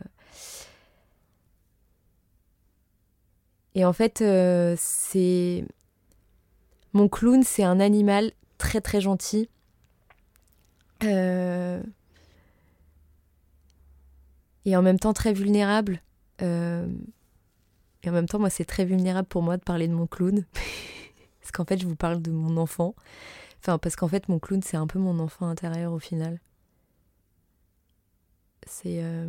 en 3.79 3.95
fait, 3.95 4.21
euh, 4.21 4.75
c'est 4.77 5.65
mon 6.93 7.09
clown, 7.09 7.43
c'est 7.43 7.65
un 7.65 7.81
animal 7.81 8.33
très 8.59 8.83
très 8.83 9.01
gentil. 9.01 9.49
Et 11.01 11.07
en 14.77 14.83
même 14.83 14.99
temps 14.99 15.15
très 15.15 15.33
vulnérable. 15.33 16.03
Et 16.41 16.45
en 16.45 18.13
même 18.13 18.29
temps, 18.29 18.39
moi, 18.39 18.51
c'est 18.51 18.67
très 18.67 18.85
vulnérable 18.85 19.29
pour 19.29 19.41
moi 19.41 19.57
de 19.57 19.63
parler 19.63 19.89
de 19.89 19.95
mon 19.95 20.07
clown. 20.07 20.45
Parce 21.43 21.53
qu'en 21.53 21.65
fait, 21.65 21.79
je 21.79 21.87
vous 21.87 21.97
parle 21.97 22.23
de 22.23 22.31
mon 22.31 22.57
enfant. 22.57 22.95
Enfin, 23.61 23.79
parce 23.79 23.97
qu'en 23.97 24.09
fait, 24.09 24.29
mon 24.29 24.39
clown, 24.39 24.63
c'est 24.63 24.77
un 24.77 24.87
peu 24.87 24.99
mon 24.99 25.19
enfant 25.19 25.47
intérieur 25.47 25.93
au 25.93 25.99
final. 25.99 26.41
C'est. 28.67 29.03
Euh, 29.03 29.29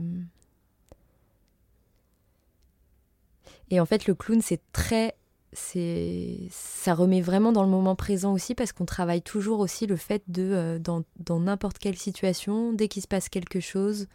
et 3.70 3.80
en 3.80 3.86
fait, 3.86 4.08
le 4.08 4.16
clown, 4.16 4.42
c'est 4.42 4.62
très. 4.72 5.16
C'est, 5.56 6.48
ça 6.50 6.96
remet 6.96 7.22
vraiment 7.22 7.52
dans 7.52 7.62
le 7.62 7.70
moment 7.70 7.96
présent 7.96 8.34
aussi 8.34 8.56
parce 8.56 8.72
qu'on 8.72 8.86
travaille 8.86 9.22
toujours 9.22 9.60
aussi 9.60 9.86
le 9.86 9.98
fait 9.98 10.24
de, 10.28 10.42
euh, 10.42 10.80
dans, 10.80 11.04
dans 11.20 11.40
n'importe 11.40 11.78
quelle 11.78 11.96
situation, 11.96 12.74
dès 12.74 12.88
qu'il 12.88 13.04
se 13.04 13.08
passe 13.08 13.30
quelque 13.30 13.60
chose, 13.60 14.08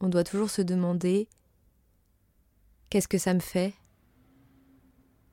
on 0.00 0.08
doit 0.10 0.24
toujours 0.24 0.50
se 0.50 0.60
demander 0.60 1.26
qu'est-ce 2.90 3.08
que 3.08 3.16
ça 3.16 3.32
me 3.32 3.40
fait 3.40 3.72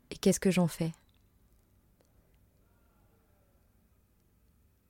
et 0.09 0.16
qu'est-ce 0.16 0.39
que 0.39 0.51
j'en 0.51 0.68
fais. 0.68 0.93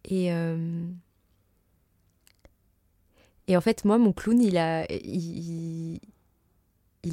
Et, 0.06 0.32
euh, 0.34 0.86
et 3.48 3.58
en 3.58 3.62
fait, 3.62 3.86
moi, 3.86 3.98
mon 3.98 4.14
clown, 4.14 4.42
il 4.42 4.58
a, 4.58 4.86
il, 4.92 6.00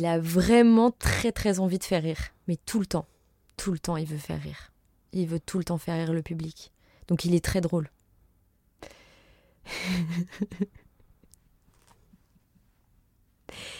a 0.04 0.18
vraiment 0.18 0.90
très 0.90 1.32
très 1.32 1.60
envie 1.60 1.78
de 1.78 1.84
faire 1.84 2.02
rire. 2.02 2.32
Mais 2.48 2.56
tout 2.56 2.80
le 2.80 2.86
temps. 2.86 3.06
Tout 3.56 3.72
le 3.72 3.78
temps, 3.78 3.96
il 3.96 4.06
veut 4.06 4.18
faire 4.18 4.40
rire. 4.40 4.72
Il 5.12 5.26
veut 5.26 5.40
tout 5.40 5.58
le 5.58 5.64
temps 5.64 5.78
faire 5.78 5.96
rire 5.96 6.12
le 6.12 6.22
public. 6.22 6.72
Donc 7.08 7.24
il 7.24 7.34
est 7.34 7.44
très 7.44 7.60
drôle. 7.60 7.90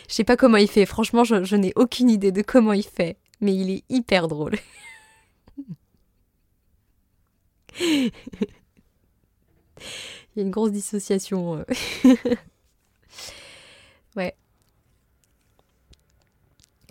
Je 0.08 0.14
sais 0.14 0.24
pas 0.24 0.36
comment 0.36 0.56
il 0.56 0.68
fait. 0.68 0.86
Franchement, 0.86 1.24
je 1.24 1.56
n'ai 1.56 1.72
aucune 1.76 2.10
idée 2.10 2.32
de 2.32 2.42
comment 2.42 2.72
il 2.72 2.84
fait. 2.84 3.16
Mais 3.40 3.54
il 3.54 3.70
est 3.70 3.84
hyper 3.88 4.28
drôle. 4.28 4.56
Il 10.34 10.38
y 10.38 10.40
a 10.40 10.42
une 10.42 10.50
grosse 10.50 10.72
dissociation. 10.72 11.56
Euh. 11.56 11.64
ouais. 14.16 14.34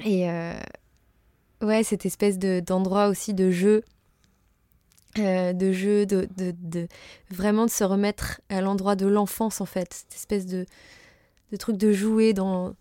Et 0.04 0.30
euh, 0.30 0.60
ouais, 1.62 1.84
cette 1.84 2.06
espèce 2.06 2.38
de, 2.38 2.62
d'endroit 2.62 3.08
aussi 3.08 3.34
de 3.34 3.52
jeu, 3.52 3.84
euh, 5.18 5.54
de 5.54 5.72
jeu, 5.72 6.06
de, 6.06 6.28
de, 6.36 6.88
vraiment 7.30 7.66
de 7.66 7.72
se 7.72 7.84
remettre 7.84 8.42
à 8.50 8.62
l'endroit 8.62 8.96
de 8.96 9.08
l'enfance 9.08 9.60
en 9.60 9.66
fait, 9.66 9.94
cette 9.94 10.16
espèce 10.16 10.46
de, 10.46 10.66
de 11.52 11.58
truc 11.58 11.78
de 11.78 11.92
jouer 11.92 12.34
dans, 12.34 12.76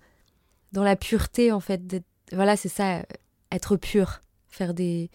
dans 0.72 0.84
la 0.84 0.94
pureté 0.94 1.50
en 1.52 1.60
fait. 1.60 1.80
voilà, 2.32 2.56
c'est 2.56 2.68
ça, 2.68 3.02
être 3.50 3.76
pur, 3.76 4.20
faire 4.48 4.74
des, 4.74 5.10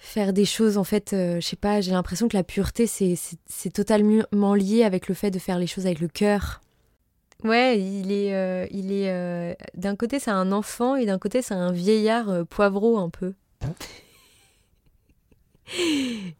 faire 0.00 0.32
des 0.32 0.44
choses 0.44 0.78
en 0.78 0.84
fait 0.84 1.12
euh, 1.12 1.40
je 1.40 1.46
sais 1.46 1.56
pas 1.56 1.80
j'ai 1.80 1.90
l'impression 1.90 2.28
que 2.28 2.36
la 2.36 2.44
pureté 2.44 2.86
c'est 2.86 3.70
totalement 3.72 4.54
lié 4.54 4.84
avec 4.84 5.08
le 5.08 5.14
fait 5.14 5.30
de 5.30 5.38
faire 5.38 5.58
les 5.58 5.66
choses 5.66 5.86
avec 5.86 6.00
le 6.00 6.08
cœur 6.08 6.60
Ouais, 7.44 7.80
il 7.80 8.10
est, 8.10 8.34
euh, 8.34 8.66
il 8.72 8.90
est. 8.90 9.10
euh, 9.12 9.54
d'un 9.74 9.94
côté, 9.94 10.18
c'est 10.18 10.32
un 10.32 10.50
enfant 10.50 10.96
et 10.96 11.06
d'un 11.06 11.18
côté, 11.18 11.40
c'est 11.40 11.54
un 11.54 11.70
vieillard 11.70 12.28
euh, 12.30 12.42
poivreau 12.44 12.98
un 12.98 13.10
peu. 13.10 13.32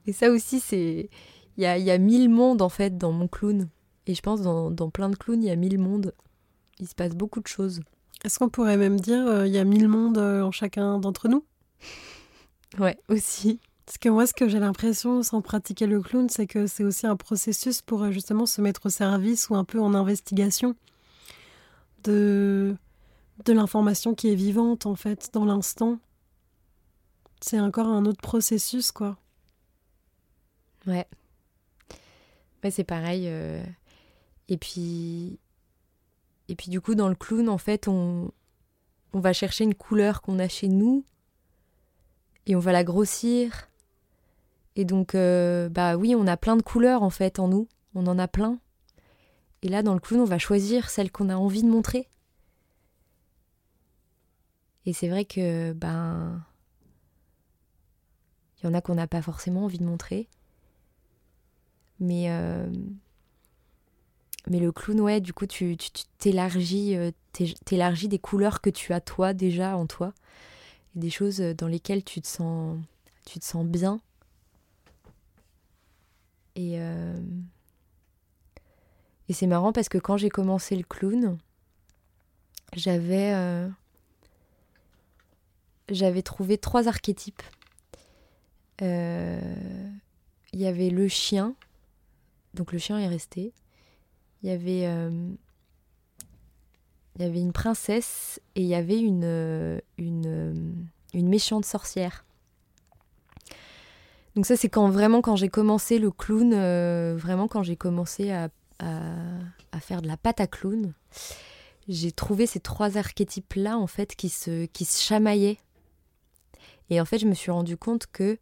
et 0.06 0.12
ça 0.12 0.30
aussi, 0.30 0.58
c'est. 0.60 1.08
Il 1.56 1.62
y 1.62 1.66
a, 1.66 1.78
il 1.78 1.84
y 1.84 1.90
a 1.90 1.98
mille 1.98 2.28
mondes 2.28 2.62
en 2.62 2.68
fait 2.68 2.98
dans 2.98 3.12
mon 3.12 3.28
clown. 3.28 3.68
Et 4.06 4.14
je 4.14 4.22
pense 4.22 4.42
dans, 4.42 4.70
dans 4.70 4.90
plein 4.90 5.08
de 5.08 5.16
clowns, 5.16 5.42
il 5.42 5.46
y 5.46 5.50
a 5.50 5.56
mille 5.56 5.78
mondes. 5.78 6.14
Il 6.80 6.88
se 6.88 6.94
passe 6.94 7.14
beaucoup 7.14 7.40
de 7.40 7.46
choses. 7.46 7.80
Est-ce 8.24 8.38
qu'on 8.38 8.48
pourrait 8.48 8.76
même 8.76 8.98
dire 8.98 9.24
euh, 9.26 9.46
il 9.46 9.52
y 9.52 9.58
a 9.58 9.64
mille 9.64 9.88
mondes 9.88 10.18
euh, 10.18 10.42
en 10.42 10.50
chacun 10.50 10.98
d'entre 10.98 11.28
nous? 11.28 11.44
Ouais, 12.78 12.98
aussi. 13.08 13.60
Parce 13.86 13.96
que 13.98 14.08
moi, 14.10 14.26
ce 14.26 14.34
que 14.34 14.48
j'ai 14.48 14.58
l'impression, 14.58 15.22
sans 15.22 15.40
pratiquer 15.40 15.86
le 15.86 16.02
clown, 16.02 16.28
c'est 16.28 16.46
que 16.46 16.66
c'est 16.66 16.84
aussi 16.84 17.06
un 17.06 17.16
processus 17.16 17.80
pour 17.80 18.02
euh, 18.02 18.10
justement 18.10 18.44
se 18.44 18.60
mettre 18.60 18.86
au 18.86 18.90
service 18.90 19.48
ou 19.48 19.54
un 19.56 19.64
peu 19.64 19.80
en 19.80 19.94
investigation 19.94 20.74
de, 22.04 22.76
de 23.46 23.52
l'information 23.52 24.14
qui 24.14 24.28
est 24.30 24.34
vivante, 24.34 24.84
en 24.84 24.94
fait, 24.94 25.30
dans 25.32 25.44
l'instant. 25.46 25.98
C'est 27.40 27.60
encore 27.60 27.86
un 27.86 28.04
autre 28.04 28.20
processus, 28.20 28.92
quoi. 28.92 29.16
Ouais. 30.86 31.06
Ouais, 32.62 32.70
c'est 32.70 32.84
pareil. 32.84 33.24
euh, 33.28 33.64
Et 34.48 34.58
puis. 34.58 35.38
Et 36.48 36.56
puis, 36.56 36.70
du 36.70 36.80
coup, 36.80 36.94
dans 36.94 37.08
le 37.08 37.14
clown, 37.14 37.48
en 37.48 37.58
fait, 37.58 37.88
on, 37.88 38.30
on 39.12 39.20
va 39.20 39.32
chercher 39.32 39.64
une 39.64 39.74
couleur 39.74 40.20
qu'on 40.22 40.38
a 40.38 40.48
chez 40.48 40.68
nous 40.68 41.04
et 42.48 42.56
on 42.56 42.60
va 42.60 42.72
la 42.72 42.82
grossir. 42.82 43.68
Et 44.74 44.84
donc, 44.84 45.14
euh, 45.14 45.68
bah 45.68 45.96
oui, 45.96 46.14
on 46.16 46.26
a 46.26 46.36
plein 46.36 46.56
de 46.56 46.62
couleurs, 46.62 47.02
en 47.02 47.10
fait, 47.10 47.38
en 47.38 47.46
nous. 47.48 47.68
On 47.94 48.06
en 48.06 48.18
a 48.18 48.26
plein. 48.26 48.58
Et 49.62 49.68
là, 49.68 49.82
dans 49.82 49.94
le 49.94 50.00
clown, 50.00 50.22
on 50.22 50.24
va 50.24 50.38
choisir 50.38 50.88
celle 50.88 51.12
qu'on 51.12 51.28
a 51.28 51.36
envie 51.36 51.62
de 51.62 51.68
montrer. 51.68 52.08
Et 54.86 54.92
c'est 54.92 55.08
vrai 55.08 55.24
que, 55.24 55.72
ben. 55.72 56.42
Il 58.58 58.66
y 58.66 58.68
en 58.68 58.74
a 58.74 58.80
qu'on 58.80 58.94
n'a 58.94 59.06
pas 59.06 59.22
forcément 59.22 59.64
envie 59.64 59.78
de 59.78 59.84
montrer. 59.84 60.28
Mais, 62.00 62.30
euh, 62.30 62.68
mais 64.48 64.58
le 64.58 64.72
clown, 64.72 65.00
ouais, 65.00 65.20
du 65.20 65.32
coup, 65.32 65.46
tu 65.46 65.76
euh, 66.26 67.10
t'é- 67.32 67.54
t'élargis 67.64 68.08
des 68.08 68.18
couleurs 68.18 68.60
que 68.60 68.70
tu 68.70 68.92
as 68.92 69.00
toi 69.00 69.32
déjà 69.32 69.76
en 69.76 69.86
toi. 69.86 70.12
Des 70.98 71.10
choses 71.10 71.38
dans 71.38 71.68
lesquelles 71.68 72.02
tu 72.02 72.20
te 72.20 72.26
sens, 72.26 72.76
tu 73.24 73.38
te 73.38 73.44
sens 73.44 73.64
bien. 73.64 74.00
Et, 76.56 76.80
euh, 76.80 77.16
et 79.28 79.32
c'est 79.32 79.46
marrant 79.46 79.72
parce 79.72 79.88
que 79.88 79.98
quand 79.98 80.16
j'ai 80.16 80.28
commencé 80.28 80.74
le 80.74 80.82
clown, 80.82 81.38
j'avais 82.74 83.32
euh, 83.32 83.68
j'avais 85.88 86.22
trouvé 86.22 86.58
trois 86.58 86.88
archétypes. 86.88 87.42
Euh, 88.82 89.90
Il 90.52 90.60
y 90.60 90.66
avait 90.66 90.90
le 90.90 91.06
chien, 91.06 91.54
donc 92.54 92.72
le 92.72 92.78
chien 92.78 92.98
est 92.98 93.06
resté. 93.08 93.52
Il 94.42 94.48
y 94.48 94.52
avait, 94.52 94.86
euh, 94.86 95.30
il 97.18 97.24
y 97.24 97.28
avait 97.28 97.40
une 97.40 97.52
princesse 97.52 98.40
et 98.54 98.62
il 98.62 98.68
y 98.68 98.74
avait 98.74 99.00
une, 99.00 99.24
euh, 99.24 99.80
euh, 100.00 100.54
une 101.14 101.28
méchante 101.28 101.64
sorcière. 101.64 102.24
Donc 104.36 104.46
ça 104.46 104.56
c'est 104.56 104.68
quand 104.68 104.88
vraiment 104.88 105.20
quand 105.20 105.34
j'ai 105.34 105.48
commencé 105.48 105.98
le 105.98 106.12
clown, 106.12 106.52
euh, 106.54 107.16
vraiment 107.18 107.48
quand 107.48 107.64
j'ai 107.64 107.76
commencé 107.76 108.30
à, 108.30 108.50
faire 109.80 110.02
de 110.02 110.06
la 110.06 110.16
pâte 110.16 110.40
à 110.40 110.46
clown, 110.46 110.92
j'ai 111.88 112.12
trouvé 112.12 112.46
ces 112.46 112.60
trois 112.60 112.96
archétypes 112.96 113.54
là 113.54 113.78
en 113.78 113.86
fait 113.88 114.14
qui 114.14 114.28
se, 114.28 114.68
chamaillaient. 114.74 115.58
Et 116.90 117.00
en 117.00 117.04
fait 117.04 117.18
je 117.18 117.26
me 117.26 117.34
suis 117.34 117.50
rendu 117.50 117.76
compte 117.76 118.06
que 118.06 118.38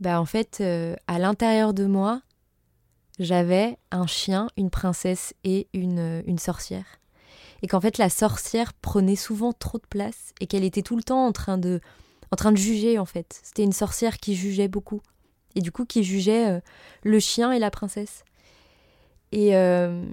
bah 0.00 0.20
en 0.20 0.24
fait 0.24 0.60
à 1.06 1.18
l'intérieur 1.18 1.72
de 1.72 1.86
moi 1.86 2.22
j'avais 3.20 3.78
un 3.92 4.06
chien, 4.06 4.48
une 4.56 4.70
princesse 4.70 5.34
et 5.44 5.68
une 5.72 6.38
sorcière. 6.38 6.98
Et 7.62 7.66
qu'en 7.66 7.80
fait, 7.80 7.98
la 7.98 8.10
sorcière 8.10 8.72
prenait 8.74 9.16
souvent 9.16 9.52
trop 9.52 9.78
de 9.78 9.86
place 9.88 10.32
et 10.40 10.46
qu'elle 10.46 10.64
était 10.64 10.82
tout 10.82 10.96
le 10.96 11.02
temps 11.02 11.26
en 11.26 11.32
train 11.32 11.58
de, 11.58 11.80
en 12.32 12.36
train 12.36 12.52
de 12.52 12.56
juger, 12.56 12.98
en 12.98 13.04
fait. 13.04 13.40
C'était 13.42 13.62
une 13.62 13.72
sorcière 13.72 14.18
qui 14.18 14.34
jugeait 14.34 14.68
beaucoup. 14.68 15.00
Et 15.54 15.60
du 15.60 15.72
coup, 15.72 15.84
qui 15.84 16.04
jugeait 16.04 16.50
euh, 16.50 16.60
le 17.02 17.18
chien 17.18 17.52
et 17.52 17.58
la 17.58 17.70
princesse. 17.70 18.24
Et, 19.32 19.56
euh, 19.56 20.04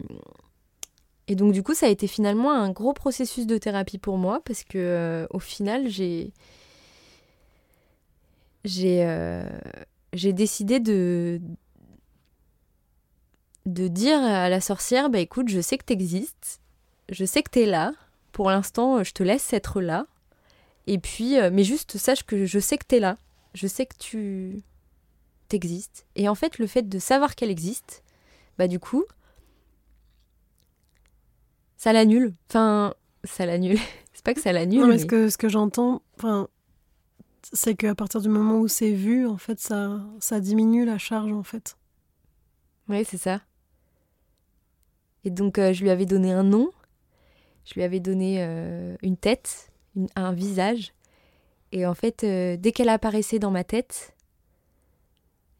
et 1.28 1.36
donc, 1.36 1.54
du 1.54 1.64
coup, 1.64 1.74
ça 1.74 1.88
a 1.88 1.89
été 1.89 2.08
finalement 2.08 2.52
un 2.52 2.72
gros 2.72 2.94
processus 2.94 3.46
de 3.46 3.58
thérapie 3.58 3.98
pour 3.98 4.18
moi 4.18 4.41
parce 4.46 4.64
que, 4.64 4.78
euh, 4.78 5.28
au 5.32 5.39
final, 5.39 5.89
j'ai. 5.89 6.32
J'ai. 8.64 9.04
décidé 10.32 10.80
de, 10.80 11.41
de 13.66 13.88
dire 13.89 14.20
à 14.20 14.48
la 14.48 14.62
sorcière 14.62 15.10
bah 15.10 15.20
écoute 15.20 15.50
je 15.50 15.60
sais 15.60 15.78
que 15.78 15.84
t'existes 15.84 16.62
je 17.14 17.26
sais 17.26 17.43
que 17.43 17.49
t'es 17.51 17.66
là. 17.66 17.93
Pour 18.32 18.49
l'instant 18.49 18.97
euh, 18.97 19.03
je 19.03 19.14
te 19.14 19.24
laisse 19.24 19.53
être 19.53 19.82
là. 19.82 20.05
Et 20.88 20.97
puis 20.97 21.38
euh, 21.39 21.49
mais 21.53 21.64
juste 21.64 21.97
sache 21.97 22.24
que 22.24 22.45
je 22.45 22.59
sais 22.59 22.78
que 22.78 22.86
t'es 22.86 22.99
là. 22.99 23.18
Je 23.53 23.68
sais 23.68 23.86
que 23.86 23.95
tu 23.97 24.61
t'existes. 25.47 26.05
Et 26.16 26.28
en 26.28 26.36
fait 26.36 26.57
le 26.59 26.68
fait 26.68 26.88
de 26.89 26.99
savoir 26.99 27.36
qu'elle 27.36 27.51
existe 27.51 28.03
bah 28.57 28.68
du 28.68 28.80
coup 28.80 29.03
ça 31.78 31.93
l'annule. 31.93 32.34
Enfin 32.49 32.93
ça 33.24 33.45
l'annule. 33.45 33.80
C'est 34.14 34.24
pas 34.24 34.34
que 34.34 34.41
ça 34.41 34.51
l'annule 34.53 34.82
Non, 34.82 34.88
mais 34.88 34.93
mais- 34.93 34.99
ce 34.99 35.05
que, 35.05 35.30
ce 35.30 35.38
que 35.38 35.49
j'entends, 35.49 36.01
enfin, 36.18 36.47
c'est 37.51 37.74
qu'à 37.76 37.95
partir 37.95 38.22
du 38.22 38.30
moment 38.30 38.59
où 38.59 38.68
c'est 38.68 38.91
vu, 38.91 39.26
en 39.28 39.38
fait, 39.38 39.59
ça, 39.59 39.99
ça 40.20 40.39
diminue 40.39 40.86
la 40.86 40.97
charge, 40.99 41.32
en 41.34 41.41
fait. 41.43 41.76
Oui, 42.88 43.03
c'est 43.05 43.18
ça. 43.18 43.41
Et 45.26 45.32
donc, 45.32 45.57
euh, 45.57 45.74
je 45.74 45.82
lui 45.82 45.89
avais 45.89 46.05
donné 46.05 46.32
un 46.32 46.43
nom, 46.43 46.70
je 47.66 47.74
lui 47.76 47.84
avais 47.84 47.99
donné 47.99 48.38
euh, 48.39 48.95
une 49.01 49.18
tête, 49.18 49.72
une- 49.95 50.09
un 50.16 50.34
visage. 50.34 50.93
Et 51.72 51.86
en 51.86 51.93
fait, 51.93 52.24
euh, 52.24 52.55
dès 52.57 52.72
qu'elle 52.72 52.89
apparaissait 52.89 53.39
dans 53.39 53.51
ma 53.51 53.64
tête, 53.64 54.14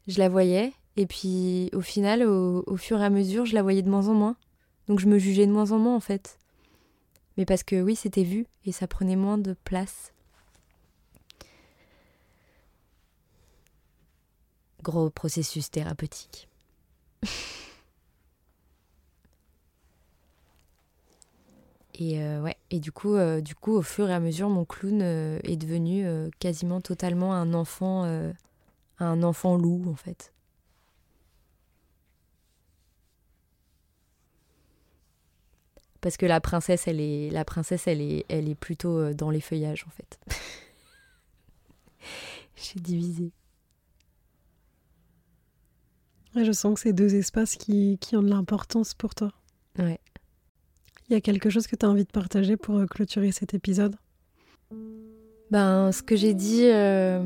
je 0.06 0.18
la 0.18 0.28
voyais. 0.28 0.72
Et 0.96 1.06
puis, 1.06 1.70
au 1.72 1.80
final, 1.80 2.22
au, 2.22 2.62
au 2.66 2.76
fur 2.76 3.00
et 3.00 3.04
à 3.04 3.10
mesure, 3.10 3.46
je 3.46 3.54
la 3.54 3.62
voyais 3.62 3.82
de 3.82 3.90
moins 3.90 4.08
en 4.08 4.14
moins. 4.14 4.36
Donc, 4.86 5.00
je 5.00 5.06
me 5.08 5.18
jugeais 5.18 5.46
de 5.46 5.52
moins 5.52 5.72
en 5.72 5.78
moins, 5.78 5.96
en 5.96 6.00
fait. 6.00 6.38
Mais 7.36 7.44
parce 7.44 7.64
que 7.64 7.82
oui, 7.82 7.96
c'était 7.96 8.22
vu 8.22 8.46
et 8.64 8.70
ça 8.70 8.86
prenait 8.86 9.16
moins 9.16 9.38
de 9.38 9.54
place. 9.64 10.12
Gros 14.82 15.10
processus 15.10 15.70
thérapeutique. 15.70 16.48
Et 21.94 22.20
euh, 22.20 22.40
ouais, 22.42 22.56
et 22.70 22.80
du 22.80 22.90
coup, 22.90 23.14
euh, 23.14 23.40
du 23.40 23.54
coup, 23.54 23.72
au 23.72 23.82
fur 23.82 24.08
et 24.10 24.14
à 24.14 24.18
mesure, 24.20 24.48
mon 24.48 24.64
clown 24.64 25.00
euh, 25.00 25.38
est 25.44 25.56
devenu 25.56 26.04
quasiment 26.40 26.80
totalement 26.80 27.34
un 27.34 27.54
enfant, 27.54 28.04
un 28.98 29.22
enfant 29.22 29.56
loup 29.56 29.84
en 29.88 29.94
fait. 29.94 30.32
Parce 36.00 36.16
que 36.16 36.26
la 36.26 36.40
princesse, 36.40 36.86
elle 36.86 37.00
est, 37.00 37.30
la 37.30 37.44
princesse, 37.44 37.86
elle 37.86 38.00
est, 38.00 38.26
elle 38.28 38.48
est 38.48 38.54
plutôt 38.54 39.14
dans 39.14 39.30
les 39.30 39.40
feuillages 39.40 39.86
en 39.86 39.90
fait. 39.90 40.18
J'ai 42.56 42.80
divisé. 42.80 43.30
Je 46.36 46.52
sens 46.52 46.74
que 46.74 46.80
c'est 46.80 46.92
deux 46.92 47.14
espaces 47.14 47.56
qui, 47.56 47.96
qui 48.00 48.16
ont 48.16 48.22
de 48.22 48.28
l'importance 48.28 48.92
pour 48.92 49.14
toi. 49.14 49.32
Ouais. 49.78 50.00
Il 51.08 51.12
y 51.12 51.16
a 51.16 51.20
quelque 51.20 51.50
chose 51.50 51.66
que 51.66 51.76
tu 51.76 51.84
as 51.84 51.88
envie 51.88 52.04
de 52.04 52.10
partager 52.10 52.56
pour 52.56 52.76
euh, 52.78 52.86
clôturer 52.86 53.30
cet 53.30 53.52
épisode? 53.52 53.96
Ben, 55.50 55.92
ce 55.92 56.02
que 56.02 56.16
j'ai 56.16 56.32
dit 56.32 56.64
euh, 56.64 57.22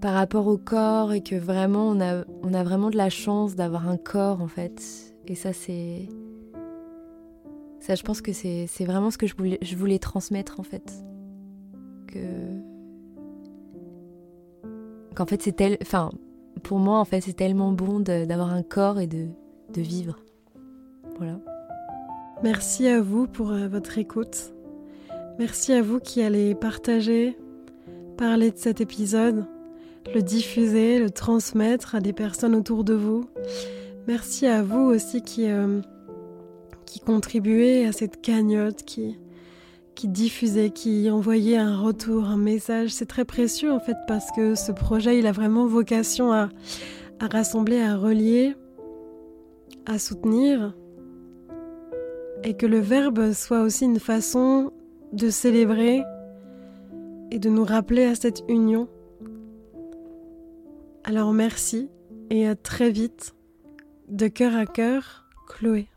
par 0.00 0.14
rapport 0.14 0.48
au 0.48 0.58
corps 0.58 1.12
et 1.12 1.22
que 1.22 1.36
vraiment 1.36 1.88
on 1.88 2.00
a, 2.00 2.24
on 2.42 2.52
a 2.52 2.64
vraiment 2.64 2.90
de 2.90 2.96
la 2.96 3.08
chance 3.08 3.54
d'avoir 3.54 3.88
un 3.88 3.96
corps 3.96 4.42
en 4.42 4.48
fait. 4.48 4.82
Et 5.28 5.36
ça 5.36 5.52
c'est... 5.52 6.08
Ça 7.78 7.94
je 7.94 8.02
pense 8.02 8.20
que 8.20 8.32
c'est 8.32 8.84
vraiment 8.84 9.10
ce 9.10 9.18
que 9.18 9.26
je 9.26 9.36
voulais, 9.36 9.58
je 9.62 9.76
voulais 9.76 9.98
transmettre 10.00 10.58
en 10.58 10.64
fait. 10.64 10.92
Que... 12.08 12.18
Qu'en 15.14 15.26
fait 15.26 15.40
c'est 15.40 15.52
tel... 15.52 15.78
Enfin, 15.82 16.10
pour 16.64 16.78
moi 16.78 16.98
en 16.98 17.04
fait 17.04 17.20
c'est 17.20 17.32
tellement 17.32 17.70
bon 17.70 18.00
d'avoir 18.00 18.52
un 18.52 18.64
corps 18.64 18.98
et 18.98 19.06
de, 19.06 19.28
de 19.72 19.80
vivre. 19.80 20.18
Voilà. 21.18 21.38
Merci 22.42 22.88
à 22.88 23.00
vous 23.00 23.28
pour 23.28 23.52
euh, 23.52 23.68
votre 23.68 23.98
écoute. 23.98 24.52
Merci 25.38 25.72
à 25.72 25.80
vous 25.80 26.00
qui 26.00 26.22
allez 26.22 26.56
partager, 26.56 27.38
parler 28.18 28.50
de 28.50 28.58
cet 28.58 28.80
épisode, 28.80 29.46
le 30.12 30.22
diffuser, 30.22 30.98
le 30.98 31.10
transmettre 31.10 31.94
à 31.94 32.00
des 32.00 32.12
personnes 32.12 32.56
autour 32.56 32.82
de 32.82 32.94
vous. 32.94 33.26
Merci 34.08 34.48
à 34.48 34.60
vous 34.60 34.80
aussi 34.80 35.22
qui, 35.22 35.48
euh, 35.48 35.80
qui 36.84 36.98
contribuaient 36.98 37.86
à 37.86 37.92
cette 37.92 38.20
cagnotte, 38.20 38.82
qui, 38.82 39.16
qui 39.94 40.08
diffusait, 40.08 40.70
qui 40.70 41.10
envoyait 41.10 41.58
un 41.58 41.78
retour, 41.78 42.24
un 42.24 42.38
message. 42.38 42.90
C'est 42.90 43.06
très 43.06 43.24
précieux 43.24 43.72
en 43.72 43.78
fait 43.78 43.96
parce 44.08 44.32
que 44.32 44.56
ce 44.56 44.72
projet, 44.72 45.16
il 45.16 45.28
a 45.28 45.32
vraiment 45.32 45.66
vocation 45.66 46.32
à, 46.32 46.48
à 47.20 47.26
rassembler, 47.28 47.80
à 47.80 47.96
relier, 47.96 48.56
à 49.86 50.00
soutenir, 50.00 50.74
et 52.44 52.54
que 52.54 52.66
le 52.66 52.78
verbe 52.78 53.32
soit 53.32 53.62
aussi 53.62 53.84
une 53.84 54.00
façon 54.00 54.72
de 55.12 55.30
célébrer 55.30 56.02
et 57.30 57.38
de 57.38 57.48
nous 57.48 57.64
rappeler 57.64 58.04
à 58.04 58.14
cette 58.14 58.42
union. 58.48 58.88
Alors 61.04 61.32
merci 61.32 61.88
et 62.30 62.46
à 62.46 62.54
très 62.54 62.90
vite, 62.90 63.34
de 64.08 64.28
cœur 64.28 64.56
à 64.56 64.66
cœur, 64.66 65.26
Chloé. 65.48 65.91